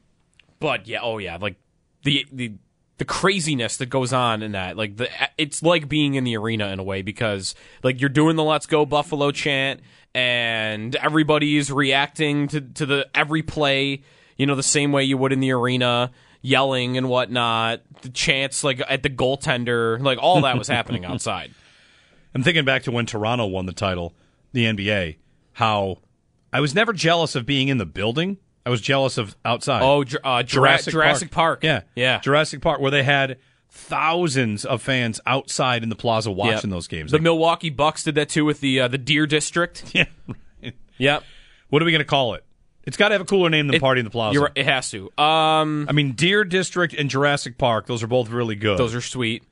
but 0.59 0.87
yeah, 0.87 0.99
oh 1.01 1.19
yeah, 1.19 1.37
like 1.37 1.57
the 2.03 2.25
the 2.31 2.53
the 2.97 3.05
craziness 3.05 3.77
that 3.77 3.87
goes 3.87 4.13
on 4.13 4.43
in 4.43 4.51
that, 4.51 4.77
like 4.77 4.97
the 4.97 5.09
it's 5.37 5.63
like 5.63 5.89
being 5.89 6.13
in 6.15 6.23
the 6.23 6.37
arena 6.37 6.67
in 6.67 6.79
a 6.79 6.83
way 6.83 7.01
because 7.01 7.55
like 7.83 7.99
you're 7.99 8.09
doing 8.09 8.35
the 8.35 8.43
"Let's 8.43 8.65
Go 8.65 8.85
Buffalo" 8.85 9.31
chant 9.31 9.81
and 10.13 10.95
everybody 10.95 11.57
is 11.57 11.71
reacting 11.71 12.47
to 12.49 12.61
to 12.61 12.85
the 12.85 13.07
every 13.15 13.41
play, 13.41 14.03
you 14.37 14.45
know, 14.45 14.55
the 14.55 14.63
same 14.63 14.91
way 14.91 15.03
you 15.03 15.17
would 15.17 15.33
in 15.33 15.39
the 15.39 15.51
arena, 15.51 16.11
yelling 16.41 16.97
and 16.97 17.09
whatnot. 17.09 17.81
The 18.01 18.09
chants 18.09 18.63
like 18.63 18.81
at 18.87 19.01
the 19.01 19.09
goaltender, 19.09 19.99
like 19.99 20.19
all 20.21 20.41
that 20.41 20.57
was 20.57 20.67
happening 20.67 21.05
outside. 21.05 21.51
I'm 22.35 22.43
thinking 22.43 22.65
back 22.65 22.83
to 22.83 22.91
when 22.91 23.05
Toronto 23.05 23.45
won 23.45 23.65
the 23.65 23.73
title, 23.73 24.13
the 24.53 24.65
NBA, 24.65 25.17
how 25.53 25.97
I 26.51 26.59
was 26.59 26.75
never 26.75 26.93
jealous 26.93 27.35
of 27.35 27.45
being 27.45 27.67
in 27.67 27.77
the 27.79 27.85
building. 27.85 28.37
I 28.65 28.69
was 28.69 28.79
jealous 28.81 29.17
of 29.17 29.35
outside. 29.43 29.81
Oh, 29.83 30.01
uh, 30.23 30.43
Jura- 30.43 30.77
Jurassic 30.81 31.31
Park. 31.31 31.63
Yeah. 31.63 31.81
Yeah. 31.95 32.19
Jurassic 32.19 32.61
Park, 32.61 32.79
where 32.79 32.91
they 32.91 33.03
had 33.03 33.37
thousands 33.69 34.65
of 34.65 34.81
fans 34.81 35.19
outside 35.25 35.83
in 35.83 35.89
the 35.89 35.95
plaza 35.95 36.31
watching 36.31 36.69
Yep. 36.69 36.69
those 36.69 36.87
games. 36.87 37.11
The 37.11 37.17
Like, 37.17 37.23
Milwaukee 37.23 37.69
Bucks 37.69 38.03
did 38.03 38.15
that 38.15 38.29
too 38.29 38.45
with 38.45 38.61
the 38.61 38.79
uh, 38.81 38.87
the 38.87 38.97
Deer 38.97 39.25
District. 39.27 39.83
yeah. 39.93 40.05
Yep. 40.97 41.23
What 41.69 41.81
are 41.81 41.85
we 41.85 41.91
going 41.91 41.99
to 41.99 42.05
call 42.05 42.35
it? 42.35 42.45
It's 42.85 42.97
got 42.97 43.09
to 43.09 43.13
have 43.15 43.21
a 43.21 43.25
cooler 43.25 43.49
name 43.49 43.67
than 43.67 43.75
It- 43.75 43.81
Party 43.81 43.99
in 43.99 44.05
the 44.05 44.11
Plaza. 44.11 44.33
You're 44.33 44.43
right, 44.43 44.51
it 44.55 44.65
has 44.65 44.89
to. 44.91 45.09
Um, 45.21 45.85
I 45.89 45.91
mean, 45.93 46.11
Deer 46.13 46.43
District 46.43 46.93
and 46.93 47.09
Jurassic 47.09 47.57
Park, 47.57 47.87
those 47.87 48.03
are 48.03 48.07
both 48.07 48.29
really 48.29 48.55
good. 48.55 48.77
those 48.77 48.93
are 48.93 49.01
sweet. 49.01 49.43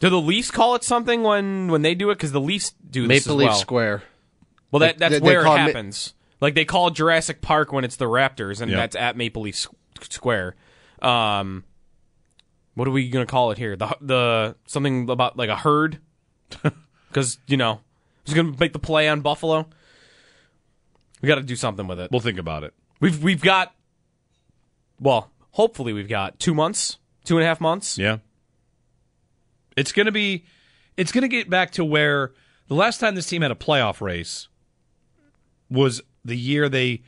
Do 0.00 0.08
the 0.10 0.20
Leafs 0.20 0.50
call 0.50 0.74
it 0.76 0.82
something 0.84 1.22
when 1.22 1.68
when 1.68 1.82
they 1.82 1.94
do 1.94 2.10
it? 2.10 2.14
Because 2.16 2.32
the 2.32 2.40
Leafs 2.40 2.72
do 2.90 3.06
this 3.06 3.26
Maple 3.26 3.36
as 3.36 3.38
Leaf 3.38 3.48
well. 3.50 3.58
Square. 3.58 4.02
Well, 4.70 4.80
that 4.80 4.98
that's 4.98 5.12
they- 5.14 5.18
they 5.20 5.24
where 5.26 5.40
it 5.42 5.44
call 5.44 5.56
it 5.56 5.58
Ma- 5.60 5.66
happens. 5.66 6.14
Like 6.40 6.54
they 6.54 6.64
call 6.64 6.90
Jurassic 6.90 7.40
Park 7.40 7.72
when 7.72 7.84
it's 7.84 7.96
the 7.96 8.06
Raptors, 8.06 8.60
and 8.60 8.70
Yeah. 8.70 8.78
that's 8.78 8.96
at 8.96 9.16
Maple 9.16 9.42
Leaf 9.42 9.66
Square. 10.00 10.56
Um, 11.02 11.64
what 12.74 12.86
are 12.88 12.90
we 12.92 13.08
gonna 13.08 13.26
call 13.26 13.50
it 13.50 13.58
here? 13.58 13.76
The 13.76 13.96
the 14.00 14.56
something 14.66 15.08
about 15.10 15.36
like 15.36 15.48
a 15.50 15.56
herd, 15.56 15.98
because 17.08 17.38
you 17.46 17.56
know 17.56 17.80
who's 18.24 18.34
gonna 18.34 18.54
make 18.58 18.72
the 18.72 18.78
play 18.78 19.08
on 19.08 19.20
Buffalo. 19.20 19.68
We 21.22 21.26
got 21.26 21.34
to 21.34 21.42
do 21.42 21.54
something 21.56 21.86
with 21.86 22.00
it. 22.00 22.10
We'll 22.10 22.20
think 22.22 22.38
about 22.38 22.64
it. 22.64 22.72
We've 22.98 23.22
we've 23.22 23.42
got, 23.42 23.74
well, 24.98 25.30
hopefully 25.50 25.92
we've 25.92 26.08
got 26.08 26.38
two 26.38 26.54
months, 26.54 26.96
two 27.24 27.36
and 27.36 27.44
a 27.44 27.46
half 27.46 27.60
months. 27.60 27.98
Yeah. 27.98 28.18
It's 29.76 29.92
going 29.92 30.06
to 30.06 30.12
be 30.12 30.44
it's 30.96 31.12
going 31.12 31.20
to 31.22 31.28
get 31.28 31.50
back 31.50 31.72
to 31.72 31.84
where 31.84 32.32
the 32.68 32.74
last 32.74 33.00
time 33.00 33.14
this 33.16 33.26
team 33.26 33.42
had 33.42 33.50
a 33.50 33.54
playoff 33.54 34.00
race 34.00 34.48
was 35.70 36.00
the 36.24 36.36
year 36.36 36.68
they 36.68 37.02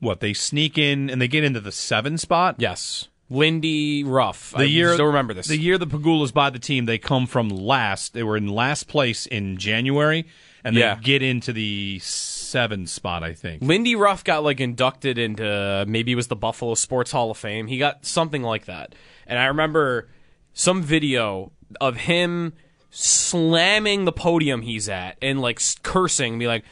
what, 0.00 0.20
they 0.20 0.34
sneak 0.34 0.76
in 0.76 1.08
and 1.08 1.20
they 1.20 1.28
get 1.28 1.44
into 1.44 1.60
the 1.60 1.72
7 1.72 2.18
spot? 2.18 2.56
Yes, 2.58 3.08
Lindy 3.30 4.04
Ruff. 4.04 4.50
The 4.50 4.58
I 4.58 4.64
year 4.64 4.92
still 4.94 5.06
remember 5.06 5.32
this. 5.32 5.46
The 5.46 5.56
year 5.56 5.78
the 5.78 5.86
Pegulas 5.86 6.32
buy 6.32 6.50
the 6.50 6.58
team, 6.58 6.84
they 6.84 6.98
come 6.98 7.26
from 7.26 7.48
last. 7.48 8.12
They 8.12 8.22
were 8.22 8.36
in 8.36 8.48
last 8.48 8.86
place 8.86 9.24
in 9.26 9.56
January 9.56 10.26
and 10.62 10.76
they 10.76 10.80
Yeah. 10.80 10.98
get 11.02 11.22
into 11.22 11.52
the 11.54 11.98
7 12.02 12.86
spot, 12.86 13.22
I 13.22 13.32
think. 13.32 13.62
Lindy 13.62 13.96
Ruff 13.96 14.24
got 14.24 14.44
like 14.44 14.60
inducted 14.60 15.16
into 15.16 15.84
maybe 15.88 16.12
it 16.12 16.16
was 16.16 16.26
the 16.28 16.36
Buffalo 16.36 16.74
Sports 16.74 17.12
Hall 17.12 17.30
of 17.30 17.38
Fame. 17.38 17.66
He 17.66 17.78
got 17.78 18.04
something 18.04 18.42
like 18.42 18.66
that. 18.66 18.94
And 19.26 19.38
I 19.38 19.46
remember 19.46 20.10
some 20.52 20.82
video 20.82 21.52
of 21.80 21.96
him 21.96 22.52
slamming 22.90 24.04
the 24.04 24.12
podium 24.12 24.62
he's 24.62 24.88
at 24.88 25.16
and 25.22 25.40
like 25.40 25.60
cursing, 25.82 26.38
be 26.38 26.46
like, 26.46 26.64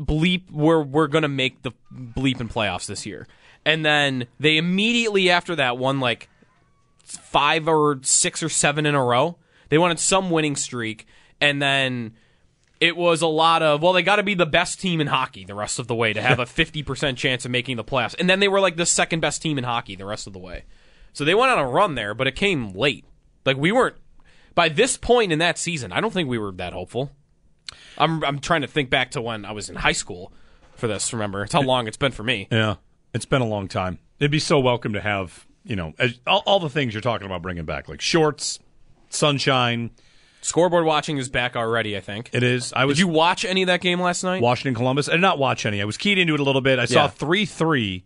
bleep, 0.00 0.50
we're, 0.50 0.82
we're 0.82 1.08
going 1.08 1.22
to 1.22 1.28
make 1.28 1.62
the 1.62 1.72
bleep 1.92 2.40
in 2.40 2.48
playoffs 2.48 2.86
this 2.86 3.06
year. 3.06 3.26
And 3.64 3.84
then 3.84 4.26
they 4.38 4.56
immediately 4.56 5.30
after 5.30 5.56
that 5.56 5.78
won 5.78 6.00
like 6.00 6.28
five 7.04 7.68
or 7.68 7.98
six 8.02 8.42
or 8.42 8.48
seven 8.48 8.86
in 8.86 8.94
a 8.94 9.02
row. 9.02 9.36
They 9.68 9.78
wanted 9.78 9.98
some 9.98 10.30
winning 10.30 10.56
streak. 10.56 11.06
And 11.40 11.60
then 11.60 12.14
it 12.80 12.96
was 12.96 13.22
a 13.22 13.26
lot 13.26 13.62
of 13.62 13.82
well 13.82 13.92
they 13.92 14.02
got 14.02 14.16
to 14.16 14.22
be 14.22 14.34
the 14.34 14.46
best 14.46 14.80
team 14.80 15.00
in 15.00 15.06
hockey 15.06 15.44
the 15.44 15.54
rest 15.54 15.78
of 15.78 15.86
the 15.86 15.94
way 15.94 16.12
to 16.12 16.22
have 16.22 16.38
a 16.38 16.44
50% 16.44 17.16
chance 17.16 17.44
of 17.44 17.50
making 17.50 17.76
the 17.76 17.84
playoffs 17.84 18.14
and 18.18 18.28
then 18.28 18.40
they 18.40 18.48
were 18.48 18.60
like 18.60 18.76
the 18.76 18.86
second 18.86 19.20
best 19.20 19.42
team 19.42 19.58
in 19.58 19.64
hockey 19.64 19.96
the 19.96 20.06
rest 20.06 20.26
of 20.26 20.32
the 20.32 20.38
way 20.38 20.64
so 21.12 21.24
they 21.24 21.34
went 21.34 21.50
on 21.50 21.58
a 21.58 21.68
run 21.68 21.94
there 21.94 22.14
but 22.14 22.26
it 22.26 22.36
came 22.36 22.70
late 22.72 23.04
like 23.44 23.56
we 23.56 23.72
weren't 23.72 23.96
by 24.54 24.68
this 24.68 24.96
point 24.96 25.32
in 25.32 25.38
that 25.38 25.58
season 25.58 25.92
i 25.92 26.00
don't 26.00 26.12
think 26.12 26.28
we 26.28 26.38
were 26.38 26.52
that 26.52 26.72
hopeful 26.72 27.10
i'm, 27.98 28.22
I'm 28.24 28.38
trying 28.38 28.62
to 28.62 28.66
think 28.68 28.90
back 28.90 29.10
to 29.12 29.20
when 29.20 29.44
i 29.44 29.52
was 29.52 29.68
in 29.68 29.76
high 29.76 29.92
school 29.92 30.32
for 30.76 30.86
this 30.86 31.12
remember 31.12 31.42
it's 31.44 31.52
how 31.52 31.62
long 31.62 31.86
it's 31.88 31.96
been 31.96 32.12
for 32.12 32.22
me 32.22 32.48
Yeah, 32.50 32.76
it's 33.14 33.24
been 33.24 33.42
a 33.42 33.46
long 33.48 33.68
time. 33.68 33.98
It'd 34.20 34.30
be 34.30 34.38
so 34.38 34.58
welcome 34.60 34.92
to 34.94 35.00
have 35.00 35.46
you 35.64 35.76
know 35.76 35.92
as, 35.98 36.18
all, 36.26 36.42
all 36.46 36.60
the 36.60 36.70
things 36.70 36.94
you're 36.94 37.00
talking 37.00 37.26
about 37.26 37.42
bringing 37.42 37.64
back, 37.64 37.88
like 37.88 38.00
shorts, 38.00 38.58
sunshine. 39.10 39.90
scoreboard 40.40 40.84
watching 40.84 41.18
is 41.18 41.28
back 41.28 41.56
already 41.56 41.96
i 41.96 42.00
think 42.00 42.30
It 42.32 42.42
is. 42.42 42.72
I 42.72 42.84
was 42.84 42.96
did 42.96 43.00
you 43.02 43.08
watch 43.08 43.44
any 43.44 43.62
of 43.62 43.66
that 43.66 43.80
game 43.80 44.00
last 44.00 44.22
night 44.22 44.40
Washington 44.42 44.74
Columbus. 44.74 45.08
I 45.08 45.12
did 45.12 45.20
not 45.20 45.38
watch 45.38 45.66
any. 45.66 45.80
I 45.82 45.84
was 45.84 45.96
keyed 45.96 46.18
into 46.18 46.34
it 46.34 46.40
a 46.40 46.44
little 46.44 46.60
bit. 46.60 46.78
I 46.78 46.84
saw 46.84 47.02
Yeah. 47.04 47.08
three 47.08 47.44
three. 47.46 48.04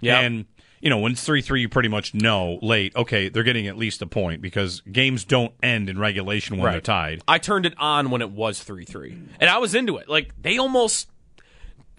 Yeah. 0.00 0.20
and 0.20 0.46
you 0.84 0.90
know 0.90 0.98
when 0.98 1.12
it's 1.12 1.24
three 1.24 1.40
three, 1.40 1.62
you 1.62 1.70
pretty 1.70 1.88
much 1.88 2.12
know 2.12 2.58
late. 2.60 2.94
Okay, 2.94 3.30
they're 3.30 3.42
getting 3.42 3.66
at 3.66 3.78
least 3.78 4.02
a 4.02 4.06
point 4.06 4.42
because 4.42 4.82
games 4.82 5.24
don't 5.24 5.54
end 5.62 5.88
in 5.88 5.98
regulation 5.98 6.58
when 6.58 6.70
they're 6.70 6.82
tied. 6.82 7.22
I 7.26 7.38
turned 7.38 7.64
it 7.64 7.72
on 7.78 8.10
when 8.10 8.20
it 8.20 8.30
was 8.30 8.62
3 8.62 8.84
3. 8.84 9.18
And 9.40 9.48
I 9.48 9.56
was 9.56 9.74
into 9.74 9.96
it. 9.96 10.10
Like, 10.10 10.30
they 10.40 10.58
almost. 10.58 11.08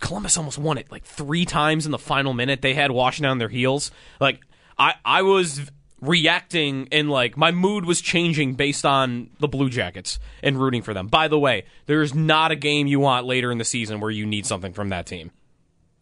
Columbus 0.02 0.38
almost 0.38 0.60
won 0.60 0.78
it 0.78 0.92
like 0.92 1.04
three 1.04 1.46
times 1.46 1.86
in 1.86 1.92
the 1.92 1.98
final 1.98 2.34
minute. 2.34 2.62
They 2.62 2.76
had 2.76 2.92
Washington 2.92 3.32
on 3.32 3.38
their 3.40 3.50
heels. 3.50 3.90
Like, 4.20 4.42
I, 4.78 4.94
I 5.04 5.24
was 5.24 5.62
reacting 6.02 6.88
and 6.92 7.10
like 7.10 7.38
my 7.38 7.52
mood 7.52 7.86
was 7.86 8.02
changing 8.02 8.54
based 8.54 8.86
on 8.86 9.32
the 9.40 9.48
Blue 9.48 9.70
Jackets 9.70 10.20
and 10.44 10.60
rooting 10.60 10.84
for 10.84 10.94
them. 10.94 11.08
By 11.08 11.28
the 11.28 11.40
way, 11.40 11.64
there's 11.88 12.14
not 12.14 12.52
a 12.52 12.56
game 12.56 12.86
you 12.86 13.00
want 13.00 13.26
later 13.26 13.52
in 13.52 13.58
the 13.58 13.66
season 13.66 14.00
where 14.00 14.12
you 14.12 14.26
need 14.26 14.46
something 14.46 14.74
from 14.74 14.90
that 14.90 15.08
team. 15.08 15.32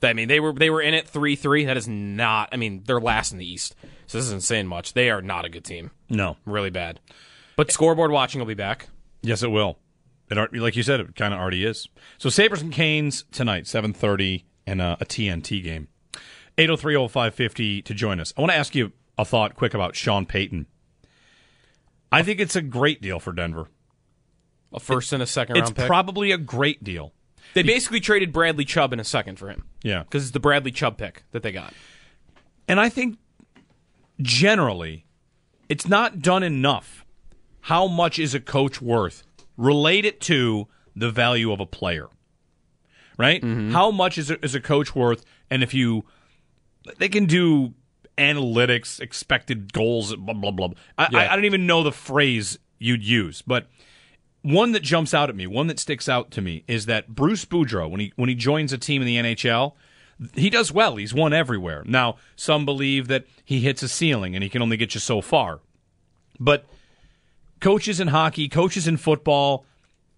I 0.04 0.14
mean, 0.14 0.28
they 0.28 0.40
were 0.40 0.54
they 0.54 0.70
were 0.70 0.82
in 0.82 0.94
it 0.94 1.08
three 1.08 1.36
three. 1.36 1.66
That 1.66 1.78
is 1.78 1.88
not. 1.88 2.50
I 2.52 2.58
mean, 2.58 2.84
they're 2.86 3.00
last 3.02 3.32
in 3.32 3.38
the 3.38 3.50
East, 3.50 3.76
so 4.08 4.18
this 4.18 4.26
isn't 4.28 4.44
saying 4.44 4.68
much. 4.68 4.94
They 4.94 5.10
are 5.10 5.22
not 5.22 5.46
a 5.46 5.50
good 5.50 5.64
team. 5.66 5.92
No, 6.10 6.38
really 6.46 6.70
bad. 6.70 7.00
But 7.56 7.72
scoreboard 7.72 8.12
watching 8.12 8.40
will 8.40 8.48
be 8.48 8.54
back. 8.54 8.90
Yes, 9.22 9.44
it 9.44 9.52
will. 9.52 9.78
It 10.30 10.54
like 10.54 10.76
you 10.76 10.84
said, 10.84 11.00
it 11.00 11.16
kind 11.16 11.34
of 11.34 11.40
already 11.40 11.64
is. 11.66 11.88
So 12.18 12.30
Sabres 12.30 12.62
and 12.62 12.72
Canes 12.74 13.26
tonight, 13.32 13.68
seven 13.68 13.94
thirty, 13.94 14.46
and 14.66 14.82
uh, 14.82 14.98
a 15.00 15.06
TNT 15.06 15.64
game. 15.64 15.88
8030550 16.58 17.84
to 17.86 17.94
join 17.94 18.20
us. 18.20 18.34
I 18.38 18.42
want 18.42 18.52
to 18.52 18.58
ask 18.58 18.76
you 18.76 18.92
a 19.18 19.26
thought 19.26 19.56
quick 19.56 19.74
about 19.74 19.96
Sean 19.96 20.26
Payton. 20.26 20.68
I 22.12 22.22
think 22.22 22.40
it's 22.40 22.56
a 22.56 22.62
great 22.62 23.02
deal 23.02 23.20
for 23.20 23.34
Denver. 23.34 23.68
A 24.72 24.80
first 24.80 25.14
and 25.14 25.22
a 25.24 25.26
second 25.28 25.58
It's 25.58 25.66
round 25.70 25.76
pick. 25.76 25.88
probably 25.88 26.32
a 26.32 26.38
great 26.38 26.84
deal. 26.84 27.14
They 27.54 27.64
basically 27.64 28.00
traded 28.00 28.32
Bradley 28.32 28.66
Chubb 28.66 28.94
in 28.94 29.00
a 29.00 29.04
second 29.04 29.38
for 29.38 29.50
him. 29.50 29.66
Yeah. 29.84 30.04
Because 30.04 30.24
it's 30.24 30.32
the 30.32 30.40
Bradley 30.40 30.72
Chubb 30.72 30.98
pick 30.98 31.24
that 31.32 31.44
they 31.44 31.52
got. 31.52 31.74
And 32.68 32.80
I 32.80 32.90
think 32.90 33.18
generally 34.22 35.06
it's 35.70 35.88
not 35.88 36.20
done 36.22 36.44
enough. 36.44 37.06
How 37.62 37.88
much 37.88 38.20
is 38.20 38.34
a 38.34 38.40
coach 38.40 38.82
worth? 38.82 39.24
Relate 39.58 40.06
it 40.06 40.20
to 40.22 40.68
the 40.96 41.12
value 41.12 41.52
of 41.52 41.60
a 41.60 41.66
player. 41.66 42.08
right? 43.18 43.42
Mm-hmm. 43.42 43.72
How 43.72 43.92
much 43.92 44.18
is 44.18 44.32
a, 44.32 44.44
is 44.44 44.56
a 44.56 44.60
coach 44.62 44.96
worth? 44.96 45.24
And 45.50 45.62
if 45.64 45.74
you, 45.74 46.04
they 46.98 47.10
can 47.10 47.26
do 47.26 47.74
analytics, 48.18 49.00
expected 49.00 49.72
goals, 49.74 50.16
blah 50.16 50.34
blah 50.34 50.52
blah. 50.52 50.70
I, 50.98 51.08
Yeah. 51.12 51.20
I, 51.20 51.34
I 51.34 51.36
don't 51.36 51.46
even 51.46 51.66
know 51.68 51.84
the 51.84 51.92
phrase 51.92 52.58
you'd 52.80 53.04
use, 53.04 53.42
but 53.42 53.68
one 54.44 54.74
that 54.74 54.84
jumps 54.84 55.14
out 55.14 55.30
at 55.30 55.36
me, 55.36 55.48
one 55.48 55.68
that 55.68 55.80
sticks 55.80 56.08
out 56.08 56.30
to 56.32 56.42
me, 56.42 56.64
is 56.68 56.86
that 56.86 57.08
Bruce 57.08 57.46
Boudreau, 57.46 57.90
when 57.90 58.00
he 58.00 58.14
when 58.16 58.30
he 58.30 58.36
joins 58.36 58.72
a 58.72 58.78
team 58.78 59.02
in 59.02 59.08
the 59.08 59.18
NHL, 59.18 59.74
he 60.36 60.50
does 60.50 60.72
well. 60.72 60.98
He's 60.98 61.14
won 61.14 61.34
everywhere. 61.34 61.84
Now, 61.86 62.18
some 62.36 62.66
believe 62.66 63.08
that 63.08 63.26
he 63.44 63.62
hits 63.62 63.82
a 63.82 63.88
ceiling 63.88 64.36
and 64.36 64.44
he 64.44 64.50
can 64.50 64.62
only 64.62 64.78
get 64.78 64.94
you 64.94 65.00
so 65.00 65.22
far. 65.22 65.62
But 66.40 66.66
coaches 67.60 68.00
in 68.00 68.10
hockey, 68.10 68.50
coaches 68.50 68.88
in 68.88 68.98
football 68.98 69.66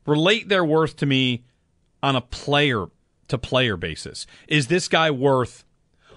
relate 0.05 0.49
their 0.49 0.65
worth 0.65 0.97
to 0.97 1.05
me 1.05 1.45
on 2.01 2.15
a 2.15 2.21
player 2.21 2.87
to 3.27 3.37
player 3.37 3.77
basis. 3.77 4.25
Is 4.47 4.67
this 4.67 4.87
guy 4.87 5.11
worth 5.11 5.65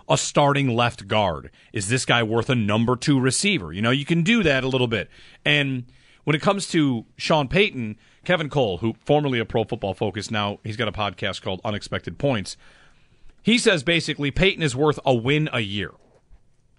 a 0.08 0.16
starting 0.16 0.74
left 0.74 1.06
guard? 1.06 1.50
Is 1.72 1.88
this 1.88 2.04
guy 2.04 2.22
worth 2.22 2.48
a 2.48 2.54
number 2.54 2.96
two 2.96 3.20
receiver? 3.20 3.72
You 3.72 3.82
know, 3.82 3.90
you 3.90 4.04
can 4.04 4.22
do 4.22 4.42
that 4.42 4.64
a 4.64 4.68
little 4.68 4.88
bit. 4.88 5.10
And 5.44 5.84
when 6.28 6.36
it 6.36 6.42
comes 6.42 6.66
to 6.68 7.06
Sean 7.16 7.48
Payton, 7.48 7.96
Kevin 8.26 8.50
Cole, 8.50 8.76
who 8.78 8.92
formerly 9.06 9.38
a 9.38 9.46
pro 9.46 9.64
football 9.64 9.94
focus, 9.94 10.30
now 10.30 10.58
he's 10.62 10.76
got 10.76 10.86
a 10.86 10.92
podcast 10.92 11.40
called 11.40 11.62
Unexpected 11.64 12.18
Points. 12.18 12.58
He 13.42 13.56
says 13.56 13.82
basically 13.82 14.30
Payton 14.30 14.62
is 14.62 14.76
worth 14.76 14.98
a 15.06 15.14
win 15.14 15.48
a 15.54 15.60
year. 15.60 15.92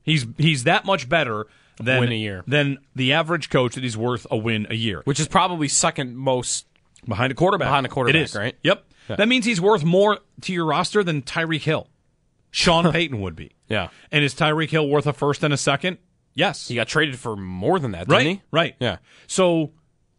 He's 0.04 0.28
he's 0.38 0.66
that 0.66 0.86
much 0.86 1.10
better 1.10 1.48
than 1.82 2.00
Win 2.02 2.12
a 2.12 2.16
year. 2.16 2.44
than 2.46 2.78
the 2.94 3.14
average 3.14 3.50
coach 3.50 3.74
that 3.74 3.84
he's 3.84 3.98
worth 3.98 4.28
a 4.30 4.38
win 4.38 4.68
a 4.70 4.76
year. 4.76 5.02
which 5.06 5.20
is 5.20 5.28
probably 5.28 5.68
second 5.68 6.16
most 6.16 6.68
behind 7.08 7.32
a 7.32 7.36
quarterback. 7.36 7.70
Behind 7.70 7.86
a 7.88 7.90
quarterback, 7.90 8.20
It 8.20 8.24
is. 8.26 8.36
right? 8.36 8.56
Yep. 8.62 8.86
Yeah. 9.10 9.16
That 9.16 9.28
means 9.28 9.46
he's 9.46 9.60
worth 9.60 9.84
more 9.84 10.20
to 10.42 10.54
your 10.54 10.66
roster 10.66 11.04
than 11.04 11.24
Tyreek 11.24 11.62
Hill. 11.62 11.88
Sean 12.52 12.92
Payton 12.92 13.20
would 13.22 13.36
be. 13.36 13.54
Yeah. 13.68 13.88
And 14.12 14.24
is 14.24 14.36
Tyreek 14.36 14.70
Hill 14.70 14.88
worth 14.88 15.08
a 15.08 15.14
first 15.14 15.42
and 15.44 15.52
a 15.54 15.58
second? 15.58 15.98
Yes. 16.34 16.68
He 16.68 16.76
got 16.76 16.88
traded 16.88 17.18
for 17.20 17.36
more 17.36 17.80
than 17.80 17.92
that, 17.92 18.08
didn't 18.08 18.12
right. 18.12 18.26
he? 18.26 18.42
Right. 18.52 18.76
Yeah. 18.80 18.98
So 19.28 19.72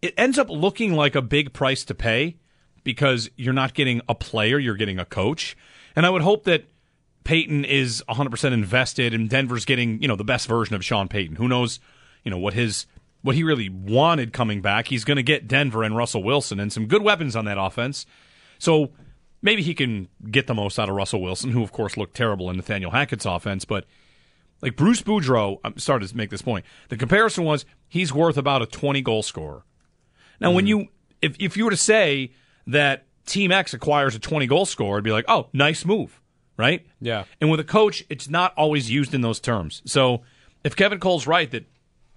it 0.02 0.14
ends 0.16 0.38
up 0.38 0.50
looking 0.50 0.94
like 0.94 1.14
a 1.14 1.22
big 1.22 1.52
price 1.52 1.84
to 1.86 1.94
pay 1.94 2.36
because 2.84 3.30
you're 3.36 3.54
not 3.54 3.74
getting 3.74 4.00
a 4.08 4.14
player, 4.14 4.58
you're 4.58 4.76
getting 4.76 4.98
a 4.98 5.04
coach. 5.04 5.56
And 5.94 6.06
I 6.06 6.10
would 6.10 6.22
hope 6.22 6.44
that 6.44 6.64
Payton 7.24 7.64
is 7.64 8.02
100% 8.08 8.52
invested 8.52 9.14
and 9.14 9.28
Denver's 9.28 9.64
getting, 9.64 10.00
you 10.00 10.08
know, 10.08 10.16
the 10.16 10.24
best 10.24 10.48
version 10.48 10.74
of 10.74 10.84
Sean 10.84 11.08
Payton. 11.08 11.36
Who 11.36 11.48
knows, 11.48 11.80
you 12.24 12.30
know, 12.30 12.38
what 12.38 12.54
his 12.54 12.86
what 13.22 13.34
he 13.34 13.42
really 13.42 13.68
wanted 13.68 14.32
coming 14.32 14.62
back. 14.62 14.88
He's 14.88 15.04
going 15.04 15.18
to 15.18 15.22
get 15.22 15.46
Denver 15.46 15.82
and 15.82 15.94
Russell 15.94 16.22
Wilson 16.22 16.58
and 16.58 16.72
some 16.72 16.86
good 16.86 17.02
weapons 17.02 17.36
on 17.36 17.44
that 17.44 17.58
offense. 17.58 18.06
So 18.58 18.92
maybe 19.42 19.62
he 19.62 19.74
can 19.74 20.08
get 20.30 20.46
the 20.46 20.54
most 20.54 20.78
out 20.78 20.88
of 20.88 20.94
Russell 20.94 21.20
Wilson, 21.20 21.50
who 21.50 21.62
of 21.62 21.70
course 21.70 21.98
looked 21.98 22.16
terrible 22.16 22.48
in 22.48 22.56
Nathaniel 22.56 22.90
Hackett's 22.90 23.26
offense, 23.26 23.66
but 23.66 23.84
like 24.62 24.76
Bruce 24.76 25.02
Boudreau, 25.02 25.58
I'm 25.64 25.78
sorry 25.78 26.06
to 26.06 26.16
make 26.16 26.30
this 26.30 26.42
point. 26.42 26.64
The 26.88 26.96
comparison 26.96 27.44
was 27.44 27.64
he's 27.88 28.12
worth 28.12 28.36
about 28.36 28.62
a 28.62 28.66
20 28.66 29.00
goal 29.02 29.22
scorer. 29.22 29.64
Now, 30.40 30.52
when 30.52 30.64
hmm. 30.64 30.68
you 30.68 30.88
if 31.22 31.36
if 31.38 31.56
you 31.56 31.64
were 31.64 31.70
to 31.70 31.76
say 31.76 32.32
that 32.66 33.06
Team 33.26 33.52
X 33.52 33.74
acquires 33.74 34.14
a 34.14 34.18
20 34.18 34.46
goal 34.46 34.66
scorer, 34.66 34.96
it'd 34.96 35.04
be 35.04 35.12
like, 35.12 35.26
oh, 35.28 35.48
nice 35.52 35.84
move, 35.84 36.20
right? 36.56 36.86
Yeah. 37.00 37.24
And 37.40 37.50
with 37.50 37.60
a 37.60 37.64
coach, 37.64 38.04
it's 38.08 38.28
not 38.28 38.54
always 38.56 38.90
used 38.90 39.14
in 39.14 39.20
those 39.20 39.40
terms. 39.40 39.82
So 39.84 40.22
if 40.64 40.76
Kevin 40.76 40.98
Cole's 40.98 41.26
right 41.26 41.50
that 41.50 41.66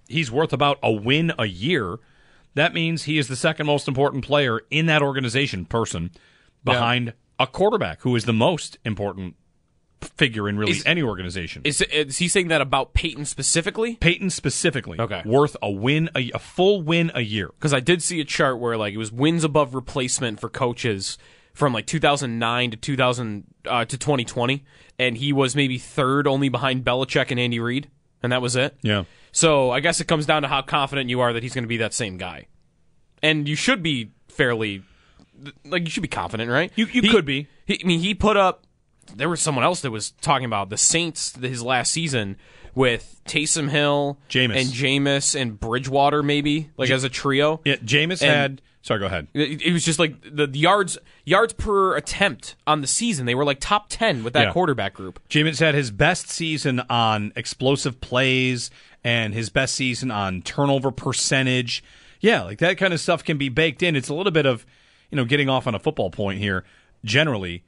he's 0.08 0.30
worth 0.30 0.52
about 0.52 0.78
a 0.82 0.92
win 0.92 1.32
a 1.38 1.46
year, 1.46 1.98
that 2.54 2.74
means 2.74 3.04
he 3.04 3.18
is 3.18 3.28
the 3.28 3.36
second 3.36 3.66
most 3.66 3.88
important 3.88 4.24
player 4.24 4.60
in 4.70 4.86
that 4.86 5.02
organization 5.02 5.64
person 5.64 6.10
behind 6.62 7.12
a 7.38 7.46
quarterback 7.46 8.00
who 8.02 8.16
is 8.16 8.24
the 8.24 8.32
most 8.32 8.78
important 8.84 9.36
figure 10.00 10.48
in 10.48 10.58
really 10.58 10.72
Is- 10.72 10.82
any 10.86 11.02
organization. 11.02 11.62
Is, 11.64 11.80
is 11.80 12.18
he 12.18 12.28
saying 12.28 12.48
that 12.48 12.60
about 12.60 12.92
Payton 12.94 13.24
specifically? 13.24 13.96
Payton 13.96 14.30
specifically, 14.30 14.98
Okay. 15.00 15.22
worth 15.24 15.56
a 15.62 15.70
win, 15.70 16.10
a, 16.14 16.30
a 16.34 16.38
full 16.38 16.82
win 16.82 17.10
a 17.14 17.22
year. 17.22 17.48
Because 17.58 17.72
I 17.72 17.80
did 17.80 18.02
see 18.02 18.20
a 18.20 18.24
chart 18.24 18.58
where 18.58 18.76
like 18.76 18.92
it 18.94 18.98
was 18.98 19.10
wins 19.12 19.44
above 19.44 19.74
replacement 19.74 20.40
for 20.40 20.48
coaches 20.48 21.16
from 21.54 21.72
like 21.72 21.86
2009 21.86 22.72
to 22.72 22.76
2000 22.76 23.44
uh, 23.66 23.84
to 23.84 23.96
2020, 23.96 24.64
and 24.98 25.16
he 25.16 25.32
was 25.32 25.54
maybe 25.56 25.78
third, 25.78 26.26
only 26.26 26.48
behind 26.48 26.84
Belichick 26.84 27.30
and 27.30 27.38
Andy 27.40 27.60
Reid, 27.60 27.88
and 28.22 28.32
that 28.32 28.42
was 28.42 28.56
it. 28.56 28.76
Yeah. 28.82 29.04
So 29.32 29.70
I 29.70 29.80
guess 29.80 30.00
it 30.00 30.06
comes 30.06 30.26
down 30.26 30.42
to 30.42 30.48
how 30.48 30.62
confident 30.62 31.08
you 31.10 31.20
are 31.20 31.32
that 31.32 31.42
he's 31.42 31.54
going 31.54 31.64
to 31.64 31.68
be 31.68 31.76
that 31.78 31.94
same 31.94 32.16
guy, 32.18 32.46
and 33.22 33.48
you 33.48 33.54
should 33.56 33.82
be 33.82 34.10
fairly 34.28 34.82
like 35.64 35.82
you 35.84 35.90
should 35.90 36.02
be 36.02 36.08
confident, 36.08 36.50
right? 36.50 36.72
You 36.76 36.86
you 36.86 37.02
He- 37.02 37.08
could 37.10 37.24
be. 37.24 37.48
He, 37.66 37.80
I 37.82 37.86
mean, 37.86 38.00
he 38.00 38.14
put 38.14 38.36
up. 38.36 38.64
There 39.16 39.28
was 39.28 39.40
someone 39.40 39.64
else 39.64 39.80
that 39.82 39.90
was 39.90 40.10
talking 40.20 40.44
about 40.46 40.70
the 40.70 40.76
Saints 40.76 41.34
his 41.36 41.62
last 41.62 41.92
season 41.92 42.36
with 42.74 43.20
Taysom 43.26 43.68
Hill, 43.70 44.18
Jameis. 44.28 44.56
and 44.60 44.68
Jameis 44.70 45.40
and 45.40 45.58
Bridgewater, 45.58 46.22
maybe 46.22 46.70
like 46.76 46.90
as 46.90 47.04
a 47.04 47.08
trio. 47.08 47.60
Yeah, 47.64 47.76
Jameis 47.76 48.22
And- 48.22 48.30
had. 48.30 48.62
Sorry, 48.82 49.00
go 49.00 49.06
ahead. 49.06 49.28
It, 49.32 49.62
it 49.62 49.72
was 49.72 49.82
just 49.82 49.98
like 49.98 50.20
the, 50.30 50.46
the 50.46 50.58
yards 50.58 50.98
yards 51.24 51.54
per 51.54 51.96
attempt 51.96 52.54
on 52.66 52.82
the 52.82 52.86
season. 52.86 53.24
They 53.24 53.34
were 53.34 53.44
like 53.44 53.58
top 53.58 53.86
ten 53.88 54.22
with 54.22 54.34
that 54.34 54.48
Yeah. 54.48 54.52
quarterback 54.52 54.92
group. 54.92 55.20
Jameis 55.30 55.58
had 55.60 55.74
his 55.74 55.90
best 55.90 56.28
season 56.28 56.80
on 56.90 57.32
explosive 57.34 58.02
plays 58.02 58.70
and 59.02 59.32
his 59.32 59.48
best 59.48 59.74
season 59.74 60.10
on 60.10 60.42
turnover 60.42 60.90
percentage. 60.90 61.82
Yeah, 62.20 62.42
like 62.42 62.58
that 62.58 62.76
kind 62.76 62.92
of 62.92 63.00
stuff 63.00 63.24
can 63.24 63.38
be 63.38 63.48
baked 63.48 63.82
in. 63.82 63.96
It's 63.96 64.10
a 64.10 64.14
little 64.14 64.32
bit 64.32 64.44
of, 64.44 64.66
you 65.10 65.16
know, 65.16 65.24
getting 65.24 65.48
off 65.48 65.66
on 65.66 65.74
a 65.74 65.78
football 65.78 66.10
point 66.10 66.38
here. 66.40 66.64
Generally, 67.06 67.64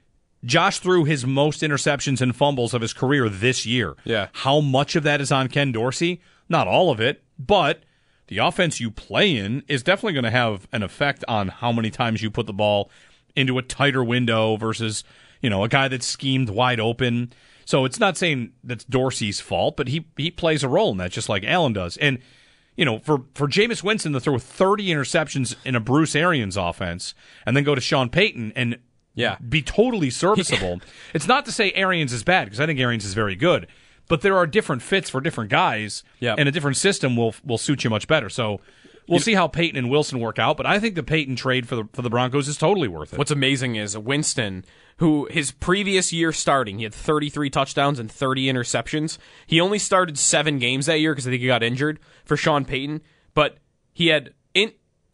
Josh 0.46 0.78
threw 0.78 1.04
his 1.04 1.26
most 1.26 1.60
interceptions 1.60 2.20
and 2.20 2.34
fumbles 2.34 2.72
of 2.72 2.80
his 2.80 2.92
career 2.92 3.28
this 3.28 3.66
year. 3.66 3.96
Yeah. 4.04 4.28
How 4.32 4.60
much 4.60 4.96
of 4.96 5.02
that 5.02 5.20
is 5.20 5.32
on 5.32 5.48
Ken 5.48 5.72
Dorsey? 5.72 6.22
Not 6.48 6.68
all 6.68 6.90
of 6.90 7.00
it, 7.00 7.24
but 7.38 7.82
the 8.28 8.38
offense 8.38 8.80
you 8.80 8.90
play 8.90 9.36
in 9.36 9.64
is 9.68 9.82
definitely 9.82 10.14
going 10.14 10.24
to 10.24 10.30
have 10.30 10.66
an 10.72 10.82
effect 10.82 11.24
on 11.28 11.48
how 11.48 11.72
many 11.72 11.90
times 11.90 12.22
you 12.22 12.30
put 12.30 12.46
the 12.46 12.52
ball 12.52 12.90
into 13.34 13.58
a 13.58 13.62
tighter 13.62 14.02
window 14.02 14.56
versus, 14.56 15.04
you 15.42 15.50
know, 15.50 15.64
a 15.64 15.68
guy 15.68 15.88
that's 15.88 16.06
schemed 16.06 16.48
wide 16.48 16.80
open. 16.80 17.32
So 17.64 17.84
it's 17.84 17.98
not 18.00 18.16
saying 18.16 18.52
that's 18.62 18.84
Dorsey's 18.84 19.40
fault, 19.40 19.76
but 19.76 19.88
he 19.88 20.06
he 20.16 20.30
plays 20.30 20.62
a 20.62 20.68
role 20.68 20.92
in 20.92 20.98
that 20.98 21.10
just 21.10 21.28
like 21.28 21.44
Allen 21.44 21.72
does. 21.72 21.96
And 21.96 22.20
you 22.76 22.84
know, 22.84 23.00
for 23.00 23.24
for 23.34 23.48
Jameis 23.48 23.82
Winston 23.82 24.12
to 24.12 24.20
throw 24.20 24.38
30 24.38 24.86
interceptions 24.88 25.56
in 25.64 25.74
a 25.74 25.80
Bruce 25.80 26.14
Arians 26.14 26.56
offense 26.56 27.14
and 27.44 27.56
then 27.56 27.64
go 27.64 27.74
to 27.74 27.80
Sean 27.80 28.08
Payton 28.08 28.52
and 28.54 28.78
Yeah. 29.16 29.38
be 29.38 29.62
totally 29.62 30.10
serviceable. 30.10 30.80
it's 31.14 31.26
not 31.26 31.44
to 31.46 31.52
say 31.52 31.72
Arians 31.72 32.12
is 32.12 32.22
bad 32.22 32.44
because 32.44 32.60
I 32.60 32.66
think 32.66 32.78
Arians 32.78 33.04
is 33.04 33.14
very 33.14 33.34
good, 33.34 33.66
but 34.08 34.20
there 34.20 34.36
are 34.36 34.46
different 34.46 34.82
fits 34.82 35.10
for 35.10 35.20
different 35.20 35.50
guys, 35.50 36.04
Yep. 36.20 36.36
and 36.38 36.48
a 36.48 36.52
different 36.52 36.76
system 36.76 37.16
will 37.16 37.34
will 37.44 37.58
suit 37.58 37.82
you 37.82 37.90
much 37.90 38.06
better. 38.06 38.28
So 38.28 38.60
we'll 39.08 39.18
see 39.20 39.34
how 39.34 39.48
Payton 39.48 39.76
and 39.78 39.90
Wilson 39.90 40.20
work 40.20 40.38
out, 40.38 40.56
but 40.56 40.66
I 40.66 40.78
think 40.78 40.94
the 40.96 41.02
Payton 41.02 41.34
trade 41.36 41.66
for 41.68 41.74
the 41.76 41.88
for 41.92 42.02
the 42.02 42.10
Broncos 42.10 42.46
is 42.46 42.56
totally 42.56 42.88
worth 42.88 43.12
it. 43.12 43.18
What's 43.18 43.30
amazing 43.32 43.76
is 43.76 43.96
Winston, 43.96 44.64
who 44.98 45.26
his 45.30 45.50
previous 45.50 46.12
year 46.12 46.30
starting, 46.32 46.78
he 46.78 46.84
had 46.84 46.94
33 46.94 47.48
touchdowns 47.50 47.98
and 47.98 48.10
30 48.12 48.46
interceptions. 48.46 49.18
He 49.46 49.60
only 49.60 49.78
started 49.78 50.18
seven 50.18 50.58
games 50.58 50.86
that 50.86 51.00
year 51.00 51.12
because 51.12 51.26
I 51.26 51.30
think 51.30 51.40
he 51.40 51.46
got 51.46 51.62
injured 51.62 51.98
for 52.24 52.36
Sean 52.36 52.64
Payton, 52.64 53.00
but 53.34 53.56
he 53.92 54.08
had. 54.08 54.34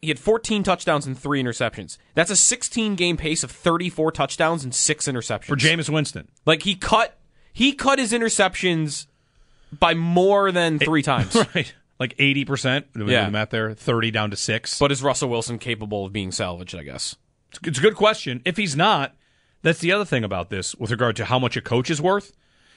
He 0.03 0.09
had 0.09 0.19
14 0.19 0.63
touchdowns 0.63 1.07
and 1.07 1.17
three 1.17 1.41
interceptions. 1.41 1.97
That's 2.13 2.29
a 2.29 2.35
16 2.35 2.95
game 2.95 3.15
pace 3.15 3.41
of 3.41 3.51
34 3.51 4.11
touchdowns 4.11 4.65
and 4.65 4.75
six 4.75 5.07
interceptions 5.07 5.45
for 5.45 5.55
Jameis 5.55 5.89
Winston? 5.89 6.27
Like 6.45 6.63
he 6.63 6.75
cut 6.75 7.17
he 7.53 7.71
cut 7.71 7.99
his 7.99 8.11
interceptions 8.11 9.07
by 9.71 9.93
more 9.93 10.51
than 10.51 10.77
three 10.77 11.01
times. 11.11 11.35
right, 11.55 11.73
like 11.99 12.15
eighty 12.19 12.43
percent. 12.43 12.87
Yeah. 12.95 13.05
Yeah, 13.05 13.25
the 13.25 13.31
math 13.31 13.49
there, 13.51 13.73
thirty 13.73 14.11
down 14.11 14.29
to 14.31 14.35
six. 14.35 14.77
But 14.77 14.91
is 14.91 15.01
Russell 15.01 15.29
Wilson 15.29 15.57
capable 15.57 16.05
of 16.05 16.11
being 16.11 16.33
salvaged? 16.33 16.75
I 16.75 16.83
guess. 16.83 17.15
It's 17.63 17.79
a 17.79 17.81
good 17.81 17.95
question. 17.95 18.41
If 18.43 18.57
he's 18.57 18.75
not, 18.75 19.15
that's 19.61 19.79
the 19.79 19.93
other 19.93 20.05
thing 20.05 20.25
about 20.25 20.49
this 20.49 20.75
with 20.75 20.91
regard 20.91 21.15
to 21.15 21.25
how 21.25 21.39
much 21.39 21.55
a 21.55 21.61
coach 21.61 21.89
is 21.89 22.01
worth. 22.01 22.33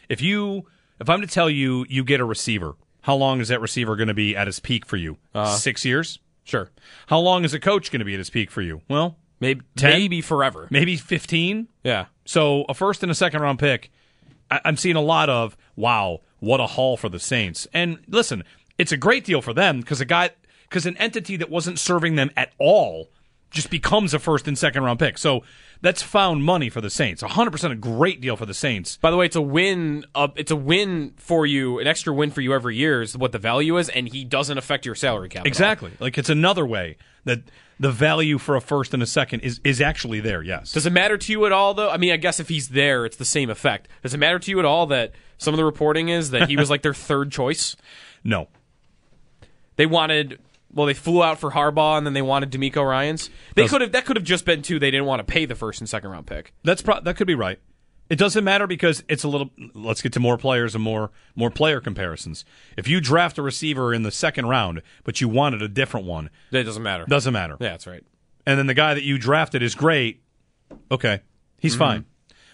If 0.08 0.22
you, 0.22 0.66
if 1.00 1.10
I'm 1.10 1.22
to 1.22 1.26
tell 1.26 1.50
you, 1.50 1.86
you 1.88 2.04
get 2.04 2.20
a 2.20 2.24
receiver, 2.24 2.76
how 3.00 3.16
long 3.16 3.40
is 3.40 3.48
that 3.48 3.60
receiver 3.60 3.96
going 3.96 4.08
to 4.08 4.14
be 4.14 4.36
at 4.36 4.46
his 4.46 4.60
peak 4.60 4.86
for 4.86 4.96
you? 4.96 5.16
Uh-huh. 5.34 5.56
Six 5.56 5.84
years. 5.84 6.20
Sure. 6.46 6.70
How 7.08 7.18
long 7.18 7.44
is 7.44 7.52
a 7.52 7.60
coach 7.60 7.90
going 7.90 7.98
to 7.98 8.04
be 8.06 8.14
at 8.14 8.18
his 8.18 8.30
peak 8.30 8.50
for 8.50 8.62
you? 8.62 8.80
Well, 8.88 9.18
Maybe 9.40 9.60
10? 9.76 9.90
maybe 9.90 10.20
forever. 10.22 10.66
maybe 10.70 10.96
fifteen. 10.96 11.68
Yeah. 11.84 12.06
So 12.24 12.64
a 12.70 12.74
first 12.74 13.02
and 13.02 13.12
a 13.12 13.14
second 13.14 13.42
round 13.42 13.58
pick, 13.58 13.90
I- 14.50 14.60
I'm 14.64 14.78
seeing 14.78 14.96
a 14.96 15.02
lot 15.02 15.28
of 15.28 15.56
wow, 15.76 16.20
what 16.38 16.58
a 16.60 16.66
haul 16.66 16.96
for 16.96 17.10
the 17.10 17.18
Saints. 17.20 17.66
And 17.74 17.98
listen, 18.08 18.44
it's 18.78 18.92
a 18.92 18.96
great 18.96 19.24
deal 19.24 19.42
for 19.42 19.52
them 19.52 19.80
because 19.80 20.00
a 20.00 20.06
guy, 20.06 20.30
because 20.62 20.86
an 20.86 20.96
entity 20.96 21.36
that 21.36 21.50
wasn't 21.50 21.78
serving 21.78 22.14
them 22.16 22.30
at 22.36 22.52
all 22.58 23.10
just 23.50 23.70
becomes 23.70 24.12
a 24.14 24.18
first 24.18 24.48
and 24.48 24.58
second 24.58 24.82
round 24.82 24.98
pick. 24.98 25.18
So 25.18 25.42
that's 25.80 26.02
found 26.02 26.44
money 26.44 26.68
for 26.68 26.80
the 26.80 26.90
Saints. 26.90 27.22
100% 27.22 27.70
a 27.70 27.74
great 27.74 28.20
deal 28.20 28.36
for 28.36 28.46
the 28.46 28.54
Saints. 28.54 28.96
By 28.96 29.10
the 29.10 29.16
way, 29.16 29.26
it's 29.26 29.36
a 29.36 29.42
win. 29.42 30.04
Uh, 30.14 30.28
it's 30.36 30.50
a 30.50 30.56
win 30.56 31.12
for 31.16 31.46
you, 31.46 31.78
an 31.78 31.86
extra 31.86 32.12
win 32.12 32.30
for 32.30 32.40
you 32.40 32.52
every 32.54 32.76
year 32.76 33.02
is 33.02 33.16
what 33.16 33.32
the 33.32 33.38
value 33.38 33.76
is, 33.76 33.88
and 33.88 34.08
he 34.08 34.24
doesn't 34.24 34.58
affect 34.58 34.86
your 34.86 34.94
salary 34.94 35.28
cap. 35.28 35.46
Exactly. 35.46 35.92
Like 36.00 36.18
it's 36.18 36.30
another 36.30 36.66
way 36.66 36.96
that 37.24 37.42
the 37.78 37.90
value 37.90 38.38
for 38.38 38.56
a 38.56 38.60
first 38.60 38.94
and 38.94 39.02
a 39.02 39.06
second 39.06 39.40
is, 39.40 39.60
is 39.62 39.80
actually 39.80 40.20
there, 40.20 40.42
yes. 40.42 40.72
Does 40.72 40.86
it 40.86 40.92
matter 40.92 41.18
to 41.18 41.32
you 41.32 41.44
at 41.44 41.52
all, 41.52 41.74
though? 41.74 41.90
I 41.90 41.98
mean, 41.98 42.12
I 42.12 42.16
guess 42.16 42.40
if 42.40 42.48
he's 42.48 42.68
there, 42.70 43.04
it's 43.04 43.16
the 43.16 43.24
same 43.24 43.50
effect. 43.50 43.88
Does 44.02 44.14
it 44.14 44.18
matter 44.18 44.38
to 44.38 44.50
you 44.50 44.58
at 44.58 44.64
all 44.64 44.86
that 44.86 45.12
some 45.36 45.52
of 45.52 45.58
the 45.58 45.64
reporting 45.64 46.08
is 46.08 46.30
that 46.30 46.48
he 46.48 46.56
was 46.56 46.70
like 46.70 46.82
their 46.82 46.94
third 46.94 47.30
choice? 47.30 47.76
No. 48.24 48.48
They 49.76 49.86
wanted. 49.86 50.38
Well, 50.72 50.86
they 50.86 50.94
flew 50.94 51.22
out 51.22 51.38
for 51.38 51.52
Harbaugh, 51.52 51.96
and 51.96 52.06
then 52.06 52.12
they 52.12 52.22
wanted 52.22 52.50
DeMeco 52.50 52.86
Ryans. 52.86 53.30
They 53.54 53.66
could 53.68 53.80
have. 53.80 53.92
That 53.92 54.04
could 54.04 54.16
have 54.16 54.24
just 54.24 54.44
been 54.44 54.62
two. 54.62 54.78
They 54.78 54.90
didn't 54.90 55.06
want 55.06 55.20
to 55.20 55.24
pay 55.24 55.44
the 55.46 55.54
first 55.54 55.80
and 55.80 55.88
second 55.88 56.10
round 56.10 56.26
pick. 56.26 56.52
That's 56.64 56.82
pro- 56.82 57.00
that 57.00 57.16
could 57.16 57.26
be 57.26 57.34
right. 57.34 57.58
It 58.08 58.16
doesn't 58.18 58.44
matter 58.44 58.66
because 58.66 59.02
it's 59.08 59.24
a 59.24 59.28
little. 59.28 59.50
Let's 59.74 60.02
get 60.02 60.12
to 60.12 60.20
more 60.20 60.36
players 60.36 60.74
and 60.74 60.84
more 60.84 61.10
more 61.34 61.50
player 61.50 61.80
comparisons. 61.80 62.44
If 62.76 62.86
you 62.88 63.00
draft 63.00 63.38
a 63.38 63.42
receiver 63.42 63.94
in 63.94 64.02
the 64.02 64.10
second 64.10 64.46
round, 64.46 64.82
but 65.04 65.20
you 65.20 65.28
wanted 65.28 65.62
a 65.62 65.68
different 65.68 66.06
one, 66.06 66.30
That 66.50 66.64
doesn't 66.64 66.82
matter. 66.82 67.04
doesn't 67.08 67.32
matter. 67.32 67.56
Yeah, 67.60 67.70
that's 67.70 67.86
right. 67.86 68.04
And 68.44 68.58
then 68.58 68.66
the 68.66 68.74
guy 68.74 68.94
that 68.94 69.02
you 69.02 69.18
drafted 69.18 69.62
is 69.62 69.74
great. 69.74 70.22
Okay, 70.90 71.20
he's 71.58 71.72
Mm-hmm. 71.72 71.78
fine. 71.78 72.04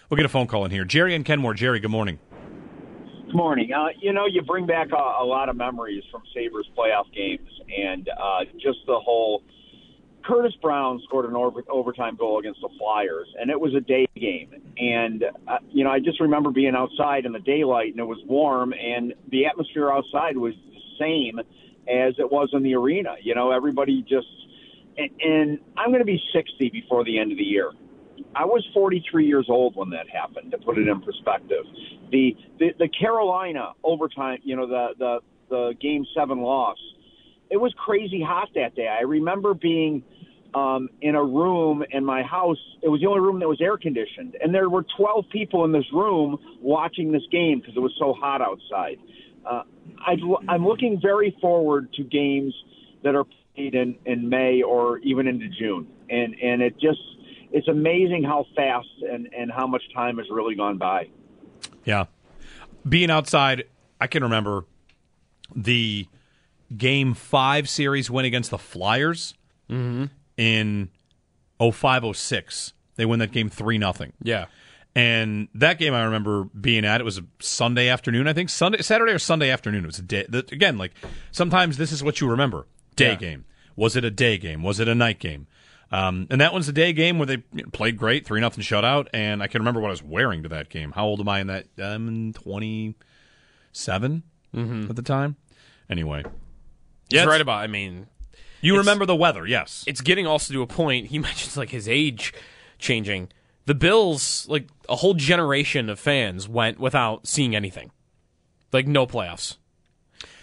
We'll 0.09 0.15
get 0.17 0.25
a 0.25 0.29
phone 0.29 0.47
call 0.47 0.65
in 0.65 0.71
here. 0.71 0.85
Jerry 0.85 1.13
and 1.15 1.25
Kenmore. 1.25 1.53
Jerry, 1.55 1.79
good 1.79 1.91
morning. 1.91 2.19
Morning. 3.33 3.73
Uh, 3.73 3.87
you 3.99 4.13
know, 4.13 4.27
you 4.27 4.43
bring 4.43 4.67
back 4.67 4.89
a, 4.91 5.23
a 5.23 5.25
lot 5.25 5.49
of 5.49 5.55
memories 5.55 6.03
from 6.11 6.21
Sabres 6.35 6.69
playoff 6.77 7.11
games 7.15 7.49
and 7.75 8.07
uh, 8.09 8.45
just 8.61 8.77
the 8.85 8.99
whole. 8.99 9.41
Curtis 10.23 10.53
Brown 10.61 11.01
scored 11.03 11.25
an 11.25 11.35
over, 11.35 11.63
overtime 11.67 12.15
goal 12.15 12.39
against 12.39 12.61
the 12.61 12.69
Flyers, 12.77 13.27
and 13.39 13.49
it 13.49 13.59
was 13.59 13.73
a 13.73 13.81
day 13.81 14.05
game. 14.15 14.51
And, 14.77 15.25
uh, 15.47 15.57
you 15.69 15.83
know, 15.83 15.89
I 15.89 15.99
just 15.99 16.21
remember 16.21 16.51
being 16.51 16.75
outside 16.75 17.25
in 17.25 17.33
the 17.33 17.39
daylight, 17.39 17.91
and 17.91 17.99
it 17.99 18.05
was 18.05 18.19
warm, 18.27 18.71
and 18.73 19.13
the 19.31 19.47
atmosphere 19.47 19.91
outside 19.91 20.37
was 20.37 20.53
the 20.69 20.79
same 20.99 21.39
as 21.39 22.13
it 22.19 22.31
was 22.31 22.49
in 22.53 22.61
the 22.61 22.75
arena. 22.75 23.15
You 23.21 23.35
know, 23.35 23.51
everybody 23.51 24.03
just. 24.03 24.27
And, 24.95 25.09
and 25.21 25.59
I'm 25.75 25.89
going 25.89 26.01
to 26.01 26.05
be 26.05 26.21
60 26.33 26.69
before 26.69 27.03
the 27.03 27.17
end 27.17 27.31
of 27.31 27.39
the 27.39 27.43
year. 27.43 27.71
I 28.35 28.45
was 28.45 28.65
43 28.73 29.25
years 29.25 29.47
old 29.49 29.75
when 29.75 29.89
that 29.91 30.09
happened. 30.09 30.51
To 30.51 30.57
put 30.57 30.77
it 30.77 30.87
in 30.87 31.01
perspective, 31.01 31.65
the 32.11 32.35
the, 32.59 32.73
the 32.79 32.89
Carolina 32.89 33.73
overtime, 33.83 34.39
you 34.43 34.55
know, 34.55 34.67
the 34.67 34.87
the 34.97 35.19
the 35.49 35.73
game 35.79 36.05
seven 36.15 36.41
loss, 36.41 36.77
it 37.49 37.57
was 37.57 37.73
crazy 37.77 38.21
hot 38.21 38.49
that 38.55 38.75
day. 38.75 38.87
I 38.87 39.01
remember 39.01 39.53
being 39.53 40.03
um, 40.55 40.89
in 41.01 41.15
a 41.15 41.23
room 41.23 41.83
in 41.91 42.05
my 42.05 42.23
house. 42.23 42.57
It 42.81 42.89
was 42.89 43.01
the 43.01 43.07
only 43.07 43.21
room 43.21 43.39
that 43.39 43.47
was 43.47 43.61
air 43.61 43.77
conditioned, 43.77 44.37
and 44.41 44.53
there 44.53 44.69
were 44.69 44.85
12 44.97 45.25
people 45.31 45.65
in 45.65 45.71
this 45.71 45.85
room 45.93 46.37
watching 46.61 47.11
this 47.11 47.23
game 47.31 47.59
because 47.59 47.75
it 47.75 47.79
was 47.79 47.93
so 47.97 48.13
hot 48.13 48.41
outside. 48.41 48.97
Uh, 49.45 49.63
I, 49.99 50.15
I'm 50.47 50.65
looking 50.65 50.99
very 51.01 51.35
forward 51.41 51.91
to 51.93 52.03
games 52.03 52.53
that 53.03 53.15
are 53.15 53.25
played 53.55 53.75
in, 53.75 53.95
in 54.05 54.29
May 54.29 54.61
or 54.61 54.99
even 54.99 55.27
into 55.27 55.47
June, 55.49 55.87
and 56.09 56.35
and 56.41 56.61
it 56.61 56.79
just 56.79 56.99
it's 57.53 57.67
amazing 57.67 58.23
how 58.23 58.45
fast 58.55 58.87
and, 59.09 59.29
and 59.33 59.51
how 59.51 59.67
much 59.67 59.83
time 59.93 60.17
has 60.17 60.25
really 60.29 60.55
gone 60.55 60.77
by. 60.77 61.07
Yeah. 61.85 62.05
Being 62.87 63.11
outside, 63.11 63.65
I 64.01 64.07
can 64.07 64.23
remember 64.23 64.65
the 65.55 66.07
game 66.75 67.13
five 67.13 67.69
series 67.69 68.09
win 68.09 68.25
against 68.25 68.49
the 68.49 68.57
Flyers 68.57 69.35
mm-hmm. 69.69 70.05
in 70.35 70.89
0506. 71.59 72.73
They 72.95 73.05
win 73.05 73.19
that 73.19 73.31
game 73.31 73.49
3 73.49 73.77
nothing. 73.77 74.13
Yeah. 74.21 74.45
And 74.95 75.47
that 75.55 75.79
game 75.79 75.93
I 75.93 76.03
remember 76.03 76.45
being 76.45 76.85
at, 76.85 77.01
it 77.01 77.03
was 77.03 77.19
a 77.19 77.25
Sunday 77.39 77.87
afternoon, 77.87 78.27
I 78.27 78.33
think. 78.33 78.49
Sunday, 78.49 78.81
Saturday 78.81 79.11
or 79.13 79.19
Sunday 79.19 79.49
afternoon. 79.49 79.83
It 79.83 79.87
was 79.87 79.99
a 79.99 80.03
day. 80.03 80.25
that- 80.29 80.51
Again, 80.51 80.77
like 80.77 80.91
sometimes 81.31 81.77
this 81.77 81.91
is 81.91 82.03
what 82.03 82.19
you 82.19 82.29
remember 82.29 82.67
day 82.95 83.09
Yeah. 83.11 83.15
game. 83.15 83.45
Was 83.75 83.95
it 83.95 84.03
a 84.03 84.11
day 84.11 84.37
game? 84.37 84.61
Was 84.63 84.79
it 84.79 84.87
a 84.87 84.95
night 84.95 85.19
game? 85.19 85.47
Um, 85.93 86.25
and 86.31 86.41
that 86.41 86.51
one's 86.53 86.67
a 86.67 86.73
day 86.73 86.91
game 86.91 87.19
where 87.19 87.27
they 87.27 87.37
played 87.71 87.97
great, 87.97 88.25
3 88.25 88.41
nothing 88.41 88.63
shutout. 88.63 89.07
And 89.13 89.43
I 89.43 89.47
can 89.47 89.61
remember 89.61 89.79
what 89.79 89.89
I 89.89 89.91
was 89.91 90.01
wearing 90.03 90.41
to 90.43 90.49
that 90.49 90.69
game. 90.69 90.91
How 90.91 91.05
old 91.05 91.19
am 91.19 91.29
I 91.29 91.39
in 91.39 91.47
that? 91.47 91.67
I'm 91.77 92.33
27 92.33 94.23
at 94.89 94.95
the 94.95 95.01
time. 95.03 95.35
Anyway. 95.89 96.23
It's- 97.11 97.27
right 97.27 97.41
about. 97.41 97.59
I 97.59 97.67
mean, 97.67 98.07
You 98.61 98.77
remember 98.77 99.05
the 99.05 99.15
weather, 99.15 99.45
yes. 99.45 99.83
it's 99.85 100.01
getting 100.01 100.25
also 100.25 100.53
to 100.53 100.61
a 100.63 100.67
point. 100.67 101.07
He 101.07 101.19
mentions 101.27 101.55
like 101.57 101.69
his 101.69 101.87
age 101.87 102.33
changing. 102.79 103.29
The 103.65 103.75
Bills, 103.75 104.47
like 104.49 104.67
a 104.89 104.95
whole 104.97 105.13
generation 105.13 105.89
of 105.89 105.99
fans, 105.99 106.49
went 106.49 106.79
without 106.79 107.27
seeing 107.27 107.55
anything, 107.55 107.91
like 108.73 108.87
no 108.87 109.05
playoffs, 109.07 109.55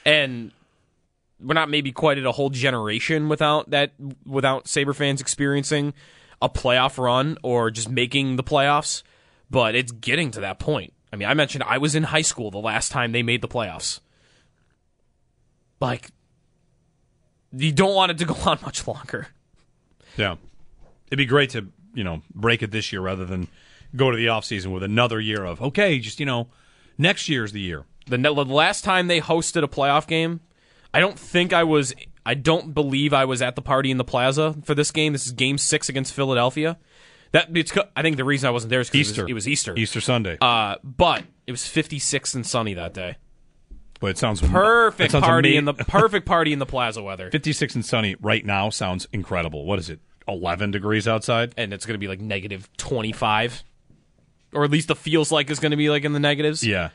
and 0.07 0.53
we're 1.43 1.55
not 1.55 1.71
maybe 1.71 1.93
quite 1.93 2.19
at 2.19 2.25
a 2.25 2.33
whole 2.33 2.51
generation 2.51 3.29
without 3.29 3.71
that, 3.71 3.93
without 4.27 4.69
Saber 4.69 4.93
fans 4.93 5.21
experiencing 5.21 5.95
a 6.43 6.49
playoff 6.49 6.99
run 6.99 7.37
or 7.43 7.71
just 7.71 7.89
making 7.91 8.37
the 8.37 8.43
playoffs. 8.43 9.03
But 9.51 9.75
it's 9.75 9.93
getting 9.93 10.31
to 10.33 10.41
that 10.41 10.59
point. 10.59 10.93
I 11.13 11.17
mean, 11.17 11.29
I 11.29 11.35
mentioned 11.35 11.65
I 11.67 11.79
was 11.79 11.95
in 11.95 12.05
high 12.05 12.23
school 12.23 12.51
the 12.51 12.59
last 12.59 12.93
time 12.93 13.13
they 13.13 13.23
made 13.23 13.43
the 13.43 13.49
playoffs. 13.49 14.01
Like, 15.81 16.11
you 17.53 17.73
don't 17.73 17.95
want 17.95 18.13
it 18.13 18.19
to 18.19 18.25
go 18.25 18.35
on 18.47 18.59
much 18.63 18.87
longer. 18.87 19.29
Yeah. 20.17 20.37
It'd 21.09 21.19
be 21.19 21.27
great 21.27 21.51
to, 21.51 21.69
you 21.95 22.05
know, 22.05 22.23
break 22.35 22.63
it 22.63 22.71
this 22.71 22.93
year 22.93 23.01
rather 23.01 23.25
than 23.25 23.49
go 23.97 24.11
to 24.11 24.17
the 24.17 24.27
offseason 24.27 24.73
with 24.73 24.85
another 24.85 25.21
year 25.21 25.45
of, 25.45 25.61
okay, 25.61 25.99
just, 25.99 26.21
you 26.21 26.27
know, 26.27 26.49
next 26.97 27.29
year's 27.29 27.53
the 27.53 27.61
year. 27.61 27.85
The, 28.07 28.19
the 28.19 28.33
last 28.33 28.85
time 28.85 29.09
they 29.09 29.21
hosted 29.21 29.65
a 29.65 29.69
playoff 29.69 30.07
game, 30.07 30.41
I 30.93 31.01
don't 31.01 31.19
think 31.19 31.53
I 31.53 31.65
was. 31.65 31.95
I 32.25 32.35
don't 32.35 32.75
believe 32.75 33.13
I 33.13 33.25
was 33.25 33.43
at 33.43 33.57
the 33.57 33.63
party 33.63 33.91
in 33.91 33.97
the 33.97 34.05
plaza 34.05 34.55
for 34.65 34.75
this 34.75 34.91
game. 34.91 35.13
This 35.13 35.27
is 35.27 35.33
Game 35.33 35.59
Six 35.59 35.89
against 35.89 36.13
Philadelphia. 36.13 36.79
That 37.33 37.57
it's, 37.57 37.73
I 37.95 38.03
think 38.03 38.17
the 38.17 38.25
reason 38.25 38.49
I 38.49 38.51
wasn't 38.51 38.71
there 38.71 38.81
is 38.81 38.91
because 38.91 39.11
Easter. 39.11 39.27
it, 39.29 39.33
was 39.33 39.47
Easter. 39.47 39.75
Easter 39.77 40.01
Sunday. 40.01 40.37
Uh, 40.41 40.77
but 40.83 41.23
it 41.47 41.53
was 41.53 41.65
56 41.65 42.35
and 42.35 42.45
sunny 42.45 42.75
that 42.75 42.93
day. 42.93 43.17
but 44.01 44.09
it 44.09 44.19
sounds 44.19 44.41
Perfect 44.41 45.13
sounds 45.13 45.25
party 45.25 45.57
in 45.57 45.65
the 45.65 45.75
perfect 45.75 46.27
party 46.27 46.53
in 46.53 46.59
the 46.59 46.67
plaza 46.67 47.03
weather, 47.03 47.31
56 47.33 47.77
and 47.77 47.85
sunny 47.87 48.17
right 48.21 48.45
now 48.45 48.69
sounds 48.69 49.07
incredible. 49.13 49.65
What 49.65 49.79
is 49.79 49.89
it? 49.91 50.01
11 50.27 50.73
degrees 50.73 51.07
outside? 51.09 51.55
and 51.57 51.73
it's 51.73 51.87
going 51.87 51.95
to 51.95 51.99
be 51.99 52.09
like 52.09 52.21
negative 52.21 52.69
25, 52.77 53.63
or 54.53 54.65
at 54.65 54.71
least 54.71 54.89
the 54.89 54.97
feels 54.97 55.31
like 55.31 55.51
it's 55.51 55.61
going 55.61 55.71
to 55.71 55.77
be 55.77 55.89
like 55.89 56.05
in 56.05 56.13
the 56.13 56.21
negatives. 56.21 56.67
Yeah. 56.67 56.91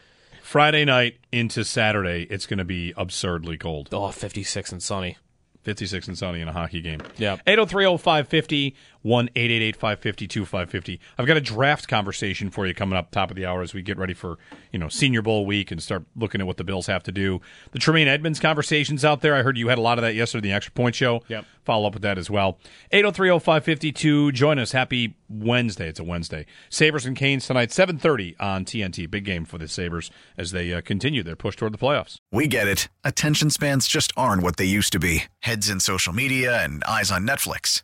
Friday 0.46 0.86
night 0.86 1.18
into 1.32 1.66
Saturday, 1.66 2.28
it's 2.30 2.46
going 2.46 2.60
to 2.60 2.66
be 2.66 2.94
absurdly 2.96 3.58
cold. 3.58 3.90
Oh, 3.92 4.12
56 4.12 4.72
and 4.72 4.82
sunny. 4.82 5.18
56 5.64 6.08
and 6.08 6.16
sunny 6.16 6.40
in 6.40 6.48
a 6.48 6.54
hockey 6.54 6.82
game. 6.82 7.02
Yep. 7.18 7.44
803-0550, 7.46 8.76
1-888-550-2550. 9.06 11.00
I've 11.18 11.28
got 11.28 11.38
a 11.38 11.42
draft 11.42 11.88
conversation 11.88 12.50
for 12.50 12.66
you 12.66 12.74
coming 12.74 12.98
up 12.98 13.12
top 13.12 13.30
of 13.30 13.38
the 13.38 13.46
hour 13.46 13.62
as 13.62 13.74
we 13.74 13.82
get 13.82 13.98
ready 13.98 14.14
for, 14.14 14.38
you 14.72 14.80
know, 14.80 14.90
Senior 14.90 15.22
Bowl 15.22 15.46
week 15.46 15.72
and 15.72 15.82
start 15.82 16.04
looking 16.16 16.42
at 16.42 16.48
what 16.48 16.58
the 16.58 16.64
Bills 16.64 16.88
have 16.88 17.04
to 17.04 17.12
do. 17.12 17.40
The 17.72 17.80
Tremaine 17.80 18.08
Edmunds 18.08 18.40
conversations 18.40 19.06
out 19.06 19.22
there. 19.22 19.36
I 19.36 19.44
heard 19.44 19.58
you 19.58 19.68
had 19.68 19.78
a 19.78 19.82
lot 19.82 20.00
of 20.00 20.02
that 20.02 20.16
yesterday 20.16 20.48
in 20.48 20.52
the 20.52 20.56
Extra 20.56 20.74
Point 20.74 20.96
Show. 20.96 21.22
Yep. 21.28 21.46
Follow 21.64 21.88
up 21.88 21.94
with 21.94 22.04
that 22.04 22.18
as 22.18 22.30
well. 22.30 22.60
803-0552. 22.94 24.34
Join 24.34 24.60
us. 24.60 24.72
Happy 24.72 25.16
Wednesday. 25.30 25.88
It's 25.88 26.00
a 26.00 26.04
Wednesday. 26.04 26.46
Sabres 26.70 27.06
and 27.06 27.16
Canes 27.16 27.48
tonight, 27.48 27.70
7.30 27.70 28.36
on 28.40 28.66
TNT. 28.66 29.10
Big 29.10 29.26
game 29.26 29.46
for 29.46 29.58
the 29.58 29.68
Sabres 29.68 30.12
as 30.38 30.52
they 30.52 30.74
uh, 30.74 30.82
continue 30.82 31.24
their 31.24 31.36
push 31.36 31.56
toward 31.56 31.74
the 31.74 31.78
playoffs. 31.78 32.18
We 32.32 32.48
get 32.48 32.68
it. 32.68 32.90
Attention 33.04 33.50
spans 33.50 33.88
just 33.88 34.14
aren't 34.16 34.44
what 34.44 34.58
they 34.58 34.66
used 34.66 34.94
to 34.94 35.00
be 35.00 35.26
heads 35.40 35.70
in 35.70 35.80
social 35.80 36.14
media 36.14 36.64
and 36.64 36.84
eyes 36.84 37.12
on 37.12 37.26
Netflix. 37.26 37.84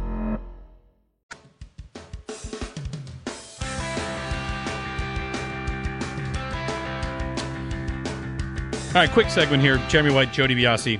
All 8.91 8.95
right, 8.95 9.09
quick 9.09 9.29
segment 9.29 9.63
here. 9.63 9.77
Jeremy 9.87 10.13
White, 10.13 10.33
Joe 10.33 10.47
DiBiase. 10.47 10.99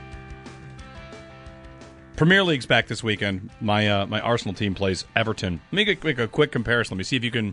Premier 2.16 2.42
League's 2.42 2.66
back 2.66 2.88
this 2.88 3.04
weekend. 3.04 3.50
My 3.60 3.86
uh, 3.90 4.06
my 4.06 4.22
Arsenal 4.22 4.54
team 4.54 4.74
plays 4.74 5.04
Everton. 5.14 5.60
Let 5.74 5.86
me 5.88 5.98
make, 6.02 6.18
a 6.18 6.28
quick 6.30 6.54
comparison. 6.54 6.96
Let 6.96 7.00
me 7.00 7.04
see 7.04 7.18
if 7.18 7.24
you 7.26 7.32
can 7.32 7.50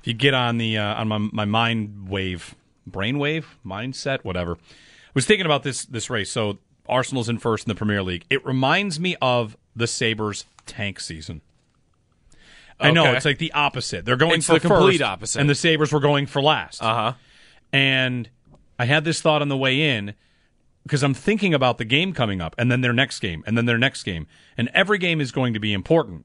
if 0.00 0.08
you 0.08 0.14
get 0.14 0.34
on 0.34 0.58
the 0.58 0.78
uh, 0.78 0.94
on 0.96 1.06
my 1.06 1.18
my 1.18 1.44
mind 1.44 2.08
wave 2.08 2.56
brainwave, 2.90 3.44
mindset, 3.64 4.24
whatever. 4.24 4.54
I 4.54 5.10
was 5.14 5.24
thinking 5.24 5.46
about 5.46 5.62
this 5.62 5.84
this 5.84 6.10
race. 6.10 6.32
So 6.32 6.58
Arsenal's 6.88 7.28
in 7.28 7.38
first 7.38 7.64
in 7.64 7.68
the 7.68 7.76
Premier 7.76 8.02
League. 8.02 8.24
It 8.28 8.44
reminds 8.44 8.98
me 8.98 9.14
of 9.22 9.56
the 9.76 9.86
Sabres 9.86 10.46
tank 10.66 10.98
season. 10.98 11.42
I 12.80 12.90
know 12.90 13.12
it's 13.12 13.24
like 13.24 13.38
the 13.38 13.52
opposite. 13.52 14.04
They're 14.04 14.16
going 14.16 14.38
It's 14.38 14.46
for 14.46 14.54
the 14.54 14.60
complete 14.60 14.98
first, 14.98 15.02
opposite. 15.02 15.40
and 15.40 15.48
the 15.48 15.54
Sabres 15.54 15.92
were 15.92 16.00
going 16.00 16.26
for 16.26 16.42
last. 16.42 16.82
Uh 16.82 16.94
huh. 16.94 17.12
And 17.72 18.28
I 18.78 18.84
had 18.84 19.04
this 19.04 19.20
thought 19.20 19.42
on 19.42 19.48
the 19.48 19.56
way 19.56 19.96
in 19.96 20.14
because 20.84 21.02
I'm 21.02 21.14
thinking 21.14 21.52
about 21.52 21.76
the 21.78 21.84
game 21.84 22.12
coming 22.12 22.40
up, 22.40 22.54
and 22.56 22.72
then 22.72 22.80
their 22.80 22.92
next 22.92 23.20
game, 23.20 23.44
and 23.46 23.58
then 23.58 23.66
their 23.66 23.78
next 23.78 24.04
game, 24.04 24.26
and 24.56 24.70
every 24.72 24.96
game 24.96 25.20
is 25.20 25.32
going 25.32 25.52
to 25.52 25.60
be 25.60 25.74
important. 25.74 26.24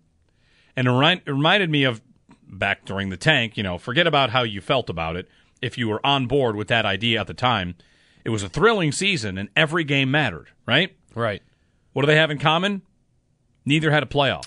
And 0.75 0.87
it, 0.87 0.91
remind, 0.91 1.21
it 1.25 1.31
reminded 1.31 1.69
me 1.69 1.83
of 1.83 2.01
back 2.47 2.85
during 2.85 3.09
the 3.09 3.17
tank. 3.17 3.57
You 3.57 3.63
know, 3.63 3.77
forget 3.77 4.07
about 4.07 4.29
how 4.29 4.43
you 4.43 4.61
felt 4.61 4.89
about 4.89 5.17
it. 5.17 5.27
If 5.61 5.77
you 5.77 5.89
were 5.89 6.05
on 6.05 6.27
board 6.27 6.55
with 6.55 6.69
that 6.69 6.85
idea 6.85 7.19
at 7.19 7.27
the 7.27 7.33
time, 7.33 7.75
it 8.23 8.29
was 8.29 8.41
a 8.41 8.49
thrilling 8.49 8.91
season, 8.91 9.37
and 9.37 9.49
every 9.55 9.83
game 9.83 10.09
mattered. 10.09 10.47
Right? 10.65 10.95
Right. 11.13 11.41
What 11.91 12.03
do 12.03 12.07
they 12.07 12.15
have 12.15 12.31
in 12.31 12.39
common? 12.39 12.83
Neither 13.65 13.91
had 13.91 14.03
a 14.03 14.07
playoff. 14.07 14.45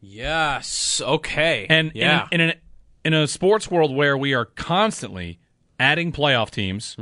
Yes. 0.00 1.02
Okay. 1.04 1.66
And 1.68 1.92
yeah. 1.94 2.28
in, 2.30 2.40
in, 2.40 2.50
a, 2.50 2.54
in 3.04 3.14
a 3.14 3.26
sports 3.26 3.70
world 3.70 3.94
where 3.94 4.16
we 4.16 4.34
are 4.34 4.44
constantly 4.44 5.39
adding 5.80 6.12
playoff 6.12 6.50
teams 6.50 6.94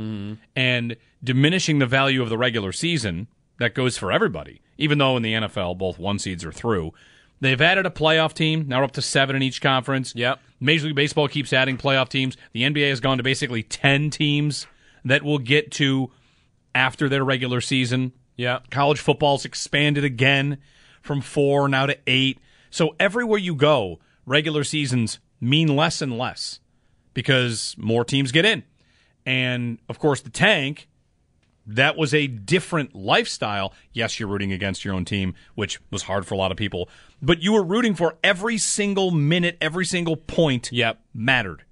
and 0.55 0.95
diminishing 1.23 1.77
the 1.77 1.85
value 1.85 2.23
of 2.23 2.29
the 2.29 2.37
regular 2.37 2.71
season, 2.71 3.27
that 3.59 3.75
goes 3.75 3.97
for 3.97 4.11
everybody. 4.11 4.61
Even 4.77 4.97
though 4.97 5.17
in 5.17 5.23
the 5.23 5.33
NFL, 5.33 5.77
both 5.77 5.99
one 5.99 6.17
seeds 6.17 6.45
are 6.45 6.51
through. 6.51 6.93
They've 7.41 7.59
added 7.61 7.85
a 7.85 7.89
playoff 7.89 8.33
team. 8.33 8.65
Now 8.67 8.79
we're 8.79 8.85
up 8.85 8.91
to 8.93 9.01
seven 9.01 9.35
in 9.35 9.41
each 9.41 9.61
conference. 9.61 10.13
Yep. 10.15 10.39
Major 10.59 10.87
League 10.87 10.95
Baseball 10.95 11.27
keeps 11.27 11.53
adding 11.53 11.77
playoff 11.77 12.09
teams. 12.09 12.35
The 12.53 12.63
NBA 12.63 12.89
has 12.89 12.99
gone 12.99 13.17
to 13.17 13.23
basically 13.23 13.63
10 13.63 14.09
teams 14.09 14.65
that 15.05 15.23
will 15.23 15.39
get 15.39 15.71
to 15.73 16.11
after 16.73 17.07
their 17.07 17.23
regular 17.23 17.61
season. 17.61 18.13
Yeah. 18.35 18.59
College 18.71 18.99
football's 18.99 19.45
expanded 19.45 20.03
again 20.03 20.57
from 21.01 21.21
four 21.21 21.67
now 21.67 21.85
to 21.85 21.97
eight. 22.07 22.39
So 22.69 22.95
everywhere 22.99 23.39
you 23.39 23.55
go, 23.55 23.99
regular 24.25 24.63
seasons 24.63 25.19
mean 25.41 25.75
less 25.75 26.01
and 26.01 26.17
less 26.17 26.59
because 27.13 27.75
more 27.77 28.05
teams 28.05 28.31
get 28.31 28.45
in. 28.45 28.63
And 29.29 29.77
of 29.87 29.99
course, 29.99 30.21
the 30.21 30.31
tank, 30.31 30.87
that 31.67 31.95
was 31.95 32.15
a 32.15 32.25
different 32.25 32.95
lifestyle. 32.95 33.73
Yes, 33.93 34.19
you're 34.19 34.27
rooting 34.27 34.51
against 34.51 34.83
your 34.83 34.95
own 34.95 35.05
team, 35.05 35.35
which 35.53 35.79
was 35.91 36.03
hard 36.03 36.25
for 36.25 36.33
a 36.33 36.37
lot 36.37 36.49
of 36.51 36.57
people, 36.57 36.89
but 37.21 37.43
you 37.43 37.53
were 37.53 37.63
rooting 37.63 37.93
for 37.93 38.17
every 38.23 38.57
single 38.57 39.11
minute, 39.11 39.55
every 39.61 39.85
single 39.85 40.17
point 40.17 40.71
Yep. 40.71 40.99
mattered. 41.13 41.63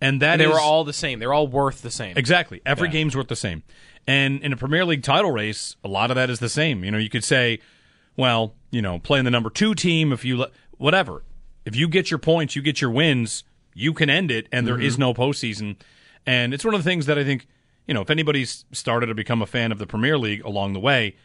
And 0.00 0.20
that 0.22 0.32
And 0.32 0.40
they 0.40 0.46
is- 0.46 0.50
were 0.52 0.58
all 0.60 0.82
the 0.82 0.92
same. 0.92 1.20
They're 1.20 1.32
all 1.32 1.46
worth 1.46 1.82
the 1.82 1.90
same. 1.90 2.16
Exactly. 2.16 2.60
Every 2.66 2.88
Yeah. 2.88 2.92
game's 2.94 3.16
worth 3.16 3.28
the 3.28 3.36
same. 3.36 3.62
And 4.06 4.42
in 4.42 4.52
a 4.52 4.56
Premier 4.56 4.84
League 4.84 5.04
title 5.04 5.30
race, 5.30 5.76
a 5.84 5.88
lot 5.88 6.10
of 6.10 6.16
that 6.16 6.30
is 6.30 6.40
the 6.40 6.48
same. 6.48 6.82
You 6.82 6.90
know, 6.90 6.98
you 6.98 7.08
could 7.10 7.24
say, 7.24 7.60
well, 8.16 8.54
you 8.72 8.82
know, 8.82 8.98
playing 8.98 9.24
the 9.24 9.30
number 9.30 9.50
two 9.50 9.74
team, 9.76 10.12
if 10.12 10.24
you, 10.24 10.36
le- 10.38 10.50
whatever. 10.78 11.22
If 11.64 11.76
you 11.76 11.88
get 11.88 12.10
your 12.10 12.18
points, 12.18 12.56
you 12.56 12.62
get 12.62 12.80
your 12.80 12.90
wins, 12.90 13.44
you 13.74 13.92
can 13.92 14.10
end 14.10 14.32
it, 14.32 14.48
and 14.50 14.66
there 14.66 14.80
is 14.80 14.94
Mm-hmm. 14.94 15.00
no 15.02 15.14
postseason. 15.14 15.76
And 16.28 16.52
it's 16.52 16.64
one 16.64 16.74
of 16.74 16.84
the 16.84 16.88
things 16.90 17.06
that 17.06 17.18
I 17.18 17.24
think, 17.24 17.46
you 17.86 17.94
know, 17.94 18.02
if 18.02 18.10
anybody's 18.10 18.64
started 18.72 19.06
to 19.06 19.14
become 19.14 19.40
a 19.40 19.46
fan 19.46 19.72
of 19.72 19.78
the 19.78 19.86
Premier 19.86 20.18
League 20.18 20.44
along 20.44 20.74
the 20.74 20.80
way, 20.80 21.16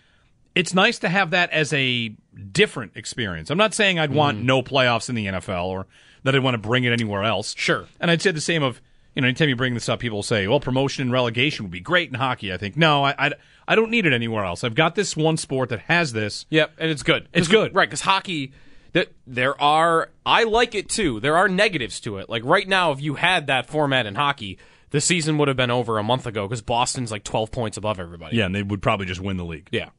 it's 0.56 0.74
nice 0.74 0.98
to 1.00 1.10
have 1.10 1.32
that 1.32 1.50
as 1.52 1.74
a 1.74 2.16
different 2.52 2.94
experience. 2.96 3.50
I'm 3.50 3.58
not 3.58 3.74
saying 3.74 4.00
I'd 4.00 4.12
want 4.14 4.38
Mm-hmm. 4.38 4.46
no 4.48 4.62
playoffs 4.64 5.10
in 5.10 5.16
the 5.16 5.26
NFL 5.26 5.66
or 5.66 5.88
that 6.24 6.36
I'd 6.36 6.44
want 6.44 6.54
to 6.56 6.58
bring 6.70 6.86
it 6.86 6.94
anywhere 6.94 7.24
else. 7.24 7.54
Sure. 7.58 7.86
And 8.00 8.10
I'd 8.10 8.22
say 8.22 8.32
the 8.32 8.40
same 8.40 8.64
of, 8.64 8.82
you 9.16 9.22
know, 9.22 9.28
anytime 9.28 9.50
you 9.50 9.56
bring 9.58 9.74
this 9.74 9.90
up, 9.90 10.00
people 10.00 10.24
say, 10.24 10.48
well, 10.48 10.60
promotion 10.62 11.02
and 11.02 11.12
relegation 11.12 11.66
would 11.66 11.72
be 11.72 11.82
great 11.82 12.08
in 12.10 12.16
hockey. 12.16 12.54
I 12.54 12.58
think, 12.58 12.78
no, 12.78 13.04
I, 13.04 13.14
I, 13.18 13.32
I 13.68 13.76
don't 13.76 13.92
need 13.92 14.06
it 14.06 14.14
anywhere 14.14 14.46
else. 14.46 14.64
I've 14.64 14.74
got 14.76 14.96
this 14.96 15.18
one 15.18 15.36
sport 15.38 15.68
that 15.70 15.80
has 15.82 16.14
this. 16.14 16.46
Yep, 16.50 16.76
and 16.78 16.90
it's 16.90 17.04
good. 17.04 17.28
It's 17.34 17.48
good. 17.50 17.76
right? 17.76 17.90
Because 17.90 18.02
hockey, 18.02 18.54
that 18.94 19.12
there 19.28 19.60
are. 19.62 20.10
I 20.26 20.44
like 20.46 20.76
it 20.76 20.88
too. 20.88 21.20
There 21.20 21.36
are 21.36 21.50
negatives 21.50 22.00
to 22.02 22.18
it. 22.20 22.30
Like 22.30 22.44
right 22.46 22.68
now, 22.68 22.92
if 22.92 23.02
you 23.02 23.16
had 23.16 23.48
that 23.48 23.68
format 23.68 24.06
in 24.06 24.16
hockey, 24.16 24.60
the 24.94 25.02
season 25.02 25.38
would 25.40 25.50
have 25.50 25.58
been 25.58 25.72
over 25.72 25.98
a 25.98 26.04
month 26.04 26.26
ago 26.26 26.48
because 26.48 26.62
Boston's 26.62 27.12
like 27.12 27.26
twelve 27.26 27.52
points 27.52 27.76
above 27.76 28.00
everybody. 28.00 28.38
Yeah, 28.38 28.46
and 28.46 28.56
they 28.56 28.64
would 28.64 28.82
probably 28.82 29.06
just 29.06 29.20
win 29.20 29.36
the 29.36 29.44
league. 29.44 29.68
Yeah. 29.72 29.90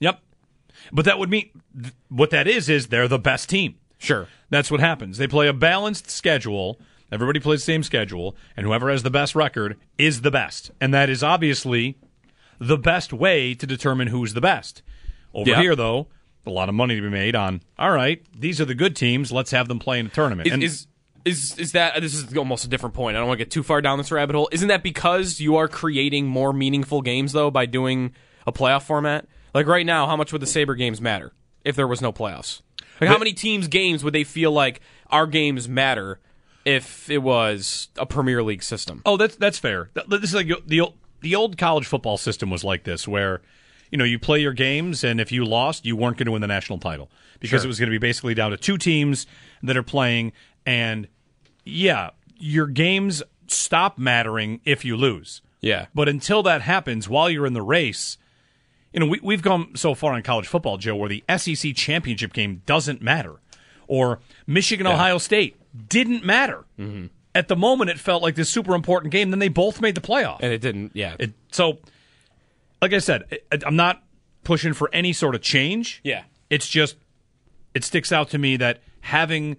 Yep. 0.00 0.20
But 0.92 1.04
that 1.04 1.18
would 1.18 1.30
mean, 1.30 1.50
th- 1.80 1.94
what 2.08 2.30
that 2.30 2.48
is, 2.48 2.68
is 2.68 2.88
they're 2.88 3.08
the 3.08 3.18
best 3.18 3.48
team. 3.48 3.76
Sure. 3.98 4.26
That's 4.50 4.70
what 4.70 4.80
happens. 4.80 5.18
They 5.18 5.26
play 5.26 5.46
a 5.48 5.52
balanced 5.52 6.10
schedule. 6.10 6.80
Everybody 7.10 7.40
plays 7.40 7.60
the 7.60 7.72
same 7.72 7.82
schedule, 7.82 8.36
and 8.56 8.66
whoever 8.66 8.90
has 8.90 9.02
the 9.02 9.10
best 9.10 9.34
record 9.34 9.76
is 9.96 10.20
the 10.22 10.30
best. 10.30 10.70
And 10.80 10.92
that 10.94 11.08
is 11.10 11.22
obviously 11.22 11.96
the 12.60 12.78
best 12.78 13.12
way 13.12 13.54
to 13.54 13.66
determine 13.66 14.08
who's 14.08 14.34
the 14.34 14.40
best. 14.40 14.82
Over 15.34 15.50
Yeah. 15.50 15.60
here, 15.60 15.76
though, 15.76 16.08
a 16.46 16.50
lot 16.50 16.68
of 16.68 16.74
money 16.74 16.96
to 16.96 17.02
be 17.02 17.08
made 17.10 17.34
on. 17.36 17.60
All 17.78 17.90
right, 17.92 18.22
these 18.36 18.60
are 18.60 18.64
the 18.64 18.74
good 18.74 18.94
teams. 18.96 19.30
Let's 19.32 19.50
have 19.52 19.68
them 19.68 19.78
play 19.78 19.98
in 20.00 20.06
a 20.06 20.10
tournament. 20.10 20.46
Is, 20.48 20.52
And- 20.52 20.62
is 20.62 20.86
is 21.28 21.58
is 21.58 21.72
that 21.72 22.00
this 22.00 22.14
is 22.14 22.36
almost 22.36 22.64
a 22.64 22.68
different 22.68 22.94
point? 22.94 23.16
I 23.16 23.20
don't 23.20 23.28
want 23.28 23.38
to 23.38 23.44
get 23.44 23.50
too 23.50 23.62
far 23.62 23.80
down 23.80 23.98
this 23.98 24.10
rabbit 24.10 24.34
hole. 24.36 24.48
Isn't 24.52 24.68
that 24.68 24.82
because 24.82 25.40
you 25.40 25.56
are 25.56 25.68
creating 25.68 26.26
more 26.26 26.52
meaningful 26.52 27.02
games 27.02 27.32
though 27.32 27.50
by 27.50 27.66
doing 27.66 28.12
a 28.46 28.52
playoff 28.52 28.82
format? 28.82 29.26
Like 29.54 29.66
right 29.66 29.86
now, 29.86 30.06
how 30.06 30.16
much 30.16 30.32
would 30.32 30.42
the 30.42 30.46
Saber 30.46 30.74
games 30.74 31.00
matter 31.00 31.32
if 31.64 31.74
there 31.76 31.86
was 31.88 32.00
no 32.00 32.12
playoffs? 32.12 32.62
Like 33.00 33.08
how 33.10 33.18
many 33.18 33.32
teams' 33.32 33.68
games 33.68 34.02
would 34.04 34.12
they 34.12 34.24
feel 34.24 34.50
like 34.52 34.80
our 35.10 35.26
games 35.26 35.68
matter 35.68 36.18
if 36.64 37.08
it 37.08 37.18
was 37.18 37.88
a 37.96 38.06
Premier 38.06 38.42
League 38.42 38.62
system? 38.62 39.02
Oh, 39.06 39.16
that's 39.16 39.36
that's 39.36 39.58
fair. 39.58 39.90
This 40.08 40.22
is 40.24 40.34
like 40.34 40.48
the 40.66 40.80
old- 40.80 40.94
the 41.20 41.34
old 41.34 41.58
college 41.58 41.86
football 41.86 42.16
system 42.16 42.50
was 42.50 42.62
like 42.62 42.84
this, 42.84 43.08
where 43.08 43.40
you 43.90 43.98
know 43.98 44.04
you 44.04 44.18
play 44.18 44.40
your 44.40 44.52
games, 44.52 45.02
and 45.04 45.20
if 45.20 45.32
you 45.32 45.44
lost, 45.44 45.84
you 45.86 45.96
weren't 45.96 46.16
going 46.16 46.26
to 46.26 46.32
win 46.32 46.40
the 46.42 46.46
national 46.46 46.78
title 46.78 47.10
because 47.40 47.60
Sure. 47.62 47.66
it 47.66 47.68
was 47.68 47.78
going 47.78 47.88
to 47.88 47.94
be 47.94 47.98
basically 47.98 48.34
down 48.34 48.50
to 48.52 48.56
two 48.56 48.76
teams 48.78 49.26
that 49.62 49.76
are 49.76 49.82
playing, 49.82 50.32
and 50.66 51.08
yeah, 51.68 52.10
your 52.38 52.66
games 52.66 53.22
stop 53.46 53.98
mattering 53.98 54.60
if 54.64 54.84
you 54.84 54.96
lose. 54.96 55.42
Yeah. 55.60 55.86
But 55.94 56.08
until 56.08 56.42
that 56.44 56.62
happens, 56.62 57.08
while 57.08 57.28
you're 57.28 57.46
in 57.46 57.52
the 57.52 57.62
race, 57.62 58.16
you 58.92 59.00
know 59.00 59.06
we, 59.06 59.20
we've 59.22 59.42
gone 59.42 59.74
so 59.74 59.94
far 59.94 60.16
in 60.16 60.22
college 60.22 60.46
football, 60.46 60.78
Joe, 60.78 60.96
where 60.96 61.08
the 61.08 61.24
SEC 61.36 61.74
championship 61.74 62.32
game 62.32 62.62
doesn't 62.66 63.02
matter, 63.02 63.40
or 63.86 64.20
Michigan 64.46 64.86
Ohio 64.86 65.18
State 65.18 65.56
didn't 65.88 66.24
matter. 66.24 66.64
Mm-hmm. 66.78 67.06
At 67.34 67.48
the 67.48 67.56
moment, 67.56 67.90
it 67.90 67.98
felt 67.98 68.22
like 68.22 68.34
this 68.34 68.48
super 68.48 68.74
important 68.74 69.12
game. 69.12 69.30
Then 69.30 69.38
they 69.38 69.48
both 69.48 69.80
made 69.80 69.94
the 69.94 70.00
playoff, 70.00 70.38
and 70.40 70.52
it 70.52 70.60
didn't. 70.60 70.92
Yeah. 70.94 71.16
It, 71.18 71.34
so, 71.52 71.78
like 72.80 72.92
I 72.92 72.98
said, 72.98 73.38
I, 73.52 73.58
I'm 73.66 73.76
not 73.76 74.02
pushing 74.44 74.72
for 74.72 74.88
any 74.92 75.12
sort 75.12 75.34
of 75.34 75.42
change. 75.42 76.00
Yeah. 76.02 76.24
It's 76.50 76.66
just 76.66 76.96
it 77.74 77.84
sticks 77.84 78.10
out 78.10 78.30
to 78.30 78.38
me 78.38 78.56
that 78.56 78.80
having 79.02 79.56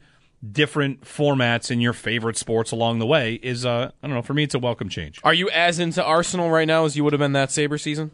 different 0.52 1.02
formats 1.02 1.70
in 1.70 1.82
your 1.82 1.94
favorite 1.94 2.38
sports 2.38 2.72
along 2.72 3.00
the 3.00 3.06
way 3.06 3.34
is 3.44 3.66
uh 3.66 3.92
I 4.02 4.08
don't 4.08 4.16
know, 4.16 4.22
for 4.22 4.34
me 4.34 4.44
it's 4.44 4.56
a 4.56 4.60
welcome 4.60 4.88
change. 4.90 5.20
Are 5.24 5.34
you 5.34 5.50
as 5.50 5.80
into 5.80 6.04
Arsenal 6.04 6.50
right 6.50 6.68
now 6.68 6.86
as 6.86 6.96
you 6.96 7.04
would 7.04 7.14
have 7.14 7.20
been 7.20 7.34
that 7.34 7.52
Saber 7.52 7.78
season? 7.78 8.12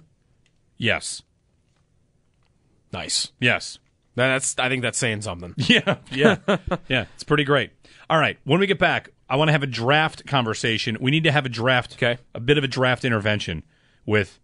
Yes. 0.78 1.22
Nice. 2.92 3.32
Yes. 3.40 3.80
That's. 4.16 4.58
I 4.58 4.70
think 4.70 4.82
that's 4.82 4.98
saying 4.98 5.22
something. 5.22 5.54
Yeah, 5.68 5.98
yeah, 6.12 6.38
yeah. 6.88 7.06
It's 7.16 7.24
pretty 7.24 7.44
great. 7.44 7.72
All 8.10 8.18
right, 8.20 8.38
when 8.46 8.60
we 8.60 8.68
get 8.68 8.80
back, 8.80 9.10
I 9.30 9.36
want 9.36 9.50
to 9.50 9.52
have 9.52 9.64
a 9.64 9.68
draft 9.68 10.26
conversation. 10.26 10.98
We 11.02 11.12
need 11.12 11.24
to 11.26 11.32
have 11.32 11.46
a 11.46 11.50
draft, 11.50 11.96
okay. 11.96 12.18
a 12.34 12.40
bit 12.40 12.58
of 12.58 12.64
a 12.64 12.68
draft 12.68 13.04
intervention 13.04 13.64
with. 14.06 14.40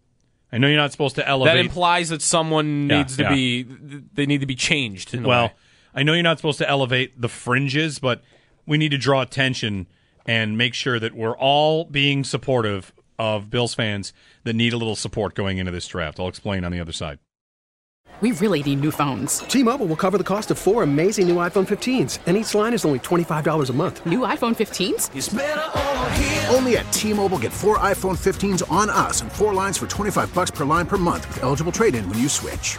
I 0.54 0.58
know 0.58 0.66
you're 0.68 0.76
not 0.76 0.92
supposed 0.92 1.14
to 1.14 1.26
elevate. 1.26 1.54
That 1.54 1.60
implies 1.60 2.10
that 2.10 2.20
someone 2.20 2.90
Yeah, 2.90 2.98
needs 2.98 3.16
to 3.16 3.22
yeah. 3.22 3.34
be. 3.34 3.62
They 3.62 4.26
need 4.26 4.40
to 4.40 4.46
be 4.46 4.54
changed. 4.54 5.14
In 5.14 5.24
a 5.24 5.28
well, 5.28 5.46
way. 5.46 5.52
I 5.94 6.02
know 6.02 6.14
you're 6.14 6.22
not 6.22 6.38
supposed 6.38 6.58
to 6.58 6.68
elevate 6.68 7.20
the 7.20 7.28
fringes, 7.28 7.98
but 7.98 8.22
we 8.66 8.78
need 8.78 8.90
to 8.90 8.98
draw 8.98 9.22
attention 9.22 9.86
and 10.26 10.56
make 10.56 10.74
sure 10.74 10.98
that 10.98 11.14
we're 11.14 11.36
all 11.36 11.84
being 11.84 12.24
supportive 12.24 12.92
of 13.18 13.50
Bills 13.50 13.74
fans 13.74 14.12
that 14.44 14.54
need 14.54 14.72
a 14.72 14.76
little 14.76 14.96
support 14.96 15.34
going 15.34 15.58
into 15.58 15.72
this 15.72 15.86
draft. 15.86 16.18
I'll 16.18 16.28
explain 16.28 16.64
on 16.64 16.72
the 16.72 16.80
other 16.80 16.92
side. 16.92 17.18
We 18.20 18.32
really 18.32 18.62
need 18.62 18.80
new 18.80 18.92
phones. 18.92 19.40
T-Mobile 19.40 19.86
will 19.86 19.96
cover 19.96 20.16
the 20.16 20.24
cost 20.24 20.52
of 20.52 20.58
four 20.58 20.84
amazing 20.84 21.26
new 21.26 21.36
iPhone 21.36 21.66
15s, 21.66 22.20
and 22.26 22.36
each 22.36 22.54
line 22.54 22.72
is 22.72 22.84
only 22.84 23.00
$25 23.00 23.68
a 23.68 23.72
month. 23.72 24.06
New 24.06 24.20
iPhone 24.20 24.54
15s? 24.54 26.54
Only 26.54 26.76
at 26.76 26.92
T-Mobile 26.92 27.38
get 27.38 27.52
four 27.52 27.78
iPhone 27.78 28.16
15s 28.16 28.70
on 28.70 28.90
us 28.90 29.22
and 29.22 29.32
four 29.32 29.54
lines 29.54 29.76
for 29.76 29.88
25 29.88 30.32
bucks 30.34 30.52
per 30.52 30.64
line 30.64 30.86
per 30.86 30.98
month 30.98 31.26
with 31.28 31.42
eligible 31.42 31.72
trade-in 31.72 32.08
when 32.08 32.18
you 32.18 32.28
switch. 32.28 32.78